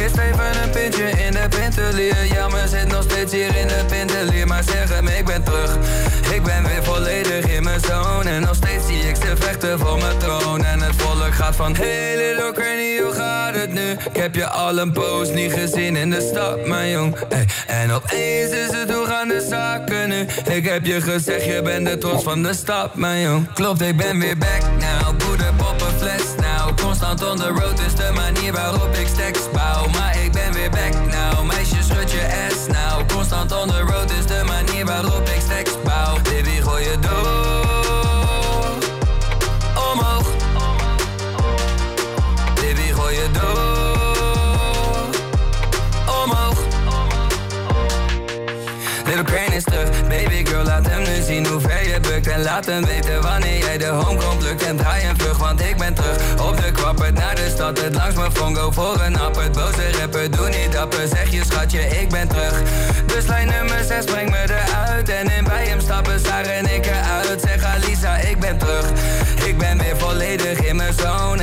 Eerst 0.00 0.16
even 0.16 0.62
een 0.62 0.70
pintje 0.70 1.10
in 1.10 1.32
de 1.32 1.48
pintelier, 1.48 2.26
jammer 2.26 2.68
zit 2.68 2.88
nog 2.88 3.02
steeds 3.02 3.32
hier 3.32 3.56
in 3.56 3.68
de 3.68 3.84
pintelier, 3.88 4.46
maar 4.46 4.62
zeg 4.62 4.88
hem 4.88 5.06
ik 5.06 5.24
ben 5.24 5.42
terug. 5.42 5.76
Ik 6.34 6.42
ben 6.42 6.62
weer 6.62 6.84
volledig 6.84 7.46
in 7.46 7.62
mijn 7.62 7.80
zone 7.80 8.30
en 8.30 8.40
nog 8.40 8.54
steeds 8.54 8.86
zie 8.86 9.08
ik 9.08 9.16
ze 9.16 9.36
vechten 9.38 9.78
voor 9.78 9.98
mijn 9.98 10.18
troon. 10.18 10.64
En 10.64 10.80
het 10.80 10.94
volk 10.96 11.34
gaat 11.34 11.56
van, 11.56 11.74
hey 11.74 12.16
little 12.16 12.52
Crane, 12.52 13.00
hoe 13.02 13.12
gaat 13.12 13.54
het 13.54 13.72
nu? 13.72 13.90
Ik 13.90 14.16
heb 14.16 14.34
je 14.34 14.46
al 14.46 14.78
een 14.78 14.92
poos 14.92 15.28
niet 15.28 15.52
gezien 15.52 15.69
in 15.74 16.10
de 16.10 16.28
stad, 16.30 16.66
mijn 16.66 16.90
jong. 16.90 17.16
Hey. 17.28 17.46
En 17.66 17.90
opeens 17.90 18.50
is 18.50 18.70
het 18.70 18.92
hoe 18.92 19.06
gaan 19.06 19.28
de 19.28 19.46
zaken 19.50 20.08
nu? 20.08 20.26
Ik 20.54 20.64
heb 20.64 20.84
je 20.84 21.00
gezegd, 21.00 21.44
je 21.44 21.62
bent 21.62 21.86
de 21.86 21.98
trots 21.98 22.22
van 22.22 22.42
de 22.42 22.54
stad, 22.54 22.94
mijn 22.94 23.20
jong. 23.22 23.52
Klopt, 23.52 23.80
ik 23.80 23.96
ben 23.96 24.18
weer 24.18 24.38
back 24.38 24.62
now. 24.78 25.16
Poeder, 25.16 25.52
poppen, 25.56 25.92
fles 25.98 26.24
now. 26.36 26.76
Constant 26.76 27.24
on 27.30 27.36
the 27.36 27.48
road 27.48 27.80
is 27.86 27.94
de 27.94 28.10
manier 28.14 28.52
waarop 28.52 28.94
ik 28.94 29.06
stacks 29.06 29.50
bouw. 29.52 29.88
Maar 29.88 30.22
ik 30.24 30.32
ben 30.32 30.52
weer 30.52 30.70
back 30.70 30.92
now. 30.92 31.46
Meisje, 31.46 31.82
schud 31.82 32.10
je 32.10 32.46
ass 32.48 32.66
now. 32.66 33.08
Constant 33.08 33.52
on 33.52 33.68
the 33.68 33.80
road 33.80 34.10
is 34.10 34.26
de 34.26 34.42
manier 34.46 34.84
waarop 34.84 35.19
bukt 52.22 52.36
En 52.36 52.42
laat 52.42 52.66
hem 52.66 52.84
weten 52.84 53.22
wanneer 53.22 53.58
jij 53.58 53.78
de 53.78 53.86
homegrown 53.86 54.38
plukt 54.38 54.62
En 54.62 54.76
draai 54.76 55.08
een 55.08 55.16
vlug, 55.18 55.38
want 55.38 55.60
ik 55.60 55.76
ben 55.76 55.94
terug 55.94 56.40
Op 56.48 56.56
de 56.56 56.70
kwappert 56.72 57.14
naar 57.14 57.34
de 57.34 57.50
stad, 57.54 57.80
het 57.80 57.94
langs 57.94 58.14
mijn 58.14 58.32
fongo 58.32 58.70
voor 58.70 59.00
een 59.00 59.18
appert 59.18 59.52
Boze 59.52 59.92
rapper, 60.00 60.30
doe 60.30 60.48
niet 60.48 60.72
dapper, 60.72 61.08
zeg 61.08 61.30
je 61.30 61.44
schatje, 61.44 61.80
ik 61.80 62.08
ben 62.08 62.28
terug. 62.28 62.62
Dus 63.06 63.26
lijn 63.26 63.48
nummer 63.48 63.84
6, 63.84 64.04
breng 64.04 64.30
me 64.30 64.36
eruit 64.42 65.08
En 65.08 65.30
in 65.36 65.44
bij 65.44 65.66
hem 65.66 65.80
stappen, 65.80 66.20
Sarah 66.20 66.56
en 66.56 66.74
ik 66.74 66.86
eruit. 66.86 67.40
Zeg 67.40 67.64
Alisa, 67.64 68.16
ik 68.16 68.38
ben 68.38 68.58
terug. 68.58 68.90
Ik 69.44 69.58
ben 69.58 69.78
weer 69.78 69.96
volledig 69.96 70.59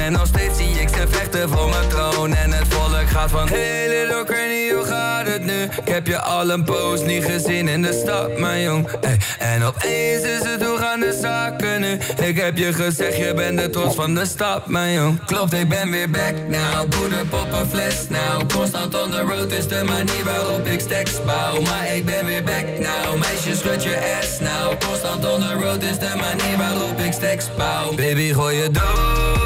En 0.08 0.12
nog 0.12 0.28
steeds 0.28 0.58
zie 0.58 0.82
ik 0.82 0.90
ze 0.90 1.06
vechten 1.10 1.50
voor 1.50 1.70
mijn 1.70 1.88
troon. 1.88 2.34
En 2.34 2.52
het 2.52 2.68
volk 2.68 3.08
gaat 3.10 3.30
van 3.30 3.48
Hey 3.48 3.88
little 3.88 4.24
Granny, 4.26 4.72
hoe 4.72 4.86
gaat 4.86 5.28
het 5.28 5.46
nu? 5.46 5.64
Ik 5.64 5.88
heb 5.88 6.08
je 6.08 6.20
al 6.20 6.50
een 6.50 6.64
poos 6.64 7.02
niet 7.02 7.24
gezien 7.24 7.68
in 7.68 7.82
de 7.82 8.02
stad, 8.04 8.38
mijn 8.40 8.62
jong. 8.62 8.88
Ey, 9.02 9.18
En 9.40 9.64
opeens 9.64 10.24
is 10.24 10.44
het 10.44 10.66
hoe 10.66 10.78
gaan 10.78 11.00
de 11.00 11.20
zaken 11.22 11.82
nu? 11.82 11.98
Ik 12.28 12.38
heb 12.38 12.58
je 12.58 12.74
gezegd, 12.74 13.18
je 13.18 13.34
bent 13.34 13.60
de 13.60 13.70
trots 13.70 13.96
van 13.96 14.14
de 14.14 14.26
stad, 14.26 14.68
mijn 14.68 14.94
jong. 14.94 15.26
Klopt, 15.26 15.54
ik 15.54 15.70
ben 15.70 15.92
weer 15.92 16.10
back 16.10 16.34
now. 16.48 16.90
Poeder, 16.90 17.26
poppen, 17.26 17.70
fles 17.70 18.08
now. 18.10 18.50
Constant 18.54 19.04
on 19.04 19.12
the 19.12 19.22
road 19.22 19.52
is 19.52 19.68
de 19.68 19.84
manier 19.84 20.24
waarop 20.26 20.66
ik 20.66 20.80
stacks 20.80 21.24
bouw. 21.26 21.62
Maar 21.62 21.96
ik 21.96 22.06
ben 22.06 22.26
weer 22.26 22.44
back 22.44 22.66
now. 22.80 23.20
Meisje, 23.20 23.56
schud 23.56 23.84
je 23.84 24.18
ass 24.22 24.40
now. 24.40 24.80
Constant 24.80 25.26
on 25.26 25.40
the 25.40 25.54
road 25.54 25.84
is 25.84 26.00
de 26.00 26.14
manier 26.16 26.58
waarop 26.58 27.00
ik 27.00 27.14
stacks 27.14 27.46
bouw. 27.58 27.96
Baby, 27.96 28.34
gooi 28.34 28.58
je 28.58 28.72
door 28.72 29.37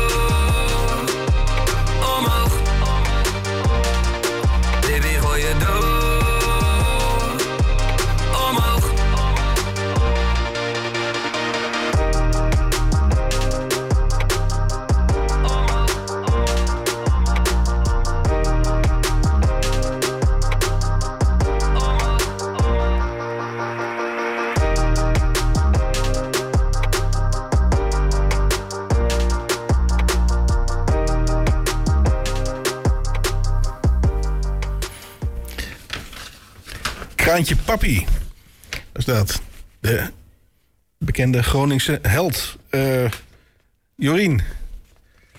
Kraantje 37.42 37.66
Papi. 37.66 38.06
Dat 38.70 38.82
is 38.94 39.06
dat. 39.06 39.42
De 39.80 40.04
bekende 40.98 41.44
Groningse 41.44 42.00
held. 42.02 42.58
Eh, 42.70 43.06
Jorien, 43.96 44.42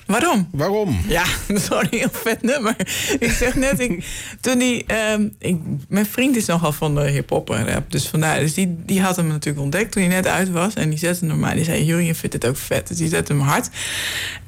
Waarom? 0.06 0.48
waarom? 0.52 1.00
Ja, 1.08 1.24
dat 1.48 1.56
is 1.56 1.66
gewoon 1.66 1.86
een 1.90 1.98
heel 1.98 2.08
vet 2.12 2.42
nummer. 2.42 2.76
Ik 3.18 3.30
zeg 3.30 3.54
net, 3.54 3.80
ik, 3.80 4.04
toen 4.40 4.58
die, 4.58 4.84
ehm, 4.86 5.28
ik, 5.38 5.56
mijn 5.88 6.06
vriend 6.06 6.36
is 6.36 6.46
nogal 6.46 6.72
van 6.72 6.94
de 6.94 7.10
hip-hop 7.10 7.50
en 7.50 7.68
rap. 7.68 7.90
Dus 7.90 8.08
vandaar, 8.08 8.38
dus 8.38 8.54
die, 8.54 8.74
die 8.84 9.02
had 9.02 9.16
hem 9.16 9.26
natuurlijk 9.26 9.62
ontdekt 9.64 9.92
toen 9.92 10.02
hij 10.02 10.12
net 10.12 10.26
uit 10.26 10.50
was. 10.50 10.74
En 10.74 10.88
die 10.90 10.98
zette 10.98 11.26
hem 11.26 11.38
maar. 11.38 11.54
Die 11.54 11.64
zei: 11.64 11.84
je 11.84 12.14
vindt 12.14 12.34
het 12.34 12.46
ook 12.46 12.56
vet. 12.56 12.88
Dus 12.88 12.96
die 12.96 13.08
zette 13.08 13.32
hem 13.32 13.42
hard. 13.42 13.68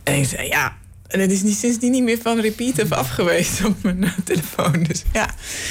En 0.03 0.15
ik 0.15 0.25
zei: 0.25 0.49
Ja. 0.49 0.77
En 1.09 1.21
het 1.21 1.31
is 1.33 1.43
niet, 1.43 1.57
sindsdien 1.57 1.91
niet 1.91 2.03
meer 2.03 2.19
van 2.23 2.41
repeat 2.41 2.83
of 2.83 2.93
af 2.93 3.09
geweest 3.09 3.65
op 3.65 3.83
mijn 3.83 4.05
eh, 4.05 4.11
telefoon. 4.25 4.83
Dus 4.83 5.03
ja. 5.13 5.27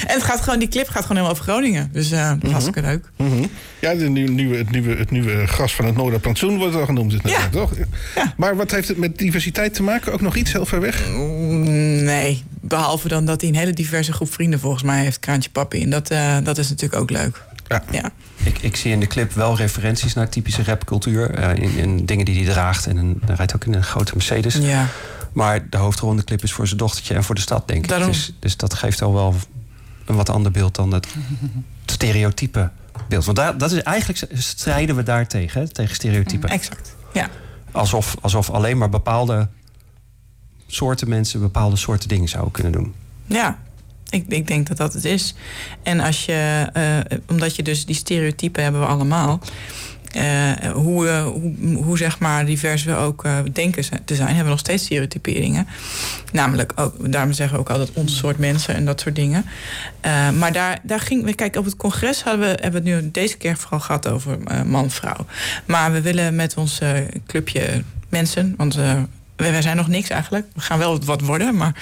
En 0.06 0.14
het 0.14 0.22
gaat 0.22 0.40
gewoon, 0.40 0.58
die 0.58 0.68
clip 0.68 0.86
gaat 0.88 1.02
gewoon 1.02 1.16
helemaal 1.16 1.30
over 1.30 1.44
Groningen. 1.44 1.88
Dus 1.92 2.10
eh 2.10 2.28
dat 2.28 2.38
was 2.40 2.50
hartstikke 2.50 2.80
leuk. 2.80 3.10
Mhm. 3.16 3.44
Ja, 3.80 3.94
de 3.94 4.08
nieuwe, 4.08 4.30
nieuwe, 4.30 4.56
het, 4.56 4.70
nieuwe, 4.70 4.96
het 4.96 5.10
nieuwe 5.10 5.46
gras 5.46 5.74
van 5.74 5.84
het 5.84 5.96
Noorderplantsoen 5.96 6.58
wordt 6.58 6.74
al 6.74 6.84
genoemd. 6.84 7.14
Ja. 7.24 7.48
toch? 7.48 7.72
Ja. 8.14 8.34
Maar 8.36 8.56
wat 8.56 8.70
heeft 8.70 8.88
het 8.88 8.96
met 8.96 9.18
diversiteit 9.18 9.74
te 9.74 9.82
maken? 9.82 10.12
Ook 10.12 10.20
nog 10.20 10.36
iets 10.36 10.52
heel 10.52 10.66
ver 10.66 10.80
weg? 10.80 11.08
Mm, 11.08 11.62
Nee, 12.04 12.42
behalve 12.60 13.08
dan 13.08 13.24
dat 13.24 13.40
hij 13.40 13.50
een 13.50 13.56
hele 13.56 13.72
diverse 13.72 14.12
groep 14.12 14.32
vrienden 14.32 14.60
volgens 14.60 14.82
mij 14.82 15.02
heeft, 15.02 15.18
Kraantje 15.18 15.50
Papi. 15.50 15.82
En 15.82 15.90
dat, 15.90 16.10
eh, 16.10 16.36
dat 16.42 16.58
is 16.58 16.68
natuurlijk 16.68 17.00
ook 17.02 17.10
leuk. 17.10 17.42
Ja. 17.68 17.82
Ja. 17.90 18.10
Ik, 18.42 18.58
ik 18.58 18.76
zie 18.76 18.92
in 18.92 19.00
de 19.00 19.06
clip 19.06 19.32
wel 19.32 19.56
referenties 19.56 20.14
naar 20.14 20.28
typische 20.28 20.62
rapcultuur. 20.64 21.30
eh, 21.30 21.62
in, 21.62 21.76
in 21.76 22.04
dingen 22.06 22.24
die 22.24 22.44
hij 22.44 22.52
draagt. 22.52 22.86
En 22.86 22.96
een, 22.96 23.20
hij 23.26 23.34
rijdt 23.34 23.54
ook 23.54 23.64
in 23.64 23.74
een 23.74 23.82
grote 23.82 24.12
Mercedes. 24.14 24.54
ja. 24.60 24.86
Maar 25.34 25.70
de 25.70 25.76
hoofdrol 25.76 26.10
in 26.10 26.16
de 26.16 26.24
clip 26.24 26.42
is 26.42 26.52
voor 26.52 26.66
zijn 26.66 26.78
dochtertje 26.78 27.14
en 27.14 27.24
voor 27.24 27.34
de 27.34 27.40
stad, 27.40 27.68
denk 27.68 27.90
ik. 27.90 28.04
Dus, 28.06 28.32
dus 28.38 28.56
dat 28.56 28.74
geeft 28.74 29.02
al 29.02 29.14
wel 29.14 29.34
een 30.06 30.16
wat 30.16 30.28
ander 30.28 30.50
beeld 30.50 30.74
dan 30.74 30.92
het 30.92 31.06
stereotype 31.86 32.70
beeld. 33.08 33.24
Want 33.24 33.36
daar, 33.36 33.58
dat 33.58 33.72
is 33.72 33.82
eigenlijk 33.82 34.26
strijden 34.32 34.96
we 34.96 35.02
daar 35.02 35.26
tegen, 35.26 35.60
hè, 35.60 35.68
tegen 35.68 35.94
stereotypen. 35.94 36.48
Exact. 36.48 36.96
Ja. 37.12 37.30
Alsof, 37.70 38.16
alsof 38.20 38.50
alleen 38.50 38.78
maar 38.78 38.88
bepaalde 38.88 39.48
soorten 40.66 41.08
mensen 41.08 41.40
bepaalde 41.40 41.76
soorten 41.76 42.08
dingen 42.08 42.28
zouden 42.28 42.52
kunnen 42.52 42.72
doen. 42.72 42.94
Ja, 43.26 43.58
ik, 44.08 44.24
ik 44.28 44.46
denk 44.46 44.66
dat 44.66 44.76
dat 44.76 44.92
het 44.92 45.04
is. 45.04 45.34
En 45.82 46.00
als 46.00 46.24
je, 46.24 46.68
eh, 46.72 47.18
omdat 47.28 47.56
je 47.56 47.62
dus 47.62 47.86
die 47.86 47.94
stereotypen 47.94 48.62
hebben 48.62 48.80
we 48.80 48.86
allemaal. 48.86 49.40
Eh, 50.14 50.70
hoe, 50.72 51.08
eh, 51.08 51.24
hoe, 51.24 51.74
hoe 51.74 51.98
zeg 51.98 52.18
maar 52.18 52.46
divers 52.46 52.84
we 52.84 52.94
ook 52.94 53.24
eh, 53.24 53.38
denken 53.52 54.04
te 54.04 54.14
zijn, 54.14 54.26
hebben 54.26 54.44
we 54.44 54.50
nog 54.50 54.58
steeds 54.58 54.84
stereotyperingen. 54.84 55.66
Namelijk 56.32 56.72
ook, 56.76 57.12
daarom 57.12 57.32
zeggen 57.32 57.56
we 57.56 57.62
ook 57.62 57.70
altijd 57.70 57.90
ons 57.92 58.16
soort 58.16 58.38
mensen 58.38 58.74
en 58.74 58.84
dat 58.84 59.00
soort 59.00 59.14
dingen. 59.14 59.44
Maar 60.38 60.52
daar, 60.52 60.78
daar 60.82 61.00
ging 61.00 61.24
we, 61.24 61.34
kijk, 61.34 61.56
op 61.56 61.64
het 61.64 61.76
congres 61.76 62.22
hadden 62.22 62.40
we, 62.40 62.58
hebben 62.60 62.82
we 62.82 62.90
het 62.90 63.02
nu 63.02 63.10
deze 63.10 63.36
keer 63.36 63.56
vooral 63.56 63.80
gehad 63.80 64.08
over 64.08 64.38
man-vrouw. 64.66 65.26
Maar 65.64 65.92
we 65.92 66.00
willen 66.00 66.34
met 66.34 66.56
ons 66.56 66.80
clubje 67.26 67.82
mensen, 68.08 68.54
want 68.56 68.78
wij, 69.36 69.62
zijn 69.62 69.76
nog 69.76 69.88
niks 69.88 70.08
eigenlijk. 70.08 70.46
We 70.54 70.60
gaan 70.60 70.78
wel 70.78 71.00
wat 71.04 71.20
worden, 71.20 71.56
maar, 71.56 71.74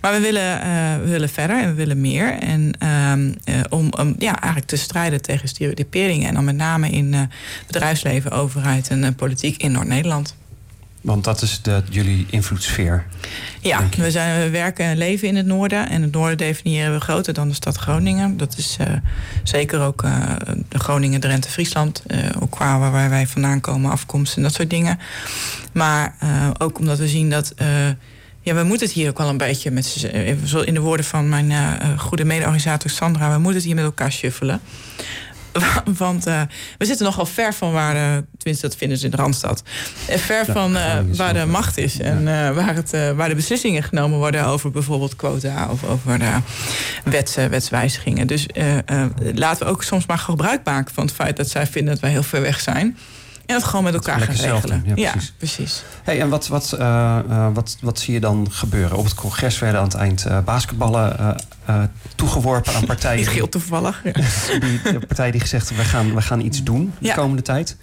maar 0.00 0.12
we, 0.12 0.20
willen, 0.20 0.62
eh, 0.62 0.96
willen 1.04 1.28
verder 1.28 1.60
en 1.60 1.68
we 1.68 1.74
willen 1.74 2.00
meer. 2.00 2.32
En 2.32 2.72
ehm, 2.78 3.32
eh, 3.44 3.54
om, 3.68 4.14
ja, 4.18 4.40
eigenlijk 4.40 4.66
te 4.66 4.76
strijden 4.76 5.22
tegen 5.22 5.48
stereotyperingen. 5.48 6.28
En 6.28 6.34
dan 6.34 6.44
met 6.44 6.56
name 6.56 6.90
in 6.90 7.14
eh, 7.14 7.20
bedrijfsleven, 7.66 8.30
overheid 8.30 8.88
en 8.88 9.14
politiek 9.14 9.62
in 9.62 9.72
Noord-Nederland. 9.72 10.36
Want 11.00 11.24
dat 11.24 11.42
is 11.42 11.62
de, 11.62 11.82
jullie 11.90 12.26
invloedssfeer. 12.30 13.06
Ja, 13.60 13.88
we, 13.96 14.10
zijn, 14.10 14.42
we 14.42 14.50
werken 14.50 14.84
en 14.84 14.98
leven 14.98 15.28
in 15.28 15.36
het 15.36 15.46
noorden. 15.46 15.88
En 15.88 16.02
het 16.02 16.12
noorden 16.12 16.36
definiëren 16.36 16.92
we 16.92 17.00
groter 17.00 17.32
dan 17.34 17.48
de 17.48 17.54
stad 17.54 17.76
Groningen. 17.76 18.36
Dat 18.36 18.56
is 18.56 18.76
eh, 18.80 18.86
zeker 19.42 19.80
ook 19.80 20.02
eh, 20.02 20.22
de 20.68 20.78
Groningen, 20.78 21.20
Drenthe, 21.20 21.50
Friesland. 21.50 22.02
eh, 22.06 22.18
ook 22.40 22.50
qua 22.50 22.78
waar 22.78 23.10
wij- 23.10 23.26
vandaan 23.26 23.60
komen, 23.60 23.90
afkomst 23.90 24.36
en 24.36 24.42
dat 24.42 24.54
soort 24.54 24.70
dingen. 24.70 24.98
Maar 25.72 26.14
ook 26.58 26.78
omdat 26.78 26.98
we 26.98 27.08
zien 27.08 27.30
dat... 27.30 27.54
ja, 28.40 28.54
we 28.54 28.62
moeten 28.62 28.86
het 28.86 28.96
hier 28.96 29.08
ook 29.08 29.18
wel 29.18 29.28
een 29.28 29.36
beetje 29.36 29.70
met 29.70 30.08
in 30.64 30.74
de 30.74 30.80
woorden 30.80 31.04
van 31.06 31.28
mijn 31.28 31.52
goede 31.98 32.24
mede-organisator 32.24 32.90
Sandra, 32.90 33.30
we 33.32 33.38
moeten 33.38 33.54
het 33.56 33.64
hier 33.64 33.74
met 33.74 33.84
elkaar 33.84 34.12
shuffelen. 34.12 34.60
Want 36.04 36.26
eh, 36.26 36.40
we 36.78 36.84
zitten 36.84 37.06
nogal 37.06 37.26
ver 37.26 37.54
van 37.54 37.72
waar, 37.72 37.96
eh, 37.96 38.22
tenminste 38.36 38.66
dat 38.66 38.76
vinden 38.76 38.98
ze 38.98 39.04
in 39.04 39.10
de 39.10 39.16
Randstad, 39.16 39.62
eh, 40.06 40.18
ver 40.18 40.44
Ja, 40.46 40.52
van 40.52 40.72
waar 41.16 41.34
de 41.34 41.46
macht 41.46 41.76
is. 41.76 42.00
En 42.00 42.24
waar, 42.54 42.74
het, 42.74 42.90
waar 43.16 43.28
de 43.28 43.34
beslissingen 43.34 43.82
genomen 43.82 44.18
worden 44.18 44.44
over 44.46 44.70
bijvoorbeeld 44.70 45.16
quota 45.16 45.68
of 45.70 45.84
over 45.84 46.18
de 46.18 46.32
wets, 47.04 47.34
wetswijzigingen. 47.34 48.26
Dus 48.26 48.46
laten 49.34 49.66
we 49.66 49.72
ook 49.72 49.82
soms 49.82 50.06
maar 50.06 50.18
gebruik 50.18 50.64
maken 50.64 50.94
van 50.94 51.04
het 51.04 51.14
feit 51.14 51.36
dat 51.36 51.48
zij 51.48 51.66
vinden 51.66 51.92
dat 51.92 52.02
wij 52.02 52.10
heel 52.10 52.22
ver 52.22 52.40
weg 52.40 52.60
zijn. 52.60 52.96
En 53.48 53.54
dat 53.54 53.64
gewoon 53.64 53.84
met 53.84 53.94
elkaar 53.94 54.20
gaan 54.20 54.34
regelen. 54.34 54.82
doen, 54.84 54.96
ja, 54.96 55.02
ja, 55.02 55.10
precies. 55.10 55.32
precies. 55.36 55.82
Hey, 56.02 56.20
en 56.20 56.28
wat, 56.28 56.48
wat, 56.48 56.72
eh, 56.72 57.18
eh, 57.18 57.46
wat, 57.54 57.76
wat 57.80 57.98
zie 57.98 58.14
je 58.14 58.20
dan 58.20 58.46
gebeuren? 58.50 58.96
Op 58.96 59.04
het 59.04 59.14
congres 59.14 59.58
werden 59.58 59.80
aan 59.80 59.86
het 59.86 59.96
eind 59.96 60.24
eh, 60.26 60.38
basketballen 60.40 61.36
toegeworpen 62.14 62.74
aan 62.74 62.84
partijen. 62.94 63.18
Niet 63.18 63.28
heel 63.30 63.48
toevallig. 63.48 64.00
Ja. 64.04 64.12
die, 64.60 64.82
de 64.82 65.06
partij 65.06 65.30
die 65.30 65.40
gezegd 65.40 65.68
heeft, 65.68 65.80
we 65.80 65.86
gaan, 65.88 66.14
we 66.14 66.22
gaan 66.22 66.40
iets 66.40 66.62
doen 66.62 66.92
de 66.98 67.06
Ja. 67.06 67.14
komende 67.14 67.42
tijd. 67.42 67.76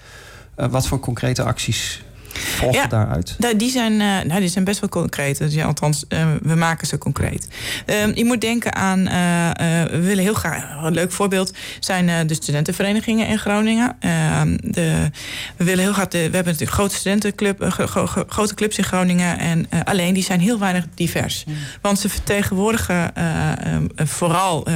Wat 0.56 0.88
voor 0.88 1.00
concrete 1.00 1.44
acties 1.44 2.04
volgen 2.40 2.80
Ja. 2.80 2.88
daaruit? 2.88 3.36
Die, 3.58 3.70
zijn, 3.72 3.92
eh, 4.02 4.28
nou, 4.28 4.40
die 4.40 4.50
zijn 4.50 4.64
best 4.64 4.80
wel 4.80 4.90
concreet. 4.90 5.38
Dus 5.38 5.54
ja, 5.54 5.66
althans, 5.66 6.06
eh, 6.08 6.28
we 6.42 6.56
maken 6.56 6.88
ze 6.88 6.98
concreet. 6.98 7.48
Ehm, 7.86 8.12
je 8.16 8.26
moet 8.26 8.42
denken 8.42 8.76
aan, 8.76 9.08
eh, 9.08 9.50
eh, 9.82 9.90
we 9.92 10.00
willen 10.02 10.24
heel 10.24 10.34
graag, 10.34 10.84
een 10.84 10.94
leuk 10.94 11.12
voorbeeld 11.12 11.54
zijn 11.80 12.10
eh, 12.10 12.16
de 12.28 12.34
studentenverenigingen 12.34 13.28
in 13.28 13.38
Groningen. 13.40 13.96
Ehm, 14.00 14.58
de, 14.62 15.12
we 15.58 15.64
willen 15.64 15.84
heel 15.84 15.94
graag, 15.94 16.08
de, 16.08 16.18
we 16.18 16.24
hebben 16.24 16.44
natuurlijk 16.46 16.72
grote 16.72 16.96
studentenclub, 16.96 17.64
gro- 17.70 18.06
gro- 18.06 18.26
grote 18.28 18.54
clubs 18.54 18.78
in 18.78 18.84
Groningen. 18.84 19.40
En 19.40 19.68
alleen 19.86 20.14
die 20.14 20.24
zijn 20.24 20.40
heel 20.40 20.60
weinig 20.60 20.86
divers. 20.94 21.44
Want 21.82 22.00
ze 22.00 22.10
vertegenwoordigen 22.10 23.16
eh, 23.16 23.52
eh, 23.76 23.82
vooral 23.96 24.66
eh, 24.66 24.74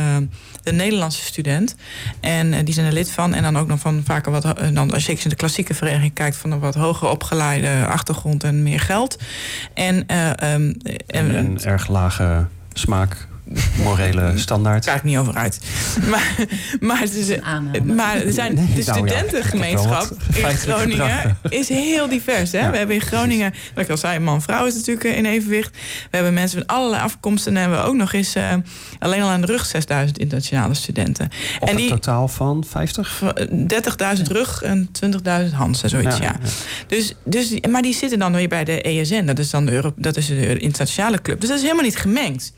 de 0.64 0.72
Nederlandse 0.72 1.24
student. 1.24 1.76
En 2.20 2.66
die 2.66 2.74
zijn 2.74 2.86
er 2.86 2.92
lid 2.94 3.12
van. 3.12 3.34
En 3.34 3.44
dan 3.44 3.58
ook 3.58 3.68
nog 3.68 3.80
van 3.80 4.02
vaker 4.06 4.32
wat, 4.32 4.44
dan, 4.74 4.94
als 4.94 5.06
je 5.06 5.12
in 5.12 5.30
de 5.30 5.36
klassieke 5.36 5.74
vereniging 5.74 6.14
kijkt, 6.14 6.36
van 6.38 6.52
een 6.52 6.60
wat 6.60 6.76
hoger 6.76 7.08
opgeleide 7.56 7.88
achtergrond 7.88 8.44
en 8.44 8.64
meer 8.64 8.80
geld. 8.80 9.18
En, 9.74 10.08
eh, 10.08 10.30
ehm, 10.30 10.74
En, 10.74 10.76
en, 11.08 11.36
een 11.36 11.60
erg 11.64 11.88
lage 11.88 12.46
smaak, 12.74 13.28
morele 13.84 14.32
standaard. 14.46 14.86
Kijk 14.86 15.04
niet 15.04 15.18
over 15.18 15.36
uit. 15.36 15.60
Maar, 16.10 16.36
maar, 16.80 17.00
het 17.00 17.16
is, 17.16 17.42
aanname. 17.42 17.94
maar 17.94 18.16
er 18.16 18.32
zijn, 18.32 18.54
Nee, 18.54 18.66
de 18.66 18.84
nou 18.86 19.08
ja, 19.08 19.08
studentengemeenschap 19.08 20.12
ik 20.34 20.46
in 20.46 20.56
Groningen 20.58 21.38
is 21.50 21.70
heel 21.70 22.10
divers. 22.10 22.52
Hè? 22.52 22.60
Ja, 22.60 22.72
we 22.72 22.78
hebben 22.78 22.96
in 22.96 23.02
Groningen, 23.02 23.54
wat 23.74 23.84
ik 23.84 23.90
al 23.90 23.98
zei, 23.98 24.20
man-vrouw 24.20 24.66
is 24.66 24.74
natuurlijk 24.74 25.06
eh, 25.06 25.18
in 25.18 25.26
evenwicht. 25.26 25.72
We 25.72 26.16
hebben 26.16 26.34
mensen 26.34 26.58
van 26.58 26.76
allerlei 26.76 27.04
afkomsten. 27.04 27.56
En 27.56 27.62
hebben 27.62 27.80
we 27.80 27.86
ook 27.86 27.96
nog 27.96 28.14
eens 28.14 28.36
eh, 28.36 28.54
alleen 29.00 29.22
al 29.22 29.30
aan 29.30 29.42
de 29.42 29.48
rug 29.48 29.66
6000 29.66 30.20
internationale 30.20 30.74
studenten. 30.74 31.30
Op 31.60 31.68
en 31.68 31.74
een 31.74 31.80
die 31.80 31.90
totaal 31.90 32.28
van 32.28 32.64
50? 32.68 33.22
30.000 34.18 34.22
rug 34.28 34.62
en 34.62 34.90
20.000 35.50 35.54
Hans 35.54 35.84
en 35.84 35.90
zoiets, 35.90 36.18
ja. 36.18 36.36
Dus, 36.88 37.14
dus, 37.24 37.60
maar 37.70 37.82
die 37.82 37.94
zitten 37.94 38.20
dan 38.20 38.34
weer 38.34 38.48
bij 38.48 38.64
de 38.64 38.82
ESN. 38.82 39.26
Dat 39.26 39.40
is 39.40 39.50
dan 39.50 39.66
de, 39.66 39.72
Euro, 39.72 39.94
dat 39.96 40.18
is 40.18 40.28
de 40.28 40.58
internationale 40.58 41.22
club. 41.22 41.40
Dus 41.40 41.50
dat 41.50 41.58
is 41.58 41.64
helemaal 41.64 41.86
niet 41.86 41.98
gemengd. 41.98 42.54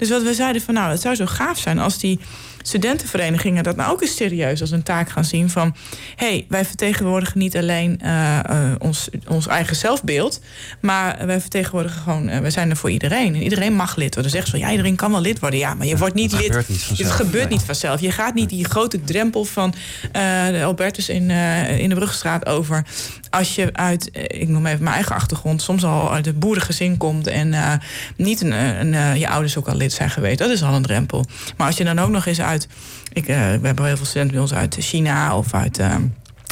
Dus 0.00 0.10
wat 0.10 0.22
we 0.22 0.34
zeiden 0.34 0.62
van 0.62 0.74
nou, 0.74 0.90
het 0.90 1.00
zou 1.00 1.14
zo 1.14 1.26
gaaf 1.26 1.58
zijn 1.58 1.78
als 1.78 1.98
die 1.98 2.18
studentenverenigingen 2.62 3.62
dat 3.62 3.76
nou 3.76 3.92
ook 3.92 4.02
eens 4.02 4.16
serieus 4.16 4.60
als 4.60 4.70
een 4.70 4.82
taak 4.82 5.10
gaan 5.10 5.24
zien 5.24 5.50
van 5.50 5.76
hé, 6.16 6.26
hey, 6.26 6.46
wij 6.48 6.64
vertegenwoordigen 6.64 7.38
niet 7.38 7.56
alleen 7.56 8.00
uh, 8.04 8.38
uh, 8.50 8.72
ons, 8.78 9.08
ons 9.28 9.46
eigen 9.46 9.76
zelfbeeld, 9.76 10.40
maar 10.80 11.26
wij 11.26 11.40
vertegenwoordigen 11.40 12.02
gewoon, 12.02 12.28
uh, 12.28 12.38
wij 12.38 12.50
zijn 12.50 12.70
er 12.70 12.76
voor 12.76 12.90
iedereen. 12.90 13.34
En 13.34 13.42
iedereen 13.42 13.72
mag 13.74 13.96
lid 13.96 14.14
worden. 14.14 14.22
Dan 14.22 14.30
zeggen 14.30 14.50
ze 14.50 14.56
van 14.56 14.66
ja, 14.66 14.70
iedereen 14.70 14.96
kan 14.96 15.10
wel 15.10 15.20
lid 15.20 15.38
worden. 15.38 15.58
Ja, 15.58 15.74
maar 15.74 15.86
je 15.86 15.96
wordt 15.96 16.14
niet 16.14 16.32
lid. 16.32 16.42
Gebeurt 16.42 16.68
niet 16.68 16.82
vanzelf. 16.82 17.08
het 17.08 17.16
gebeurt 17.16 17.48
Nee. 17.48 17.52
niet 17.52 17.66
vanzelf. 17.66 18.00
Je 18.00 18.12
gaat 18.12 18.34
niet 18.34 18.48
die 18.48 18.64
grote 18.64 19.04
drempel 19.04 19.44
van 19.44 19.74
de 20.12 20.60
Albertus 20.64 21.08
in, 21.08 21.30
in 21.78 21.88
de 21.88 21.94
Brugstraat 21.94 22.46
over. 22.46 22.84
Als 23.30 23.54
je 23.54 23.68
uit, 23.72 24.08
ik 24.12 24.48
noem 24.48 24.66
even 24.66 24.82
mijn 24.82 24.94
eigen 24.94 25.14
achtergrond, 25.14 25.62
soms 25.62 25.84
al 25.84 26.12
uit 26.12 26.26
het 26.26 26.38
boerengezin 26.38 26.96
komt 26.96 27.26
en 27.26 27.80
niet 28.16 28.40
een, 28.40 28.52
een, 28.52 29.18
je 29.18 29.28
ouders 29.28 29.56
ook 29.56 29.68
al 29.68 29.76
lid 29.76 29.92
zijn 29.92 30.10
geweest. 30.10 30.38
Dat 30.38 30.50
is 30.50 30.62
al 30.62 30.74
een 30.74 30.82
drempel. 30.82 31.24
Maar 31.56 31.66
als 31.66 31.76
je 31.76 31.84
dan 31.84 31.98
ook 31.98 32.10
nog 32.10 32.26
eens 32.26 32.40
uit 32.50 32.68
ik, 33.12 33.28
uh, 33.28 33.36
we 33.36 33.66
hebben 33.66 33.84
heel 33.84 33.96
veel 33.96 34.06
studenten 34.06 34.32
bij 34.32 34.42
ons 34.42 34.54
uit 34.54 34.76
China 34.78 35.36
of 35.36 35.54
uit 35.54 35.78
uh, 35.78 35.94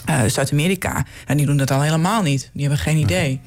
uh, 0.08 0.22
Zuid-Amerika. 0.26 1.04
En 1.26 1.36
die 1.36 1.46
doen 1.46 1.56
dat 1.56 1.70
al 1.70 1.82
helemaal 1.82 2.22
niet. 2.22 2.50
Die 2.52 2.60
hebben 2.62 2.78
geen 2.80 2.96
idee. 2.96 3.40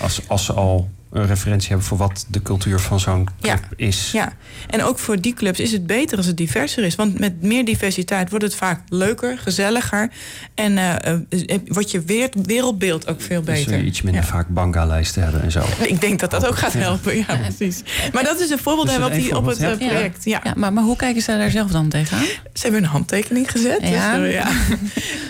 Als, 0.00 0.28
als 0.28 0.44
ze 0.44 0.52
al 0.52 0.90
een 1.12 1.26
referentie 1.26 1.68
hebben 1.68 1.86
voor 1.86 1.98
wat 1.98 2.26
de 2.28 2.42
cultuur 2.42 2.78
van 2.78 3.00
zo'n 3.00 3.28
club 3.40 3.66
ja. 3.70 3.86
is. 3.86 4.10
Ja, 4.12 4.32
en 4.66 4.82
ook 4.82 4.98
voor 4.98 5.20
die 5.20 5.34
clubs 5.34 5.60
is 5.60 5.72
het 5.72 5.86
beter 5.86 6.16
als 6.16 6.26
het 6.26 6.36
diverser 6.36 6.84
is. 6.84 6.94
Want 6.94 7.18
met 7.18 7.42
meer 7.42 7.64
diversiteit 7.64 8.30
wordt 8.30 8.44
het 8.44 8.54
vaak 8.54 8.80
leuker, 8.88 9.38
gezelliger. 9.38 10.10
En 10.54 10.72
uh, 10.72 10.94
wordt 11.66 11.90
je 11.90 12.02
wereldbeeld 12.42 13.08
ook 13.08 13.20
veel 13.20 13.44
dus 13.44 13.64
beter. 13.64 13.84
iets 13.84 14.02
minder 14.02 14.22
ja. 14.22 14.28
vaak 14.28 14.48
banga-lijsten 14.48 15.22
hebben 15.22 15.42
en 15.42 15.50
zo. 15.50 15.64
Ik 15.94 16.00
denk 16.00 16.20
dat 16.20 16.30
dat 16.30 16.46
ook 16.46 16.56
gaat 16.56 16.72
helpen, 16.72 17.16
ja, 17.16 17.36
precies. 17.36 17.82
Maar 18.12 18.24
dat 18.24 18.40
is 18.40 18.50
een 18.50 18.58
voorbeeld 18.58 18.86
dat 18.88 19.04
op, 19.04 19.12
die, 19.12 19.36
op 19.36 19.46
het 19.46 19.58
project. 19.58 20.24
Ja. 20.24 20.40
Ja, 20.44 20.54
maar, 20.56 20.72
maar 20.72 20.84
hoe 20.84 20.96
kijken 20.96 21.22
ze 21.22 21.36
daar 21.36 21.50
zelf 21.50 21.70
dan 21.70 21.88
tegenaan? 21.88 22.24
Ze 22.24 22.62
hebben 22.62 22.82
een 22.82 22.88
handtekening 22.88 23.50
gezet. 23.50 23.78
Ja. 23.82 24.16
Dus, 24.16 24.26
uh, 24.26 24.32
ja. 24.32 24.48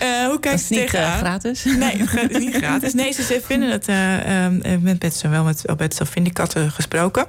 Uh, 0.03 0.27
hoe 0.29 0.41
kijken 0.41 0.61
ze 0.61 0.73
niet 0.73 0.81
tegenaan? 0.81 1.19
gratis? 1.19 1.65
Nee, 1.65 2.03
het 2.07 2.31
is 2.31 2.39
niet 2.39 2.55
gratis. 2.55 2.95
Nee, 2.95 3.13
ze, 3.13 3.23
ze 3.23 3.41
vinden 3.45 3.71
het 3.71 3.89
uh, 3.89 4.77
met 4.81 4.99
Bets 4.99 5.23
wel 5.23 5.45
met 5.45 5.68
Alberto 5.69 6.05
Vindicat 6.05 6.55
gesproken. 6.69 7.27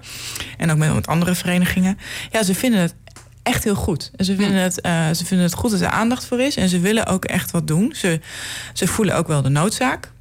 En 0.57 0.71
ook 0.71 0.77
met, 0.77 0.93
met 0.93 1.07
andere 1.07 1.35
verenigingen. 1.35 1.97
Ja, 2.31 2.43
ze 2.43 2.55
vinden 2.55 2.79
het 2.79 2.95
echt 3.43 3.63
heel 3.63 3.75
goed. 3.75 4.11
En 4.15 4.25
ze 4.25 4.35
vinden, 4.35 4.61
het, 4.61 4.85
uh, 4.85 5.09
ze 5.11 5.25
vinden 5.25 5.45
het 5.45 5.55
goed 5.55 5.71
dat 5.71 5.81
er 5.81 5.87
aandacht 5.87 6.25
voor 6.25 6.39
is. 6.39 6.55
En 6.55 6.69
ze 6.69 6.79
willen 6.79 7.05
ook 7.05 7.25
echt 7.25 7.51
wat 7.51 7.67
doen. 7.67 7.93
Ze, 7.95 8.19
ze 8.73 8.87
voelen 8.87 9.15
ook 9.15 9.27
wel 9.27 9.41
de 9.41 9.49
noodzaak. 9.49 10.11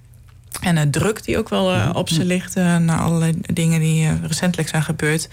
En 0.60 0.74
de 0.74 0.90
druk 0.90 1.24
die 1.24 1.38
ook 1.38 1.48
wel 1.48 1.74
uh, 1.74 1.90
op 1.92 2.08
ze 2.08 2.24
ligt 2.24 2.56
uh, 2.56 2.76
na 2.76 2.98
allerlei 2.98 3.34
dingen 3.40 3.80
die 3.80 4.04
uh, 4.04 4.12
recentelijk 4.22 4.68
zijn 4.68 4.82
gebeurd. 4.82 5.28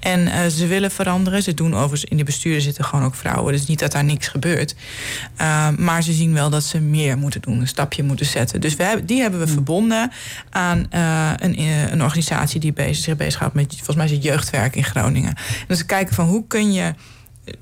En 0.00 0.50
ze 0.50 0.66
willen 0.66 0.90
veranderen. 0.90 1.42
Ze 1.42 1.54
doen 1.54 1.74
overigens 1.74 2.04
in 2.04 2.16
de 2.16 2.24
besturen 2.24 2.60
zitten 2.60 2.84
gewoon 2.84 3.04
ook 3.04 3.14
vrouwen. 3.14 3.52
Dus 3.52 3.66
niet 3.66 3.78
dat 3.78 3.92
daar 3.92 4.04
niks 4.04 4.28
gebeurt. 4.28 4.74
maar 5.76 6.02
ze 6.02 6.12
zien 6.12 6.34
wel 6.34 6.50
dat 6.50 6.64
ze 6.64 6.80
meer 6.80 7.18
moeten 7.18 7.40
doen, 7.40 7.60
een 7.60 7.68
stapje 7.68 8.02
moeten 8.02 8.26
zetten. 8.26 8.60
Dus 8.60 8.76
we 8.76 8.82
hebben, 8.82 9.06
die 9.06 9.20
hebben 9.20 9.40
we 9.40 9.46
verbonden 9.46 10.10
aan 10.50 10.86
een, 10.90 11.58
een, 11.92 12.02
organisatie 12.02 12.60
die 12.60 12.72
bezig, 12.72 13.04
zich 13.04 13.16
bezighoudt 13.16 13.54
met 13.54 13.74
volgens 13.74 13.96
mij 13.96 14.04
is 14.04 14.10
het 14.10 14.22
jeugdwerk 14.22 14.76
in 14.76 14.84
Groningen. 14.84 15.34
En 15.34 15.64
dus 15.66 15.86
kijken 15.86 16.14
van 16.14 16.26
hoe 16.26 16.46
kun 16.46 16.72
je 16.72 16.94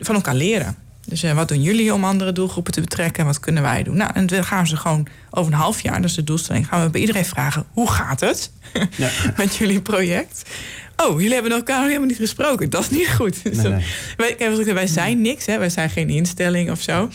van 0.00 0.14
elkaar 0.14 0.34
leren. 0.34 0.76
Dus 1.06 1.24
uh, 1.24 1.32
wat 1.32 1.48
doen 1.48 1.62
jullie 1.62 1.94
om 1.94 2.04
andere 2.04 2.32
doelgroepen 2.32 2.72
te 2.72 2.80
betrekken 2.80 3.20
en 3.20 3.26
wat 3.26 3.40
kunnen 3.40 3.62
wij 3.62 3.82
doen? 3.82 3.96
Nou, 3.96 4.10
en 4.14 4.26
dan 4.26 4.44
gaan 4.44 4.66
ze 4.66 4.76
gewoon 4.76 5.06
over 5.30 5.52
een 5.52 5.58
half 5.58 5.80
jaar, 5.80 6.00
dat 6.00 6.10
is 6.10 6.16
de 6.16 6.24
doelstelling, 6.24 6.66
gaan 6.68 6.84
we 6.84 6.90
bij 6.90 7.00
iedereen 7.00 7.24
vragen: 7.24 7.64
hoe 7.72 7.90
gaat 7.90 8.20
het 8.20 8.50
ja. 8.96 9.10
met 9.36 9.56
jullie 9.56 9.80
project? 9.82 10.42
Oh, 10.96 11.20
jullie 11.20 11.34
hebben 11.34 11.52
elkaar 11.52 11.86
helemaal 11.86 12.06
niet 12.06 12.16
gesproken. 12.16 12.70
Dat 12.70 12.82
is 12.82 12.90
niet 12.90 13.08
goed. 13.08 13.44
Nee, 13.44 13.68
nee. 13.68 13.84
Wij, 14.16 14.34
kijk, 14.34 14.72
wij 14.72 14.86
zijn 14.86 15.20
niks, 15.20 15.46
hè? 15.46 15.58
wij 15.58 15.70
zijn 15.70 15.90
geen 15.90 16.08
instelling 16.08 16.70
of 16.70 16.80
zo. 16.80 17.08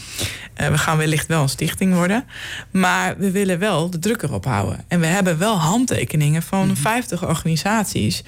Uh, 0.61 0.67
we 0.67 0.77
gaan 0.77 0.97
wellicht 0.97 1.27
wel 1.27 1.41
een 1.41 1.49
stichting 1.49 1.93
worden. 1.93 2.25
Maar 2.71 3.17
we 3.17 3.31
willen 3.31 3.59
wel 3.59 3.89
de 3.89 3.99
druk 3.99 4.21
erop 4.21 4.45
houden. 4.45 4.83
En 4.87 4.99
we 4.99 5.05
hebben 5.05 5.37
wel 5.37 5.57
handtekeningen 5.59 6.41
van 6.41 6.59
Mhm. 6.59 6.67
mm 6.67 6.73
-hmm. 6.73 6.81
50 6.81 7.27
organisaties 7.27 8.23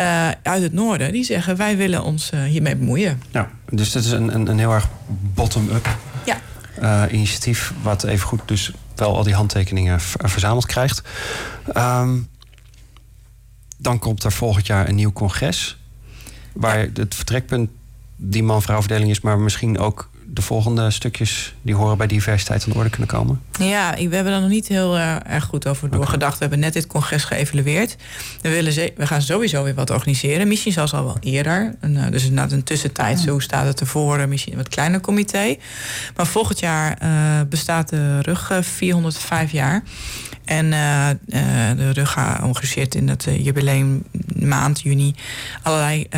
uh, 0.00 0.28
uit 0.42 0.62
het 0.62 0.72
noorden 0.72 1.12
die 1.12 1.24
zeggen: 1.24 1.56
wij 1.56 1.76
willen 1.76 2.02
ons 2.02 2.30
hiermee 2.46 2.76
bemoeien. 2.76 3.22
Ja, 3.30 3.50
dus 3.70 3.92
dat 3.92 4.04
is 4.04 4.10
een, 4.10 4.34
een, 4.34 4.46
een 4.46 4.58
heel 4.58 4.72
erg 4.72 4.88
bottom-up 5.34 5.96
ja. 6.24 6.40
uh, 6.82 7.12
initiatief, 7.12 7.72
wat 7.82 8.04
even 8.04 8.26
goed 8.26 8.40
dus 8.44 8.72
wel 8.94 9.16
al 9.16 9.22
die 9.22 9.34
handtekeningen 9.34 10.00
verzameld 10.00 10.66
krijgt. 10.66 11.02
Um, 11.76 12.28
dan 13.78 13.98
komt 13.98 14.24
er 14.24 14.32
volgend 14.32 14.66
jaar 14.66 14.88
een 14.88 14.94
nieuw 14.94 15.12
congres. 15.12 15.78
Waar 16.52 16.88
het 16.94 17.14
vertrekpunt 17.14 17.70
die 18.16 18.42
man-vrouw 18.42 18.80
verdeling 18.80 19.10
is, 19.10 19.20
maar 19.20 19.38
misschien 19.38 19.78
ook 19.78 20.09
de 20.32 20.42
volgende 20.42 20.90
stukjes 20.90 21.54
die 21.62 21.74
horen 21.74 21.98
bij 21.98 22.06
diversiteit 22.06 22.64
aan 22.64 22.72
de 22.72 22.78
orde 22.78 22.90
kunnen 22.90 23.08
komen? 23.08 23.40
Ja, 23.58 23.94
we 23.94 24.14
hebben 24.14 24.32
er 24.32 24.40
nog 24.40 24.48
niet 24.48 24.68
heel 24.68 24.96
uh, 24.96 25.16
erg 25.26 25.44
goed 25.44 25.66
over 25.66 25.90
doorgedacht. 25.90 26.36
Okay. 26.36 26.38
We 26.38 26.38
hebben 26.38 26.58
net 26.58 26.72
dit 26.72 26.86
congres 26.86 27.24
geëvalueerd. 27.24 27.96
We, 28.40 28.48
willen 28.48 28.74
we 28.96 29.06
gaan 29.06 29.22
sowieso 29.22 29.62
weer 29.62 29.74
wat 29.74 29.90
organiseren. 29.90 30.48
Misschien 30.48 30.72
zelfs 30.72 30.94
al 30.94 31.04
wel 31.04 31.16
eerder. 31.20 31.74
En, 31.80 31.94
uh, 31.94 32.10
dus 32.10 32.30
na 32.30 32.50
een 32.50 32.64
tussentijd, 32.64 33.26
hoe 33.26 33.42
staat 33.42 33.66
het 33.66 33.80
ervoor? 33.80 34.28
Misschien 34.28 34.52
een 34.52 34.58
wat 34.58 34.68
kleiner 34.68 35.00
comité. 35.00 35.56
Maar 36.16 36.26
volgend 36.26 36.60
jaar 36.60 36.98
uh, 37.02 37.40
bestaat 37.48 37.88
de 37.88 38.20
RUG 38.20 38.50
405 38.60 39.50
jaar. 39.50 39.82
En 40.50 40.66
uh, 40.66 41.08
uh, 41.08 41.14
de 41.76 41.90
RUGA 41.92 42.40
organiseert 42.42 42.94
in 42.94 43.06
dat 43.06 43.26
uh, 43.26 43.44
jubileum 43.44 44.04
maand 44.36 44.80
juni 44.80 45.14
allerlei 45.62 46.08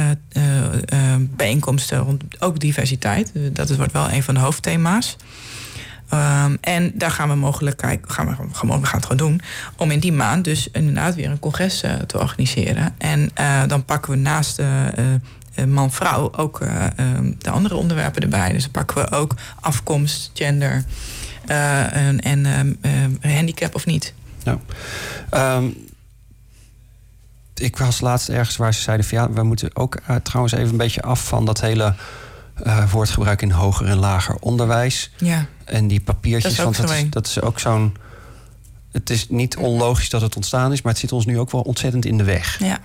bijeenkomsten 1.18 1.98
rond 1.98 2.22
ook 2.38 2.60
diversiteit. 2.60 3.32
dat 3.52 3.76
wordt 3.76 3.92
wel 3.92 4.10
een 4.10 4.22
van 4.22 4.34
de 4.34 4.40
hoofdthema's. 4.40 5.16
Um, 6.14 6.58
en 6.60 6.92
daar 6.94 7.10
gaan 7.10 7.28
we 7.28 7.34
mogelijk 7.34 7.76
kijken, 7.76 8.10
gaan 8.10 8.26
we, 8.26 8.36
we 8.50 8.86
gaan 8.86 8.98
het 8.98 9.06
gewoon 9.06 9.16
doen, 9.16 9.40
om 9.76 9.90
in 9.90 10.00
die 10.00 10.12
maand 10.12 10.44
dus 10.44 10.68
inderdaad 10.70 11.14
weer 11.14 11.30
een 11.30 11.38
congres 11.38 11.84
te 12.06 12.18
organiseren. 12.18 12.94
En 12.98 13.30
dan 13.68 13.84
pakken 13.84 14.12
we 14.12 14.18
naast 14.18 14.62
man-vrouw 15.68 16.32
ook 16.36 16.58
de 17.38 17.50
andere 17.50 17.74
onderwerpen 17.74 18.22
erbij. 18.22 18.52
Dus 18.52 18.62
dan 18.62 18.70
pakken 18.70 18.96
we 18.96 19.16
ook 19.16 19.34
afkomst, 19.60 20.30
gender 20.34 20.84
en, 21.46 22.20
en 22.20 22.78
handicap 23.22 23.74
of 23.74 23.86
niet. 23.86 24.14
Ja. 24.44 24.58
Um, 25.56 25.90
ik 27.54 27.76
was 27.76 28.00
laatst 28.00 28.28
ergens 28.28 28.56
waar 28.56 28.74
ze 28.74 28.80
zeiden 28.80 29.06
van 29.06 29.18
ja, 29.18 29.30
we 29.30 29.42
moeten 29.42 29.76
ook 29.76 30.00
uh, 30.10 30.16
trouwens 30.16 30.54
even 30.54 30.68
een 30.70 30.76
beetje 30.76 31.02
af 31.02 31.26
van 31.26 31.44
dat 31.44 31.60
hele 31.60 31.94
uh, 32.66 32.90
woordgebruik 32.90 33.42
in 33.42 33.50
hoger 33.50 33.86
en 33.86 33.96
lager 33.96 34.36
onderwijs. 34.40 35.10
Ja. 35.16 35.46
En 35.64 35.88
die 35.88 36.00
papiertjes, 36.00 36.54
dat 36.54 36.64
want 36.64 36.76
dat 36.76 36.90
is, 36.90 37.10
dat 37.10 37.26
is 37.26 37.40
ook 37.40 37.58
zo'n. 37.58 37.96
Het 38.92 39.10
is 39.10 39.28
niet 39.28 39.56
onlogisch 39.56 40.10
dat 40.10 40.20
het 40.20 40.36
ontstaan 40.36 40.72
is, 40.72 40.82
maar 40.82 40.92
het 40.92 41.00
zit 41.00 41.12
ons 41.12 41.26
nu 41.26 41.38
ook 41.38 41.50
wel 41.50 41.60
ontzettend 41.60 42.04
in 42.04 42.18
de 42.18 42.24
weg. 42.24 42.58
Ja. 42.58 42.80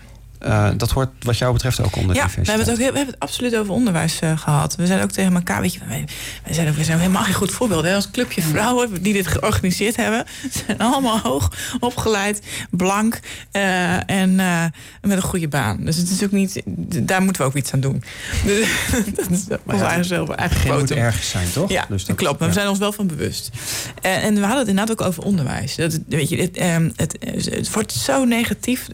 Uh, 0.46 0.70
dat 0.78 0.92
hoort 0.92 1.10
wat 1.20 1.38
jou 1.38 1.54
betreft 1.54 1.80
ook 1.80 1.96
onder 1.96 2.16
ja, 2.16 2.24
diversiteit. 2.24 2.46
we 2.46 2.52
hebben 2.52 2.68
het 2.68 2.76
ook 2.76 2.84
heel, 2.84 2.92
we 2.92 2.98
hebben 2.98 3.14
het 3.14 3.24
absoluut 3.24 3.56
over 3.56 3.74
onderwijs 3.74 4.22
uh, 4.22 4.38
gehad. 4.38 4.76
We 4.76 4.86
zijn 4.86 5.02
ook 5.02 5.12
tegen 5.12 5.36
elkaar, 5.36 5.62
weet 5.62 5.74
je, 5.74 5.80
wij, 5.88 6.08
wij 6.44 6.54
zijn, 6.54 6.68
ook, 6.70 6.76
we 6.76 6.84
zijn 6.84 7.00
helemaal 7.00 7.24
geen 7.24 7.34
goed 7.34 7.52
voorbeeld. 7.52 7.84
Hè? 7.84 7.96
Als 7.96 8.12
clubje 8.12 8.42
vrouwen 8.42 9.02
die 9.02 9.14
dit 9.14 9.28
georganiseerd 9.28 9.96
hebben, 9.96 10.26
zijn 10.66 10.78
allemaal 10.78 11.20
hoog 11.20 11.52
opgeleid, 11.80 12.42
blank 12.70 13.20
uh, 13.52 14.10
en 14.10 14.36
met 15.02 15.18
een 15.18 15.22
goede 15.22 15.48
baan. 15.48 15.86
Dus 15.86 15.98
het 15.98 16.10
is 16.10 16.24
ook 16.24 16.32
niet, 16.32 16.62
daar 17.04 17.22
moeten 17.22 17.42
we 17.42 17.48
ook 17.48 17.56
iets 17.56 17.74
aan 17.74 17.80
doen. 17.80 18.04
Dus, 18.46 18.68
dat 19.16 19.30
is 19.30 19.46
ons 19.66 19.82
eigen 19.82 20.06
zelf 20.06 20.30
eigen 20.30 20.58
Geen 20.58 20.74
moet 20.74 20.92
ergens 20.92 21.30
zijn, 21.30 21.52
toch? 21.52 21.70
Ja, 21.70 21.86
dus 21.90 22.06
dat 22.06 22.16
klopt. 22.16 22.40
Maar 22.40 22.48
ja. 22.48 22.54
we 22.54 22.60
zijn 22.60 22.70
ons 22.70 22.80
wel 22.80 22.92
van 22.92 23.08
bewust. 23.08 23.50
En, 24.02 24.22
en 24.22 24.34
we 24.34 24.42
hadden 24.42 24.60
het 24.60 24.68
inderdaad 24.68 25.02
ook 25.02 25.08
over 25.08 25.24
onderwijs. 25.24 25.76
Dat, 25.76 26.00
weet 26.08 26.30
je, 26.30 26.38
het, 26.38 26.62
um, 26.62 26.94
het, 26.96 27.18
het 27.50 27.74
wordt 27.74 27.92
zo 27.92 28.26
negatief 28.26 28.88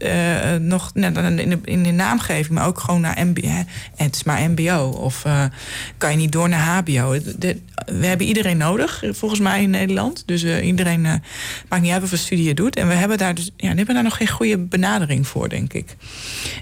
nog. 0.59 0.91
Nou, 0.93 1.13
in 1.39 1.49
de, 1.49 1.59
in 1.63 1.83
de 1.83 1.91
naamgeving, 1.91 2.49
maar 2.49 2.67
ook 2.67 2.79
gewoon 2.79 3.01
naar 3.01 3.25
MBO. 3.25 3.47
Het 3.95 4.15
is 4.15 4.23
maar 4.23 4.49
MBO. 4.49 4.95
Of 4.97 5.25
uh, 5.25 5.45
kan 5.97 6.11
je 6.11 6.17
niet 6.17 6.31
door 6.31 6.49
naar 6.49 6.65
HBO. 6.65 7.17
De, 7.37 7.59
we 7.85 8.05
hebben 8.05 8.27
iedereen 8.27 8.57
nodig, 8.57 9.03
volgens 9.11 9.39
mij 9.39 9.61
in 9.61 9.69
Nederland. 9.69 10.23
Dus 10.25 10.43
uh, 10.43 10.65
iedereen 10.65 11.05
uh, 11.05 11.13
maakt 11.69 11.83
niet 11.83 11.91
uit 11.91 12.01
wat 12.01 12.09
voor 12.09 12.17
studie 12.17 12.47
je 12.47 12.53
doet. 12.53 12.75
En 12.75 12.87
we 12.87 12.93
hebben 12.93 13.17
daar 13.17 13.35
dus 13.35 13.51
ja, 13.57 13.69
we 13.69 13.75
hebben 13.75 13.95
daar 13.95 14.03
nog 14.03 14.17
geen 14.17 14.29
goede 14.29 14.57
benadering 14.57 15.27
voor, 15.27 15.49
denk 15.49 15.73
ik. 15.73 15.95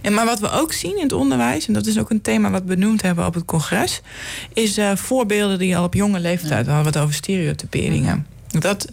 En 0.02 0.14
maar 0.14 0.26
wat 0.26 0.40
we 0.40 0.52
ook 0.52 0.74
zien 0.74 0.96
in 0.96 1.04
het 1.04 1.14
onderwijs, 1.14 1.68
en 1.68 1.74
dat 1.74 1.86
is 1.86 2.00
ook 2.00 2.10
een 2.10 2.22
thema 2.22 2.50
wat 2.50 2.62
we 2.62 2.68
benoemd 2.68 3.02
hebben 3.02 3.26
op 3.26 3.34
het 3.34 3.46
congres, 3.46 4.02
is 4.54 4.80
voorbeelden 4.96 5.60
die 5.60 5.78
al 5.78 5.84
op 5.84 5.94
jonge 5.94 6.20
leeftijd 6.20 6.66
ja. 6.66 6.74
hadden 6.74 6.94
wat 6.94 7.04
over 7.04 7.16
stereotyperingen. 7.16 8.26
Dat, 8.60 8.88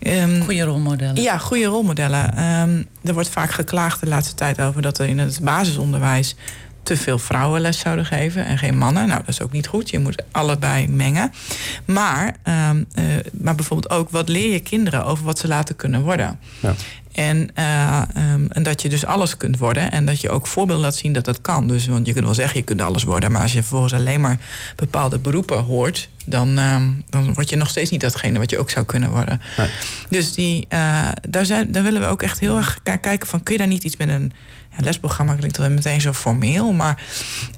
um, 0.00 0.42
goede 0.42 0.62
rolmodellen. 0.62 1.22
Ja, 1.22 1.38
goede 1.38 1.64
rolmodellen. 1.64 2.44
Um, 2.44 2.86
er 3.04 3.14
wordt 3.14 3.28
vaak 3.28 3.50
geklaagd 3.50 4.00
de 4.00 4.06
laatste 4.08 4.34
tijd 4.34 4.60
over 4.60 4.82
dat 4.82 4.98
er 4.98 5.06
in 5.06 5.18
het 5.18 5.38
basisonderwijs 5.42 6.36
te 6.82 6.96
veel 6.96 7.18
vrouwen 7.18 7.60
les 7.60 7.78
zouden 7.78 8.06
geven 8.06 8.46
en 8.46 8.58
geen 8.58 8.78
mannen. 8.78 9.06
Nou, 9.06 9.20
dat 9.20 9.28
is 9.28 9.42
ook 9.42 9.52
niet 9.52 9.66
goed. 9.66 9.90
Je 9.90 9.98
moet 9.98 10.22
allebei 10.32 10.88
mengen. 10.88 11.32
Maar, 11.84 12.36
um, 12.70 12.86
uh, 12.94 13.04
maar 13.32 13.54
bijvoorbeeld 13.54 13.92
ook, 13.92 14.10
wat 14.10 14.28
leer 14.28 14.52
je 14.52 14.60
kinderen 14.60 15.04
over 15.04 15.24
wat 15.24 15.38
ze 15.38 15.48
later 15.48 15.74
kunnen 15.74 16.02
worden? 16.02 16.38
Ja. 16.60 16.74
En, 17.12 17.50
eh, 17.54 18.02
ehm, 18.14 18.46
en 18.48 18.62
dat 18.62 18.82
je 18.82 18.88
dus 18.88 19.04
alles 19.04 19.36
kunt 19.36 19.58
worden. 19.58 19.92
En 19.92 20.06
dat 20.06 20.20
je 20.20 20.30
ook 20.30 20.46
voorbeelden 20.46 20.84
laat 20.84 20.94
zien 20.94 21.12
dat 21.12 21.24
dat 21.24 21.40
kan. 21.40 21.66
Dus, 21.68 21.86
want 21.86 22.06
je 22.06 22.12
kunt 22.12 22.24
wel 22.24 22.34
zeggen, 22.34 22.58
je 22.58 22.64
kunt 22.64 22.82
alles 22.82 23.02
worden. 23.02 23.32
Maar 23.32 23.42
als 23.42 23.52
je 23.52 23.58
vervolgens 23.58 23.92
alleen 23.92 24.20
maar 24.20 24.38
bepaalde 24.76 25.18
beroepen 25.18 25.58
hoort... 25.58 26.08
dan, 26.24 26.58
ehm, 26.58 26.90
dan 27.10 27.34
word 27.34 27.48
je 27.48 27.56
nog 27.56 27.68
steeds 27.68 27.90
niet 27.90 28.00
datgene 28.00 28.38
wat 28.38 28.50
je 28.50 28.58
ook 28.58 28.70
zou 28.70 28.86
kunnen 28.86 29.10
worden. 29.10 29.40
Nee. 29.56 29.68
Dus 30.08 30.34
die, 30.34 30.66
eh, 30.68 31.08
daar, 31.28 31.46
zijn, 31.46 31.72
daar 31.72 31.82
willen 31.82 32.00
we 32.00 32.06
ook 32.06 32.22
echt 32.22 32.38
heel 32.38 32.56
erg 32.56 32.78
kijken 32.82 33.26
van... 33.26 33.42
kun 33.42 33.52
je 33.52 33.58
daar 33.58 33.68
niet 33.68 33.84
iets 33.84 33.96
met 33.96 34.08
een 34.08 34.32
ja, 34.76 34.84
lesprogramma 34.84 35.34
klinkt 35.34 35.56
wel 35.56 35.70
meteen 35.70 36.00
zo 36.00 36.12
formeel... 36.12 36.72
maar 36.72 37.02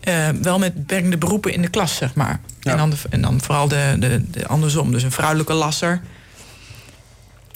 eh, 0.01 0.29
wel 0.43 0.59
met 0.59 0.75
beperkende 0.75 1.19
beroepen 1.19 1.53
in 1.53 1.63
de 1.63 1.69
klas, 1.69 1.97
zeg 1.97 2.15
maar. 2.15 2.41
Ja. 2.61 2.73
En, 2.73 2.79
dan 2.79 2.91
de, 2.91 2.97
en 3.11 3.21
dan 3.21 3.41
vooral 3.41 3.69
de, 3.69 3.97
de, 3.99 4.31
de 4.31 4.47
andersom. 4.47 4.93
Dus 4.93 5.03
een 5.03 5.13
vrouwelijke 5.13 5.53
lasser 5.53 6.01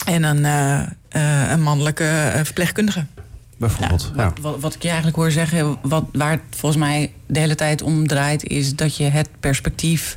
en 0.08 0.22
een, 0.22 0.44
eh, 0.44 0.80
eh, 1.08 1.50
een 1.50 1.62
mannelijke 1.62 2.04
eh, 2.04 2.44
verpleegkundige. 2.44 3.04
Bijvoorbeeld. 3.56 4.12
Ja. 4.16 4.24
Wat, 4.24 4.38
wat, 4.40 4.60
wat 4.60 4.74
ik 4.74 4.82
je 4.82 4.88
eigenlijk 4.88 5.16
hoor 5.16 5.30
zeggen, 5.30 5.78
wat, 5.82 6.04
waar 6.12 6.30
het 6.30 6.40
volgens 6.50 6.82
mij 6.82 7.12
de 7.26 7.38
hele 7.38 7.54
tijd 7.54 7.82
om 7.82 8.06
draait, 8.06 8.44
is 8.44 8.76
dat 8.76 8.96
je 8.96 9.04
het 9.04 9.28
perspectief 9.40 10.16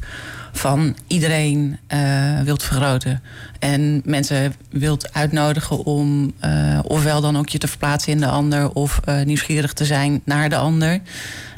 van 0.52 0.96
iedereen 1.08 1.78
eh, 1.88 2.40
wilt 2.42 2.64
vergroten. 2.64 3.22
En 3.60 4.02
mensen 4.06 4.54
wilt 4.70 5.14
uitnodigen 5.14 5.86
om 5.86 6.34
eh, 6.40 6.80
ofwel 6.84 7.22
dan 7.22 7.38
ook 7.38 7.50
je 7.50 7.58
te 7.58 7.68
verplaatsen 7.68 8.12
in 8.12 8.20
de 8.20 8.28
ander 8.28 8.72
of 8.72 9.00
eh, 9.06 9.22
nieuwsgierig 9.22 9.74
te 9.74 9.86
zijn 9.86 10.22
naar 10.26 10.50
de 10.50 10.56
ander. 10.58 11.00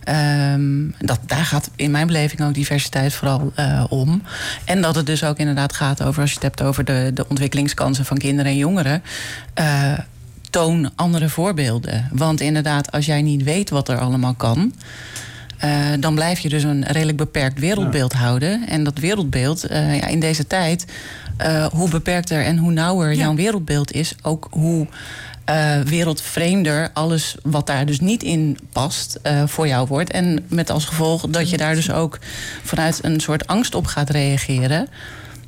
Ehm, 0.04 0.90
dat, 1.00 1.20
daar 1.26 1.46
gaat 1.46 1.70
in 1.76 1.92
mijn 1.92 2.08
beleving 2.08 2.42
ook 2.42 2.54
diversiteit 2.54 3.14
vooral 3.14 3.52
eh, 3.56 3.84
om. 3.90 4.22
En 4.66 4.82
dat 4.82 4.96
het 4.96 5.06
dus 5.06 5.24
ook 5.24 5.38
inderdaad 5.38 5.74
gaat 5.74 6.04
over, 6.04 6.22
als 6.22 6.30
je 6.30 6.36
het 6.36 6.44
hebt 6.46 6.62
over 6.62 6.86
de, 6.86 7.12
de 7.14 7.26
ontwikkelingskansen 7.30 8.06
van 8.06 8.18
kinderen 8.18 8.52
en 8.52 8.58
jongeren. 8.58 9.04
eh, 9.54 9.94
toon 10.50 10.92
andere 10.96 11.30
voorbeelden. 11.30 12.08
Want 12.12 12.42
inderdaad, 12.42 12.92
als 12.92 13.06
jij 13.06 13.22
niet 13.22 13.44
weet 13.44 13.70
wat 13.70 13.90
er 13.90 13.98
allemaal 14.00 14.34
kan. 14.34 14.74
eh, 15.58 15.72
dan 16.00 16.16
blijf 16.16 16.40
je 16.40 16.50
dus 16.50 16.64
een 16.64 16.84
redelijk 16.86 17.18
beperkt 17.18 17.60
wereldbeeld 17.60 18.14
houden. 18.14 18.68
En 18.68 18.84
dat 18.84 18.98
wereldbeeld, 18.98 19.66
ja, 19.70 20.08
in 20.08 20.20
deze 20.20 20.48
tijd, 20.48 20.86
eh, 21.38 21.66
hoe 21.66 21.90
beperkter 21.90 22.44
en 22.46 22.58
hoe 22.58 22.72
nauwer 22.72 23.10
Ja. 23.12 23.18
jouw 23.18 23.36
wereldbeeld 23.36 23.92
is, 23.92 24.16
ook 24.22 24.48
hoe 24.52 24.88
eh, 25.46 25.80
wereldvreemder 25.80 26.90
alles 26.94 27.36
wat 27.44 27.68
daar 27.68 27.86
dus 27.86 28.00
niet 28.00 28.24
in 28.24 28.58
past 28.72 29.20
eh, 29.22 29.44
voor 29.48 29.68
jou 29.68 29.88
wordt. 29.88 30.12
En 30.12 30.46
met 30.48 30.70
als 30.70 30.86
gevolg 30.86 31.26
dat 31.30 31.50
je 31.50 31.58
daar 31.58 31.76
dus 31.76 31.92
ook 31.92 32.20
vanuit 32.64 33.00
een 33.02 33.20
soort 33.20 33.48
angst 33.48 33.76
op 33.76 33.86
gaat 33.86 34.10
reageren. 34.10 34.88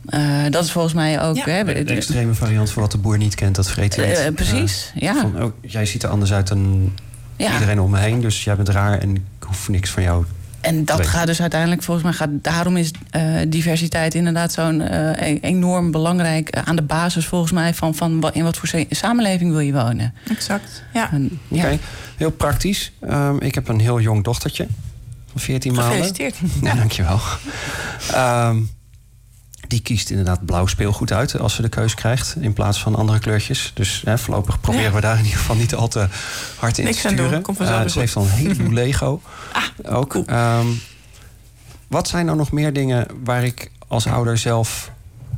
Eh, 0.05 0.43
dat 0.49 0.63
is 0.63 0.71
volgens 0.71 0.93
mij 0.93 1.21
ook. 1.21 1.35
Ja. 1.35 1.43
hè, 1.45 1.83
De 1.83 1.93
extreme 1.93 2.33
variant 2.33 2.71
van 2.71 2.81
wat 2.81 2.91
de 2.91 2.97
boer 2.97 3.17
niet 3.17 3.35
kent, 3.35 3.55
dat 3.55 3.69
vreet 3.69 3.95
hij 3.95 4.31
precies, 4.31 4.91
ja. 4.95 5.15
Van, 5.21 5.43
oh, 5.43 5.51
jij 5.61 5.85
ziet 5.85 6.03
er 6.03 6.09
anders 6.09 6.33
uit 6.33 6.47
dan 6.47 6.93
ja. 7.35 7.53
iedereen 7.53 7.79
om 7.79 7.91
me 7.91 7.99
heen, 7.99 8.21
dus 8.21 8.43
jij 8.43 8.55
bent 8.55 8.69
raar 8.69 8.99
en 8.99 9.15
ik 9.15 9.21
hoef 9.39 9.69
niks 9.69 9.89
van 9.89 10.03
jou. 10.03 10.25
En 10.66 10.86
dat 10.86 11.07
gaat 11.07 11.28
dus 11.28 11.41
uiteindelijk, 11.41 11.84
volgens 11.84 12.05
mij, 12.05 12.13
gaat, 12.16 12.30
daarom 12.41 12.78
is 12.78 12.91
eh, 13.09 13.24
diversiteit 13.47 14.13
inderdaad 14.16 14.51
zo'n 14.51 14.82
eh, 14.82 15.30
e- 15.30 15.38
enorm 15.41 15.91
belangrijk 15.91 16.49
eh, 16.49 16.61
aan 16.66 16.76
de 16.76 16.82
basis, 16.82 17.26
volgens 17.26 17.51
mij, 17.51 17.74
van, 17.74 17.95
van 17.95 18.30
in 18.34 18.43
wat 18.43 18.57
voor 18.57 18.68
sa- 18.68 18.84
samenleving 18.89 19.51
wil 19.51 19.59
je 19.59 19.74
wonen. 19.74 20.13
Exact. 20.30 20.84
Ja. 20.93 21.09
Oké, 21.49 21.68
ja. 21.68 21.78
heel 22.18 22.32
praktisch. 22.32 22.91
Ehm, 23.01 23.38
ik 23.38 23.55
heb 23.55 23.68
een 23.68 23.80
heel 23.80 23.99
jong 23.99 24.24
dochtertje 24.24 24.68
van 25.32 25.41
14 25.41 25.74
maanden. 25.74 25.91
Gefeliciteerd. 25.91 26.36
Ja, 26.61 26.74
dankjewel. 26.76 27.20
Ehm, 28.13 28.57
die 29.68 29.82
kiest 29.82 30.09
inderdaad 30.09 30.45
blauw 30.45 30.66
speelgoed 30.66 31.11
uit 31.11 31.39
als 31.39 31.55
ze 31.55 31.61
de 31.61 31.70
keus 31.70 31.93
krijgt 31.93 32.36
in 32.39 32.53
plaats 32.53 32.82
van 32.82 32.95
andere 32.95 33.20
kleurtjes. 33.20 33.72
Dus 33.74 34.01
hè, 34.05 34.18
voorlopig 34.18 34.59
proberen 34.59 34.86
Ja. 34.86 34.91
we 34.91 35.01
daar 35.01 35.18
in 35.18 35.24
ieder 35.24 35.39
geval 35.39 35.55
niet 35.55 35.76
al 35.76 35.88
te 35.88 36.07
hard 36.57 36.78
in 36.78 36.84
Niks 36.86 37.01
te 37.01 37.07
sturen. 37.07 37.41
komt 37.41 37.59
Eh, 37.59 37.80
weer 37.80 37.89
ze 37.89 37.99
heeft 37.99 38.16
al 38.16 38.24
een 38.24 38.30
heleboel 38.30 38.72
Lego. 38.84 39.22
ook. 39.84 40.09
cool. 40.09 40.26
Ehm, 40.26 40.68
wat 41.88 42.07
zijn 42.07 42.26
nou 42.26 42.38
nog 42.38 42.51
meer 42.51 42.74
dingen 42.74 43.07
waar 43.24 43.43
ik 43.43 43.72
als 43.88 44.07
ouder 44.07 44.38
zelf 44.38 44.91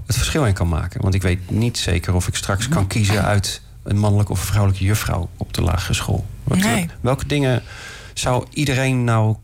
het 0.05 0.15
verschil 0.15 0.45
in 0.45 0.53
kan 0.53 0.69
maken? 0.69 1.01
Want 1.01 1.13
ik 1.13 1.21
weet 1.21 1.49
niet 1.51 1.77
zeker 1.77 2.13
of 2.13 2.27
ik 2.27 2.35
straks 2.35 2.69
kan 2.69 2.87
kiezen 2.87 3.23
uit 3.23 3.61
een 3.83 3.97
mannelijke 3.97 4.31
of 4.31 4.39
een 4.39 4.45
vrouwelijke 4.47 4.83
juffrouw 4.85 5.29
op 5.37 5.53
de 5.53 5.61
lagere 5.61 5.93
school. 5.93 6.25
Wat, 6.43 6.57
Nee. 6.57 6.89
Welke 7.01 7.27
dingen 7.27 7.63
zou 8.13 8.45
iedereen 8.53 9.03
nou 9.03 9.35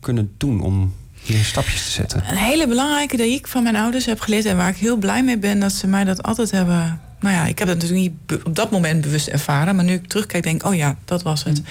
kunnen 0.00 0.34
doen 0.38 0.60
om 0.60 0.94
hier 1.24 1.44
stapjes 1.44 1.84
te 1.84 1.90
zetten? 1.90 2.24
Een 2.28 2.36
hele 2.36 2.68
belangrijke 2.68 3.16
die 3.16 3.34
ik 3.34 3.46
van 3.46 3.62
mijn 3.62 3.76
ouders 3.76 4.06
heb 4.06 4.20
geleerd... 4.20 4.44
en 4.44 4.56
waar 4.56 4.68
ik 4.68 4.76
heel 4.76 4.96
blij 4.96 5.24
mee 5.24 5.38
ben 5.38 5.60
dat 5.60 5.72
ze 5.72 5.86
mij 5.86 6.04
dat 6.04 6.22
altijd 6.22 6.50
hebben... 6.50 7.00
Nou 7.20 7.34
ja, 7.34 7.44
ik 7.46 7.58
heb 7.58 7.68
dat 7.68 7.76
natuurlijk 7.76 8.14
niet 8.28 8.42
op 8.44 8.54
dat 8.54 8.70
moment 8.70 9.00
bewust 9.00 9.26
ervaren... 9.26 9.76
maar 9.76 9.84
nu 9.84 9.92
ik 9.92 10.06
terugkijk 10.06 10.42
denk 10.42 10.62
ik, 10.62 10.68
oh 10.68 10.74
ja, 10.74 10.96
dat 11.04 11.22
was 11.22 11.44
het. 11.44 11.62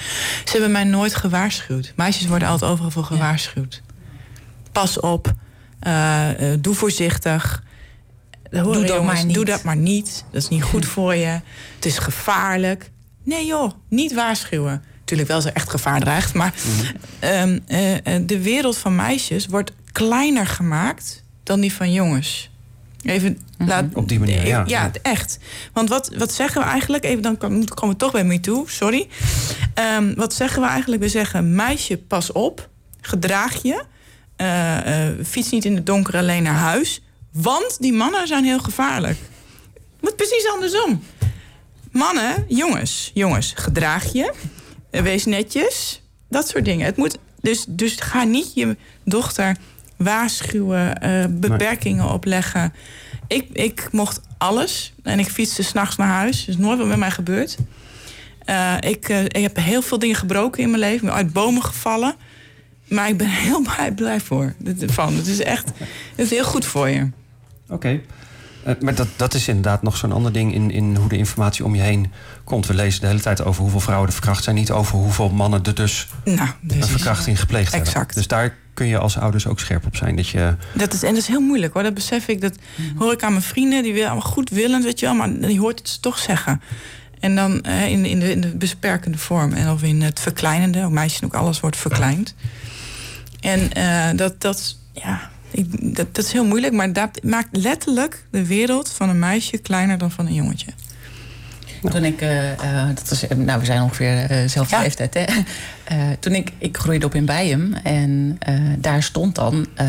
Ze 0.46 0.52
hebben 0.52 0.72
mij 0.72 0.84
nooit 0.84 1.16
gewaarschuwd. 1.16 1.94
Meisjes 1.96 2.28
worden 2.28 2.48
altijd 2.48 2.72
overal 2.72 2.92
voor 2.92 3.04
gewaarschuwd. 3.04 3.82
Pas 4.72 5.00
op, 5.00 5.34
eh, 5.80 6.52
eh, 6.52 6.60
doe 6.62 6.74
voorzichtig... 6.76 7.64
Hoor, 8.52 8.74
Doe 8.74 8.86
dat 8.86 8.88
jongens, 8.88 9.14
maar 9.14 9.26
niet. 9.26 9.36
Doe 9.36 9.46
dat 9.46 9.64
maar 9.64 9.76
niet. 9.76 10.26
Dat 10.32 10.42
is 10.42 10.50
niet 10.50 10.64
goed 10.64 10.86
voor 10.96 11.16
je. 11.16 11.40
Het 11.76 11.86
is 11.86 11.98
gevaarlijk. 11.98 12.92
Nee 13.24 13.46
joh, 13.46 13.72
niet 13.90 14.14
waarschuwen. 14.14 14.84
Natuurlijk 15.18 15.44
wel 15.44 15.52
er 15.52 15.58
echt 15.58 15.70
gevaar 15.70 16.00
dreigt. 16.00 16.34
Maar 16.34 16.54
ehm, 17.20 17.60
eh, 17.68 18.16
eh, 18.16 18.22
de 18.26 18.42
wereld 18.42 18.78
van 18.78 18.96
meisjes 18.96 19.46
wordt 19.46 19.72
kleiner 19.92 20.48
gemaakt 20.48 21.24
dan 21.44 21.60
die 21.60 21.74
van 21.74 21.92
jongens. 21.92 22.50
Even 23.04 23.38
laat, 23.58 23.86
Op 23.94 24.08
die 24.10 24.20
manier, 24.20 24.48
ja. 24.48 24.64
Ja, 24.68 24.92
echt. 25.02 25.38
Want 25.74 25.90
wat, 25.90 26.10
wat 26.18 26.34
zeggen 26.34 26.62
we 26.62 26.68
eigenlijk? 26.68 27.04
Even, 27.06 27.22
dan 27.22 27.38
kom- 27.38 27.68
komen 27.68 27.94
we 27.96 28.02
toch 28.02 28.12
bij 28.12 28.24
me 28.24 28.40
toe, 28.40 28.70
sorry. 28.70 29.08
Ehm, 29.74 30.14
wat 30.16 30.34
zeggen 30.34 30.62
we 30.62 30.68
eigenlijk? 30.68 31.02
We 31.02 31.08
zeggen, 31.10 31.56
meisje, 31.56 31.98
pas 31.98 32.32
op. 32.32 32.70
Gedraag 33.02 33.62
je. 33.62 33.84
eh, 34.36 35.26
fiets 35.26 35.50
niet 35.50 35.66
in 35.66 35.76
het 35.76 35.86
donker 35.86 36.18
alleen 36.18 36.44
naar 36.44 36.54
huis. 36.54 37.02
Want 37.32 37.78
die 37.80 37.94
mannen 37.94 38.28
zijn 38.28 38.44
heel 38.44 38.60
gevaarlijk. 38.60 39.18
Moet 40.02 40.16
precies 40.16 40.48
andersom. 40.54 41.04
Mannen, 41.92 42.46
jongens, 42.48 43.12
jongens, 43.14 43.54
gedraag 43.56 44.14
je. 44.14 44.34
Eh, 44.94 45.02
Wees 45.02 45.26
netjes. 45.26 46.02
Dat 46.30 46.48
soort 46.48 46.66
dingen. 46.66 46.86
Het 46.86 46.98
moet, 46.98 47.18
dus, 47.42 47.66
dus 47.68 47.96
ga 47.96 48.24
niet 48.24 48.54
je 48.54 48.78
dochter 49.04 49.58
waarschuwen, 49.98 51.02
eh, 51.02 51.26
beperkingen 51.30 52.10
opleggen. 52.10 52.74
Ik, 53.28 53.50
ik 53.54 53.88
mocht 53.92 54.22
alles 54.38 54.94
en 55.04 55.20
ik 55.20 55.28
fietste 55.28 55.64
s'nachts 55.64 55.96
naar 55.96 56.08
huis. 56.08 56.48
Is 56.48 56.58
nooit 56.58 56.78
wat 56.78 56.88
met 56.88 56.98
mij 56.98 57.12
gebeurd. 57.12 57.58
Eh, 58.46 58.76
ik, 58.80 59.08
ik 59.10 59.42
heb 59.42 59.56
heel 59.56 59.82
veel 59.82 60.00
dingen 60.00 60.16
gebroken 60.16 60.64
in 60.64 60.70
mijn 60.70 60.82
leven. 60.82 60.98
Ik 60.98 61.04
ben 61.04 61.14
uit 61.14 61.34
bomen 61.34 61.64
gevallen. 61.64 62.16
Maar 62.88 63.10
ik 63.10 63.18
ben 63.18 63.30
heel 63.48 63.62
blij, 63.62 63.92
blij 63.92 64.20
voor. 64.20 64.54
Van. 64.86 65.16
Het 65.16 65.28
is 65.28 65.40
echt 65.40 65.72
het 66.16 66.26
is 66.26 66.30
heel 66.30 66.46
goed 66.46 66.66
voor 66.66 66.90
je. 66.90 67.10
Oké. 67.70 68.02
Eh, 68.64 68.74
maar 68.80 68.96
dat, 68.96 69.08
dat 69.16 69.34
is 69.34 69.48
inderdaad 69.48 69.84
nog 69.84 69.98
zo'n 69.98 70.12
ander 70.12 70.32
ding 70.32 70.54
in, 70.54 70.72
in 70.72 70.96
hoe 70.96 71.10
de 71.10 71.18
informatie 71.18 71.66
om 71.66 71.76
je 71.76 71.82
heen 71.82 72.12
komt. 72.44 72.66
We 72.66 72.74
lezen 72.74 73.02
de 73.02 73.08
hele 73.08 73.20
tijd 73.20 73.44
over 73.44 73.62
hoeveel 73.62 73.80
vrouwen 73.80 74.08
er 74.08 74.14
verkracht 74.14 74.44
zijn, 74.44 74.56
niet 74.56 74.72
over 74.72 74.98
hoeveel 74.98 75.30
mannen 75.30 75.64
er 75.64 75.76
dus 75.76 76.08
Nou, 76.24 76.50
dus 76.62 76.78
een 76.78 76.88
verkrachting 76.88 77.40
gepleegd 77.40 77.72
hebben. 77.72 77.90
Exact. 77.90 78.16
Dus 78.16 78.28
daar 78.28 78.56
kun 78.74 78.88
je 78.88 78.98
als 78.98 79.18
ouders 79.18 79.48
ook 79.48 79.60
scherp 79.60 79.86
op 79.86 79.96
zijn. 79.96 80.16
Dat 80.16 80.28
je, 80.28 80.56
Dat 80.74 80.94
is, 80.94 81.04
en 81.04 81.10
dat 81.10 81.18
is 81.18 81.28
heel 81.28 81.42
moeilijk 81.42 81.74
hoor. 81.74 81.84
Dat 81.84 81.94
besef 81.94 82.28
ik. 82.28 82.42
Dat 82.42 82.56
hoor 82.98 83.12
ik 83.12 83.24
aan 83.24 83.32
mijn 83.32 83.44
vrienden. 83.44 83.84
Die 83.84 83.94
willen 83.94 84.10
allemaal 84.10 84.32
goed 84.32 84.50
willend, 84.50 84.84
weet 84.84 85.00
je 85.00 85.06
wel. 85.06 85.16
Maar 85.16 85.40
die 85.40 85.60
hoort 85.60 85.80
het 85.80 85.90
ze 85.90 86.00
toch 86.00 86.18
zeggen. 86.18 86.62
En 87.20 87.36
dan 87.36 87.62
eh, 87.62 87.88
in, 87.88 88.06
in, 88.06 88.20
de, 88.20 88.32
in 88.32 88.42
de 88.42 88.56
besperkende 88.56 89.18
vorm. 89.18 89.54
En 89.54 89.70
of 89.70 89.84
in 89.84 90.02
het 90.02 90.20
verkleinende. 90.20 90.86
Ook 90.86 90.92
meisjes 90.92 91.24
ook 91.24 91.34
alles 91.34 91.60
wordt 91.60 91.78
verkleind. 91.78 92.36
En 93.40 93.74
eh, 93.74 94.18
dat, 94.18 94.42
dat, 94.42 94.78
ja, 94.92 95.32
ik, 95.54 95.96
dat, 95.96 96.16
dat 96.16 96.26
is 96.26 96.32
heel 96.32 96.46
moeilijk. 96.46 96.74
Maar 96.74 96.94
dat 96.94 97.24
maakt 97.24 97.48
letterlijk 97.58 98.26
de 98.32 98.46
wereld 98.46 98.90
van 98.90 99.10
een 99.10 99.20
meisje 99.20 99.58
kleiner 99.58 99.98
dan 99.98 100.12
van 100.12 100.28
een 100.28 100.34
jongetje. 100.34 100.72
Toen 101.92 102.04
ik, 102.04 102.22
eh, 102.22 102.52
eh, 102.52 102.88
dat 102.96 103.10
was, 103.10 103.28
eh, 103.28 103.38
nou 103.38 103.60
we 103.60 103.66
zijn 103.66 103.82
ongeveer 103.82 104.18
eh, 104.22 104.28
dezelfde 104.28 104.76
Ja. 104.76 104.82
leeftijd, 104.82 105.14
hè? 105.14 105.24
Eh, 105.84 105.98
toen 106.20 106.34
ik, 106.36 106.52
ik 106.58 106.78
groeide 106.78 107.06
op 107.06 107.16
in 107.16 107.26
Bijem 107.26 107.74
en 107.74 108.36
eh, 108.40 108.56
daar 108.78 109.04
stond 109.04 109.36
dan 109.36 109.66
eh, 109.74 109.88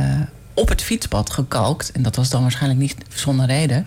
op 0.54 0.68
het 0.68 0.82
fietspad 0.82 1.30
gekalkt, 1.30 1.92
en 1.92 2.02
dat 2.02 2.16
was 2.16 2.30
dan 2.30 2.42
waarschijnlijk 2.42 2.80
niet 2.80 2.96
zonder 3.14 3.46
reden, 3.46 3.86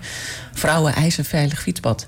vrouwen 0.53 0.93
eisen 0.93 1.25
veilig 1.25 1.61
fietspad. 1.61 2.05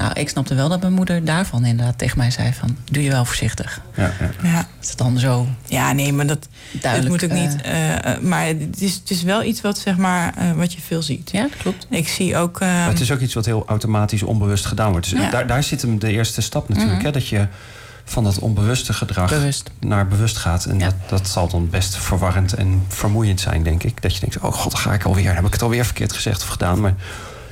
Nou, 0.00 0.12
ik 0.20 0.28
snapte 0.28 0.54
wel 0.54 0.68
dat 0.68 0.80
mijn 0.80 0.92
moeder 0.92 1.24
daarvan 1.24 1.64
inderdaad 1.64 1.98
tegen 1.98 2.18
mij 2.18 2.30
zei 2.30 2.52
van, 2.52 2.76
doe 2.90 3.02
je 3.02 3.10
wel 3.10 3.24
voorzichtig. 3.24 3.80
ja, 3.96 4.12
ja. 4.20 4.30
Ja, 4.50 4.66
is 4.80 4.96
dan 4.96 5.18
zo 5.18 5.46
ja 5.66 5.92
nee, 5.92 6.12
maar 6.12 6.26
dat, 6.26 6.48
duidelijk. 6.80 7.20
dat 7.20 7.30
moet 7.30 7.38
ook 7.38 7.44
eh, 7.44 7.50
niet. 7.52 7.62
eh, 7.62 8.12
eh, 8.14 8.20
maar 8.20 8.46
het 8.46 8.80
is, 8.80 8.94
het 8.94 9.10
is 9.10 9.22
wel 9.22 9.42
iets 9.42 9.60
wat, 9.60 9.78
zeg 9.78 9.96
maar, 9.96 10.34
eh, 10.36 10.52
wat 10.52 10.72
je 10.72 10.80
veel 10.80 11.02
ziet. 11.02 11.30
ja, 11.30 11.42
dat 11.42 11.56
klopt. 11.56 11.86
Ik 11.90 12.08
zie 12.08 12.36
ook. 12.36 12.60
Maar 12.60 12.80
eh, 12.82 12.86
het 12.86 13.00
is 13.00 13.10
ook 13.12 13.20
iets 13.20 13.34
wat 13.34 13.44
heel 13.46 13.62
automatisch 13.66 14.22
onbewust 14.22 14.66
gedaan 14.66 14.90
wordt. 14.90 15.10
Dus 15.10 15.20
Ja. 15.20 15.30
daar, 15.30 15.46
daar 15.46 15.62
zit 15.62 15.82
hem 15.82 15.98
de 15.98 16.10
eerste 16.10 16.40
stap 16.40 16.68
natuurlijk. 16.68 16.96
Mhm. 16.96 17.04
hè, 17.06 17.12
dat 17.12 17.28
je 17.28 17.46
van 18.04 18.24
dat 18.24 18.38
onbewuste 18.38 18.92
gedrag 18.92 19.30
Bewust. 19.30 19.70
naar 19.80 20.08
bewust 20.08 20.36
gaat. 20.36 20.64
En 20.64 20.78
Ja. 20.78 20.84
dat, 20.84 20.94
dat 21.08 21.28
zal 21.28 21.48
dan 21.48 21.70
best 21.70 21.96
verwarrend 21.96 22.52
en 22.54 22.82
vermoeiend 22.88 23.40
zijn, 23.40 23.62
denk 23.62 23.82
ik. 23.82 24.02
Dat 24.02 24.14
je 24.14 24.20
denkt, 24.20 24.38
oh 24.38 24.52
god, 24.52 24.72
dan 24.72 24.80
ga 24.80 24.92
ik 24.92 25.04
alweer. 25.04 25.24
Dan 25.24 25.34
heb 25.34 25.46
ik 25.46 25.52
het 25.52 25.62
alweer 25.62 25.84
verkeerd 25.84 26.12
gezegd 26.12 26.42
of 26.42 26.48
gedaan. 26.48 26.80
Maar 26.80 26.94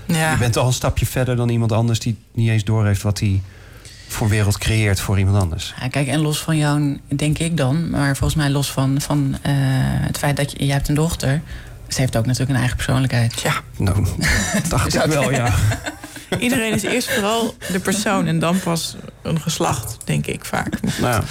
Ja. 0.08 0.30
Je 0.30 0.38
bent 0.38 0.56
al 0.56 0.66
een 0.66 0.72
stapje 0.72 1.06
verder 1.06 1.36
dan 1.36 1.48
iemand 1.48 1.72
anders 1.72 2.00
die 2.00 2.16
niet 2.32 2.48
eens 2.48 2.64
doorheeft 2.64 3.02
wat 3.02 3.20
hij 3.20 3.42
voor 4.08 4.28
wereld 4.28 4.58
creëert 4.58 5.00
voor 5.00 5.18
iemand 5.18 5.42
anders. 5.42 5.74
Ja, 5.80 5.88
kijk, 5.88 6.08
en 6.08 6.20
los 6.20 6.38
van 6.38 6.56
jou, 6.56 7.00
denk 7.08 7.38
ik 7.38 7.56
dan, 7.56 7.90
maar 7.90 8.16
volgens 8.16 8.34
mij 8.40 8.50
los 8.50 8.72
van, 8.72 9.00
van 9.00 9.36
eh, 9.42 9.52
het 9.54 10.18
feit 10.18 10.36
dat 10.36 10.52
je, 10.52 10.66
je 10.66 10.72
hebt 10.72 10.88
een 10.88 10.94
dochter. 10.94 11.42
Ze 11.88 12.00
heeft 12.00 12.16
ook 12.16 12.24
natuurlijk 12.24 12.50
een 12.50 12.56
eigen 12.56 12.76
persoonlijkheid. 12.76 13.40
Ja, 13.40 13.54
Nou, 13.76 14.06
dacht 14.68 14.94
ik 14.94 15.02
wel, 15.02 15.30
ja. 15.30 15.54
iedereen 16.38 16.72
is 16.72 16.82
eerst 16.82 17.10
vooral 17.10 17.54
de 17.72 17.80
persoon 17.80 18.26
en 18.26 18.38
dan 18.38 18.60
pas 18.60 18.96
een 19.22 19.40
geslacht, 19.40 19.96
denk 20.04 20.26
ik 20.26 20.44
vaak. 20.44 20.78
Nou, 21.00 21.24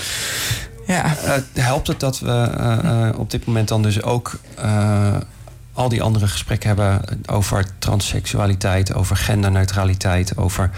ja. 0.87 1.17
Eh, 1.17 1.33
helpt 1.53 1.87
het 1.87 1.99
dat 1.99 2.19
we 2.19 2.31
eh, 2.31 3.07
eh, 3.07 3.19
op 3.19 3.31
dit 3.31 3.45
moment 3.45 3.67
dan 3.67 3.81
dus 3.81 4.01
ook 4.01 4.39
eh, 4.55 5.15
al 5.77 5.89
die 5.89 6.01
andere 6.01 6.27
gesprekken 6.27 6.67
hebben 6.67 7.01
over 7.25 7.65
transseksualiteit, 7.79 8.93
over 8.93 9.15
genderneutraliteit, 9.15 10.37
over. 10.37 10.69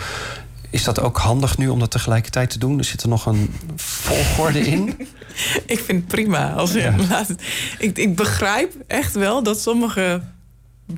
Is 0.69 0.83
dat 0.83 0.99
ook 0.99 1.17
handig 1.17 1.57
nu 1.57 1.67
om 1.67 1.79
dat 1.79 1.91
tegelijkertijd 1.91 2.49
te 2.49 2.59
doen? 2.59 2.77
Er 2.77 2.83
zit 2.83 3.01
er 3.03 3.09
nog 3.09 3.25
een 3.25 3.53
volgorde 3.75 4.59
in. 4.59 4.87
Ik 5.65 5.79
vind 5.79 5.99
het 5.99 6.07
prima. 6.07 6.51
Als 6.53 6.71
Ja. 6.73 6.95
laat 7.09 7.27
het- 7.27 7.41
ik, 7.79 7.97
ik 7.97 8.15
begrijp 8.15 8.73
echt 8.87 9.13
wel 9.13 9.43
dat 9.43 9.61
sommige 9.61 10.21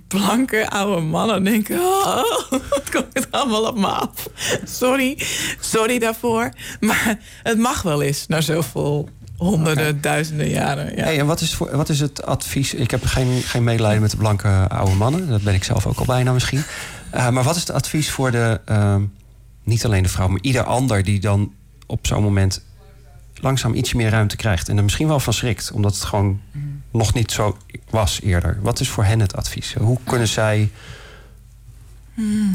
blanke 0.08 0.70
oude 0.70 1.02
mannen 1.02 1.44
denken... 1.44 1.80
Oh, 1.80 2.24
wat 2.50 2.90
komt 2.92 3.06
het 3.14 3.28
allemaal 3.32 3.66
op 3.68 3.78
me 3.78 3.88
af? 3.88 4.10
Sorry, 4.66 5.18
sorry 5.60 6.00
daarvoor. 6.00 6.50
Maar 6.80 7.20
het 7.44 7.58
mag 7.58 7.82
wel 7.82 8.02
eens 8.02 8.28
na 8.28 8.42
zoveel 8.42 9.10
honderden, 9.42 10.02
duizenden 10.02 10.50
jaren. 10.50 10.96
Ja. 10.96 11.04
Hey, 11.04 11.20
en 11.20 11.26
wat 11.26 11.42
is, 11.42 11.56
voor, 11.56 11.76
wat 11.78 11.90
is 11.90 12.00
het 12.00 12.26
advies? 12.26 12.74
Ik 12.74 12.92
heb 12.92 13.06
geen, 13.06 13.42
geen 13.42 13.64
medelijden 13.64 14.02
met 14.02 14.12
de 14.12 14.18
blanke 14.18 14.68
oude 14.68 14.96
mannen. 14.96 15.28
Dat 15.28 15.42
ben 15.42 15.54
ik 15.54 15.64
zelf 15.64 15.86
ook 15.86 15.98
al 15.98 16.06
bijna 16.06 16.32
misschien. 16.32 16.64
Eh, 17.10 17.30
maar 17.30 17.44
wat 17.44 17.56
is 17.56 17.62
het 17.62 17.72
advies 17.72 18.12
voor 18.12 18.32
de, 18.32 18.62
ehm, 18.66 19.02
niet 19.64 19.86
alleen 19.86 20.04
de 20.04 20.10
vrouw, 20.10 20.28
maar 20.28 20.42
ieder 20.42 20.64
ander 20.64 21.04
die 21.04 21.20
dan 21.20 21.54
op 21.86 22.08
zo'n 22.08 22.24
moment 22.24 22.62
langzaam 23.36 23.74
iets 23.74 23.94
meer 23.94 24.10
ruimte 24.10 24.36
krijgt 24.36 24.70
en 24.70 24.78
er 24.78 24.84
misschien 24.84 25.08
wel 25.08 25.20
van 25.20 25.34
schrikt, 25.34 25.72
omdat 25.72 25.94
het 25.94 26.04
gewoon 26.04 26.42
nog 26.92 27.14
niet 27.14 27.32
zo 27.32 27.58
was 27.90 28.22
eerder. 28.22 28.58
Wat 28.62 28.80
is 28.80 28.90
voor 28.90 29.04
hen 29.04 29.20
het 29.20 29.36
advies? 29.36 29.74
Hoe 29.74 29.98
kunnen 30.04 30.28
zij 30.28 30.72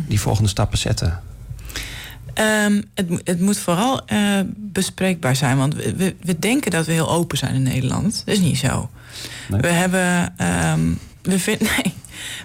die 0.07 0.21
volgende 0.21 0.49
stappen 0.49 0.79
zetten? 0.79 1.23
Ehm, 2.37 2.83
het, 2.95 3.07
het 3.25 3.41
moet 3.41 3.59
vooral 3.59 4.07
eh, 4.07 4.41
bespreekbaar 4.57 5.37
zijn. 5.37 5.57
Want 5.57 5.75
we, 5.75 5.97
we, 5.97 6.15
we 6.23 6.39
denken 6.39 6.71
dat 6.71 6.87
we 6.87 6.93
heel 6.93 7.11
open 7.11 7.39
zijn 7.39 7.55
in 7.55 7.63
Nederland. 7.63 8.23
Dat 8.25 8.35
is 8.35 8.41
niet 8.41 8.59
zo. 8.59 8.91
Nee. 9.49 9.61
We 9.61 9.69
hebben. 9.69 10.35
ehm, 10.37 10.81
we 11.23 11.39
vinden. 11.39 11.69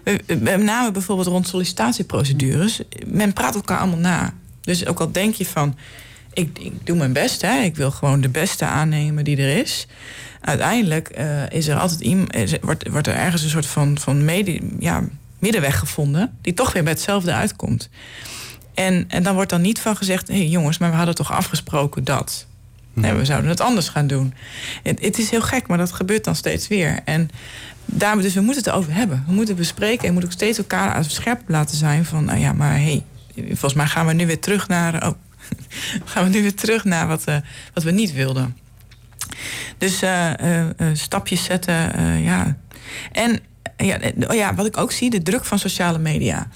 Nee. 0.04 0.20
We, 0.26 0.36
met 0.36 0.62
name 0.62 0.92
bijvoorbeeld 0.92 1.28
rond 1.28 1.48
sollicitatieprocedures. 1.48 2.82
Men 3.06 3.34
praat 3.34 3.56
elkaar 3.56 3.78
allemaal 3.78 4.00
na. 4.00 4.34
Dus 4.62 4.86
ook 4.86 5.00
al 5.00 5.12
denk 5.12 5.34
je 5.34 5.46
van. 5.46 5.76
Ik, 6.34 6.60
ik 6.60 6.86
doe 6.86 6.98
mijn 6.98 7.14
best, 7.14 7.42
hè. 7.42 7.60
ik 7.62 7.76
wil 7.76 7.92
gewoon 7.92 8.22
de 8.22 8.30
beste 8.30 8.66
aannemen 8.66 9.24
die 9.24 9.38
er 9.38 9.58
is. 9.58 9.88
Uiteindelijk 10.42 11.10
eh, 11.10 11.50
is 11.50 11.68
er 11.68 11.78
altijd 11.80 12.00
iemand, 12.00 12.36
is 12.36 12.54
wordt, 12.62 12.88
wordt 12.90 13.08
er 13.08 13.16
ergens 13.16 13.44
een 13.44 13.50
soort 13.50 13.66
van, 13.66 13.98
van 13.98 14.26
medi, 14.26 14.76
ja, 14.80 15.04
middenweg 15.40 15.80
gevonden, 15.80 16.38
die 16.42 16.54
toch 16.54 16.74
weer 16.74 16.84
bij 16.84 16.92
hetzelfde 16.92 17.34
uitkomt. 17.34 17.90
En, 18.74 19.06
en 19.08 19.24
dan 19.24 19.34
wordt 19.34 19.50
dan 19.50 19.62
niet 19.62 19.80
van 19.80 19.98
gezegd: 19.98 20.28
hé 20.28 20.38
hey 20.38 20.48
jongens, 20.48 20.78
maar 20.78 20.90
we 20.90 20.96
hadden 20.96 21.16
toch 21.16 21.32
afgesproken 21.32 22.04
dat. 22.04 22.46
Nee, 22.94 23.14
we 23.14 23.26
zouden 23.26 23.50
het 23.50 23.62
anders 23.62 23.90
gaan 23.90 24.08
doen. 24.08 24.34
Het, 24.84 25.02
het 25.02 25.18
is 25.18 25.30
heel 25.30 25.42
gek, 25.42 25.68
maar 25.68 25.78
dat 25.78 25.92
gebeurt 25.92 26.24
dan 26.24 26.36
steeds 26.36 26.68
weer. 26.68 27.00
En 27.06 27.30
daar, 27.86 28.18
dus 28.18 28.34
we 28.34 28.42
moeten 28.42 28.64
het 28.64 28.74
erover 28.74 28.94
hebben. 28.94 29.24
We 29.28 29.34
moeten 29.34 29.56
bespreken 29.56 30.08
en 30.08 30.14
moeten 30.14 30.30
ook 30.30 30.36
steeds 30.36 30.58
elkaar 30.58 30.90
aan 30.90 31.02
het 31.02 31.12
scherp 31.12 31.42
laten 31.48 31.78
zijn 31.78 32.06
van: 32.06 32.26
nou 32.26 32.40
ja, 32.40 32.54
maar 32.54 32.74
hé, 32.74 33.02
hey, 33.36 33.46
volgens 33.46 33.74
mij 33.74 33.86
gaan 33.88 34.06
we 34.06 34.14
nu 34.14 34.26
weer 34.26 34.40
terug 34.40 34.68
naar. 34.68 35.08
Oh, 35.08 35.14
gaan 36.12 36.24
we 36.24 36.30
nu 36.30 36.42
weer 36.42 36.56
terug 36.56 36.84
naar 36.84 37.08
wat, 37.08 37.24
eh, 37.24 37.36
wat 37.74 37.84
we 37.84 37.92
niet 37.92 38.14
wilden. 38.14 38.58
Dus 39.78 40.02
eh, 40.02 40.32
eh, 40.32 40.68
stapjes 40.94 41.44
zetten, 41.44 42.22
ja. 42.22 42.58
En 43.12 43.40
ja, 43.86 44.00
oh 44.28 44.36
ja, 44.36 44.56
wat 44.56 44.66
ik 44.66 44.78
ook 44.78 44.92
zie, 44.92 45.10
de 45.10 45.22
druk 45.22 45.46
van 45.46 45.60
sociale 45.60 45.98
media. 45.98 46.48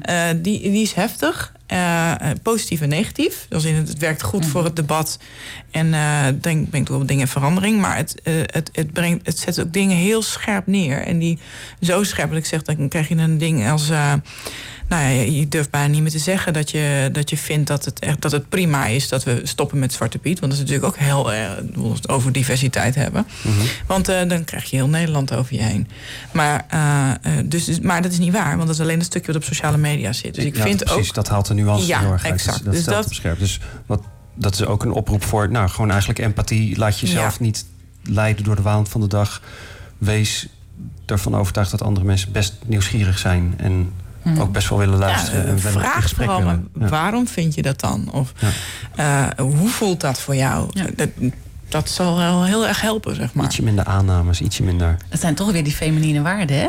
Eh, 0.00 0.28
die, 0.36 0.60
die 0.60 0.82
is 0.82 0.92
heftig. 0.92 1.52
Eh, 1.66 2.10
eh, 2.10 2.36
positief 2.42 2.80
en 2.80 2.88
negatief. 2.88 3.46
Dus 3.48 3.64
in 3.64 3.74
het, 3.74 3.88
het 3.88 3.98
werkt 3.98 4.22
goed 4.22 4.46
voor 4.46 4.64
het 4.64 4.76
debat. 4.76 5.18
En 5.70 5.94
eh 5.94 6.26
denk, 6.40 6.70
brengt 6.70 6.88
wel 6.88 7.06
dingen 7.06 7.22
in 7.22 7.28
verandering. 7.28 7.80
Maar 7.80 7.96
het, 7.96 8.20
het, 8.24 8.70
het, 8.72 8.92
brengt, 8.92 9.26
het 9.26 9.38
zet 9.38 9.60
ook 9.60 9.72
dingen 9.72 9.96
heel 9.96 10.22
scherp 10.22 10.66
neer. 10.66 10.98
En 10.98 11.18
die 11.18 11.38
zo 11.80 12.02
scherp 12.02 12.28
dat 12.28 12.38
ik 12.38 12.46
zeg, 12.46 12.62
dan 12.62 12.88
krijg 12.88 13.08
je 13.08 13.16
een 13.16 13.38
ding 13.38 13.70
als. 13.70 13.90
Eh, 14.88 14.98
nou 14.98 15.02
ja, 15.14 15.20
je 15.22 15.48
durft 15.48 15.70
bijna 15.70 15.86
niet 15.86 16.02
meer 16.02 16.10
te 16.10 16.18
zeggen 16.18 16.52
dat 16.52 16.70
je, 16.70 17.08
dat 17.12 17.30
je 17.30 17.36
vindt 17.36 17.66
dat 17.66 17.84
het, 17.84 17.98
echt, 17.98 18.20
dat 18.22 18.32
het 18.32 18.48
prima 18.48 18.86
is 18.86 19.08
dat 19.08 19.24
we 19.24 19.40
stoppen 19.42 19.78
met 19.78 19.92
Zwarte 19.92 20.18
Piet. 20.18 20.40
Want 20.40 20.52
dat 20.52 20.60
is 20.62 20.68
natuurlijk 20.70 20.94
ook 20.94 21.06
heel 21.06 21.32
erg 21.32 21.56
het 21.94 22.08
over 22.08 22.32
diversiteit 22.32 22.94
hebben. 22.94 23.26
Want 23.86 24.08
eh, 24.08 24.28
dan 24.28 24.44
krijg 24.44 24.70
je 24.70 24.76
heel 24.76 24.88
Nederland 24.88 25.34
over 25.34 25.54
je 25.54 25.62
heen. 25.62 25.88
Maar, 26.32 26.64
eh, 26.68 27.10
eh, 27.38 27.44
dus, 27.44 27.64
dus- 27.64 27.80
maar 27.80 28.02
dat 28.02 28.12
is 28.12 28.18
niet 28.18 28.32
waar, 28.32 28.54
want 28.56 28.66
dat 28.66 28.76
is 28.76 28.80
alleen 28.82 28.98
een 28.98 29.04
stukje 29.04 29.26
wat 29.32 29.36
op 29.42 29.44
sociale 29.48 29.76
media 29.76 30.12
zit. 30.12 30.34
Dus 30.34 30.44
ik 30.44 30.56
Ja, 30.56 30.62
vind 30.62 30.84
precies, 30.84 31.08
ook. 31.08 31.14
dat 31.14 31.28
haalt 31.28 31.46
de 31.46 31.54
nuance 31.54 31.86
Ja, 31.86 32.00
heel 32.00 32.12
erg 32.12 32.24
uit. 32.24 32.32
exact. 32.32 32.64
Dat, 32.64 32.72
Dus 32.72 32.82
stelt 32.82 32.96
dat- 32.96 33.04
het 33.04 33.12
op 33.14 33.18
scherp. 33.20 33.38
Dus 33.38 33.60
wat, 33.86 34.02
dat 34.34 34.54
is 34.54 34.64
ook 34.64 34.82
een 34.84 34.92
oproep 34.92 35.24
voor, 35.24 35.50
nou, 35.50 35.68
gewoon 35.68 35.90
eigenlijk 35.90 36.18
empathie. 36.18 36.78
Laat 36.78 36.98
jezelf 37.00 37.38
Ja. 37.38 37.44
niet 37.44 37.64
leiden 38.02 38.44
door 38.44 38.56
de 38.56 38.62
waan 38.62 38.86
van 38.86 39.00
de 39.00 39.06
dag. 39.08 39.42
Wees 39.98 40.48
ervan 41.06 41.36
overtuigd 41.36 41.70
dat 41.70 41.82
andere 41.82 42.06
mensen 42.06 42.32
best 42.32 42.54
nieuwsgierig 42.66 43.18
zijn. 43.18 43.54
En 43.56 43.92
ook 44.38 44.52
best 44.52 44.68
wel 44.68 44.78
willen 44.78 44.94
Mhm. 44.98 45.02
Ja, 45.02 45.14
luisteren. 45.14 45.46
en 45.46 45.60
vraag 45.60 46.02
gesprek 46.02 46.26
vooral, 46.26 46.44
maar 46.44 46.54
willen. 46.54 46.70
Ja. 46.80 46.88
waarom 46.88 47.28
vind 47.28 47.54
je 47.54 47.62
dat 47.62 47.80
dan? 47.80 48.08
Of 48.12 48.32
Ja. 48.38 49.28
eh, 49.36 49.44
hoe 49.44 49.68
voelt 49.68 50.00
dat 50.00 50.20
voor 50.20 50.36
jou? 50.36 50.68
Ja. 50.72 50.84
Dat, 50.96 51.08
dat 51.68 51.88
zal 51.88 52.16
wel 52.16 52.44
heel 52.44 52.66
erg 52.66 52.80
helpen, 52.80 53.14
zeg 53.14 53.34
maar. 53.34 53.44
Ietsje 53.44 53.62
minder 53.62 53.84
aannames, 53.84 54.40
ietsje 54.40 54.62
minder... 54.62 54.96
Het 55.08 55.20
zijn 55.20 55.34
toch 55.34 55.52
weer 55.52 55.64
die 55.64 55.72
feminine 55.72 56.22
waarden, 56.22 56.56
hè? 56.58 56.68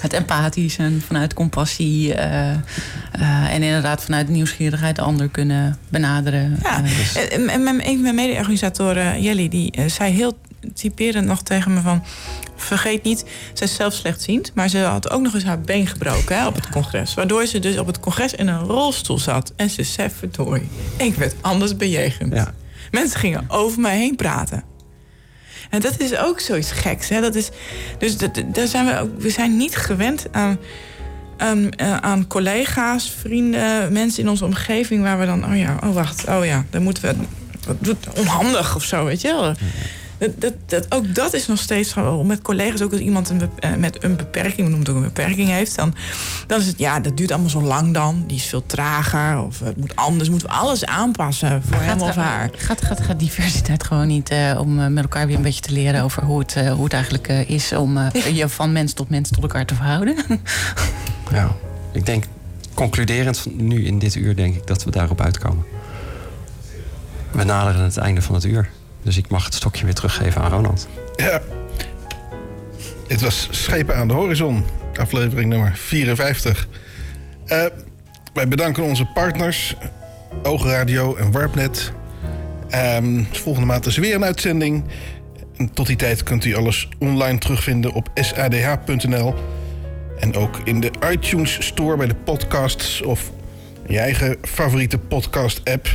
Het 0.00 0.12
empathisch 0.20 0.76
en 0.76 1.02
vanuit 1.06 1.34
compassie. 1.34 2.14
eh, 2.14 2.50
eh, 2.50 2.58
en 3.54 3.62
inderdaad 3.62 4.02
vanuit 4.04 4.28
nieuwsgierigheid 4.28 4.96
de 4.96 5.02
ander 5.02 5.28
kunnen 5.28 5.76
benaderen. 5.88 6.58
Ja, 6.62 6.82
en, 7.30 7.48
en 7.48 7.62
mijn, 7.62 7.80
een 7.86 7.92
van 7.94 8.02
mijn 8.02 8.14
mede-organisatoren, 8.14 9.22
Jelly, 9.22 9.48
die 9.48 9.72
zei 9.86 10.12
heel 10.12 10.38
typerend 10.72 11.26
nog 11.26 11.42
tegen 11.42 11.74
me 11.74 11.80
van... 11.80 12.02
vergeet 12.56 13.02
niet, 13.02 13.24
zij 13.52 13.66
is 13.66 13.74
zelf 13.74 13.92
slechtziend... 13.92 14.54
maar 14.54 14.68
ze 14.68 14.78
had 14.78 15.10
ook 15.10 15.22
nog 15.22 15.34
eens 15.34 15.44
haar 15.44 15.60
been 15.60 15.86
gebroken 15.86 16.38
hè, 16.38 16.46
op 16.46 16.54
het 16.54 16.68
congres. 16.68 17.14
Waardoor 17.14 17.46
ze 17.46 17.58
dus 17.58 17.78
op 17.78 17.86
het 17.86 18.00
congres 18.00 18.34
in 18.34 18.48
een 18.48 18.64
rolstoel 18.64 19.18
zat. 19.18 19.52
En 19.56 19.70
ze 19.70 19.82
zei, 19.82 20.10
verdorie, 20.10 20.68
ik 20.96 21.14
werd 21.14 21.34
anders 21.40 21.76
bejegend. 21.76 22.34
Ja. 22.34 22.54
Mensen 22.90 23.20
gingen 23.20 23.44
over 23.48 23.80
mij 23.80 23.98
heen 23.98 24.16
praten. 24.16 24.64
En 25.70 25.80
dat 25.80 26.00
is 26.00 26.16
ook 26.16 26.40
zoiets 26.40 26.72
geks. 26.72 27.08
Hè? 27.08 27.20
Dat 27.20 27.34
is, 27.34 27.48
dus 27.98 28.16
dat, 28.16 28.42
daar 28.46 28.66
zijn 28.66 28.86
we, 28.86 28.98
ook, 28.98 29.10
we 29.18 29.30
zijn 29.30 29.56
niet 29.56 29.76
gewend 29.76 30.26
aan, 31.36 31.70
eh, 31.70 31.96
aan 31.96 32.26
collega's, 32.26 33.10
vrienden, 33.10 33.92
mensen 33.92 34.22
in 34.22 34.28
onze 34.28 34.44
omgeving 34.44 35.02
waar 35.02 35.18
we 35.18 35.26
dan, 35.26 35.44
oh 35.44 35.56
ja, 35.56 35.78
oh 35.84 35.94
wacht, 35.94 36.28
oh 36.28 36.44
ja, 36.44 36.64
dan 36.70 36.82
moeten 36.82 37.02
we, 37.02 37.14
wat 37.66 37.76
doet 37.78 38.18
onhandig 38.18 38.76
of 38.76 38.84
zo, 38.84 39.04
weet 39.04 39.20
je 39.20 39.28
wel. 39.28 39.54
Dat, 40.38 40.52
dat, 40.66 40.94
ook 40.94 41.14
dat 41.14 41.34
is 41.34 41.46
nog 41.46 41.58
steeds 41.58 41.92
gewoon 41.92 42.26
met 42.26 42.42
collega's, 42.42 42.82
ook 42.82 42.92
als 42.92 43.00
iemand 43.00 43.28
een, 43.30 43.50
eh, 43.58 43.74
met 43.74 44.04
een 44.04 44.16
beperking, 44.16 44.56
we 44.56 44.62
noemen 44.62 44.78
het 44.78 44.88
ook 44.88 44.96
een 44.96 45.02
beperking 45.02 45.48
heeft, 45.48 45.76
dan, 45.76 45.94
dan 46.46 46.60
is 46.60 46.66
het 46.66 46.78
ja, 46.78 47.00
dat 47.00 47.16
duurt 47.16 47.30
allemaal 47.30 47.50
zo 47.50 47.62
lang 47.62 47.94
dan, 47.94 48.24
die 48.26 48.36
is 48.36 48.44
veel 48.44 48.66
trager 48.66 49.38
of 49.38 49.60
het 49.60 49.76
moet 49.76 49.96
anders, 49.96 50.28
moeten 50.28 50.48
we 50.48 50.54
alles 50.54 50.84
aanpassen 50.84 51.62
voor 51.62 51.80
hem 51.80 52.00
of 52.00 52.14
haar. 52.14 52.50
Gaat, 52.56 52.84
gaat, 52.84 53.00
gaat 53.00 53.18
diversiteit 53.18 53.84
gewoon 53.84 54.06
niet 54.06 54.30
eh, 54.30 54.56
om 54.60 54.80
eh, 54.80 54.86
met 54.86 55.02
elkaar 55.02 55.26
weer 55.26 55.36
een 55.36 55.42
beetje 55.42 55.60
te 55.60 55.72
leren 55.72 56.02
over 56.02 56.24
hoe 56.24 56.38
het, 56.38 56.54
hoe 56.68 56.84
het 56.84 56.92
eigenlijk 56.92 57.28
is 57.28 57.72
om 57.72 57.96
eh, 57.96 58.36
je 58.36 58.48
van 58.48 58.72
mens 58.72 58.92
tot 58.92 59.08
mens 59.08 59.30
tot 59.30 59.42
elkaar 59.42 59.66
te 59.66 59.74
verhouden? 59.74 60.16
Ja, 61.30 61.56
ik 61.92 62.06
denk, 62.06 62.24
concluderend 62.74 63.38
van 63.38 63.52
nu 63.56 63.86
in 63.86 63.98
dit 63.98 64.14
uur, 64.14 64.36
denk 64.36 64.54
ik 64.54 64.66
dat 64.66 64.84
we 64.84 64.90
daarop 64.90 65.20
uitkomen. 65.20 65.64
We 67.30 67.44
naderen 67.44 67.82
het 67.82 67.96
einde 67.96 68.22
van 68.22 68.34
het 68.34 68.44
uur. 68.44 68.70
Dus 69.04 69.16
ik 69.16 69.28
mag 69.28 69.44
het 69.44 69.54
stokje 69.54 69.84
weer 69.84 69.94
teruggeven 69.94 70.42
aan 70.42 70.50
Ronald. 70.50 70.88
Ja. 71.16 71.40
Dit 73.06 73.20
was 73.20 73.48
Schepen 73.50 73.96
aan 73.96 74.08
de 74.08 74.14
Horizon, 74.14 74.64
aflevering 74.94 75.50
nummer 75.50 75.76
54. 75.76 76.68
Eh, 77.46 77.64
wij 78.32 78.48
bedanken 78.48 78.82
onze 78.82 79.04
partners, 79.04 79.74
Oogradio 80.42 81.16
en 81.16 81.30
Warpnet. 81.30 81.92
Ehm, 82.68 83.22
volgende 83.32 83.66
maand 83.66 83.86
is 83.86 83.96
weer 83.96 84.14
een 84.14 84.24
uitzending. 84.24 84.84
En 85.56 85.72
tot 85.72 85.86
die 85.86 85.96
tijd 85.96 86.22
kunt 86.22 86.44
u 86.44 86.54
alles 86.54 86.88
online 86.98 87.38
terugvinden 87.38 87.92
op 87.92 88.08
sadh.nl. 88.14 89.34
En 90.18 90.36
ook 90.36 90.60
in 90.64 90.80
de 90.80 90.90
iTunes 91.10 91.66
Store 91.66 91.96
bij 91.96 92.06
de 92.06 92.14
podcasts 92.14 93.02
of 93.02 93.30
je 93.86 93.98
eigen 93.98 94.36
favoriete 94.42 94.98
podcast-app. 94.98 95.88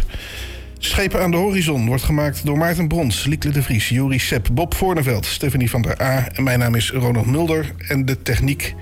Schepen 0.82 1.22
aan 1.22 1.32
de 1.32 1.38
horizon 1.38 1.86
wordt 1.86 2.04
gemaakt 2.04 2.46
door 2.46 2.58
Maarten 2.58 2.88
Brons, 2.88 3.26
Liekle 3.26 3.52
de 3.52 3.64
Vries, 3.64 3.90
Juri 3.90 4.20
Sepp, 4.20 4.48
Bob 4.52 4.76
Voorneveld, 4.76 5.26
Stephanie 5.26 5.70
van 5.70 5.82
der 5.82 6.02
A. 6.02 6.28
En 6.32 6.44
mijn 6.44 6.60
naam 6.60 6.76
is 6.76 6.92
Ronald 6.92 7.26
Mulder. 7.26 7.74
En 7.88 8.06
de 8.06 8.22
techniek 8.22 8.76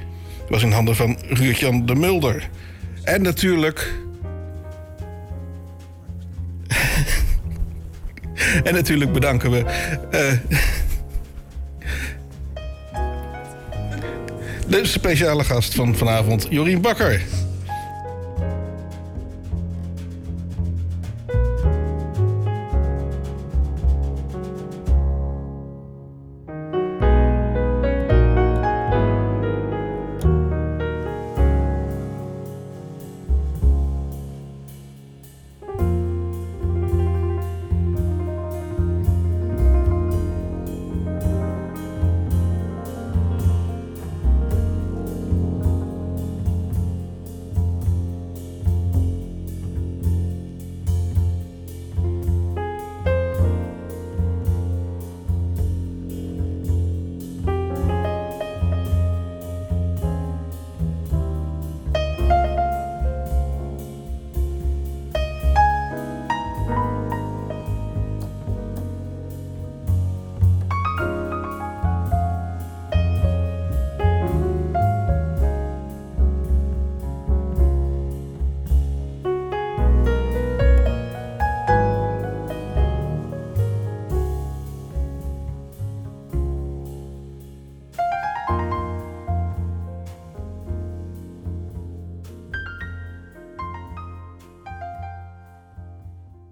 was 0.50 0.64
in 0.64 0.72
handen 0.72 0.95
van 0.95 1.18
Ruurtjan 1.28 1.86
de 1.86 1.95
Mulder. 1.95 2.50
En 3.04 3.22
natuurlijk. 3.22 3.93
en 8.64 8.74
natuurlijk 8.74 9.12
bedanken 9.12 9.52
we. 9.52 9.64
Eh, 10.12 10.32
de 14.80 14.86
speciale 14.86 15.43
gast 15.43 15.76
van 15.76 15.95
vanavond, 15.95 16.48
Jorien 16.50 16.82
Bakker. 16.82 17.22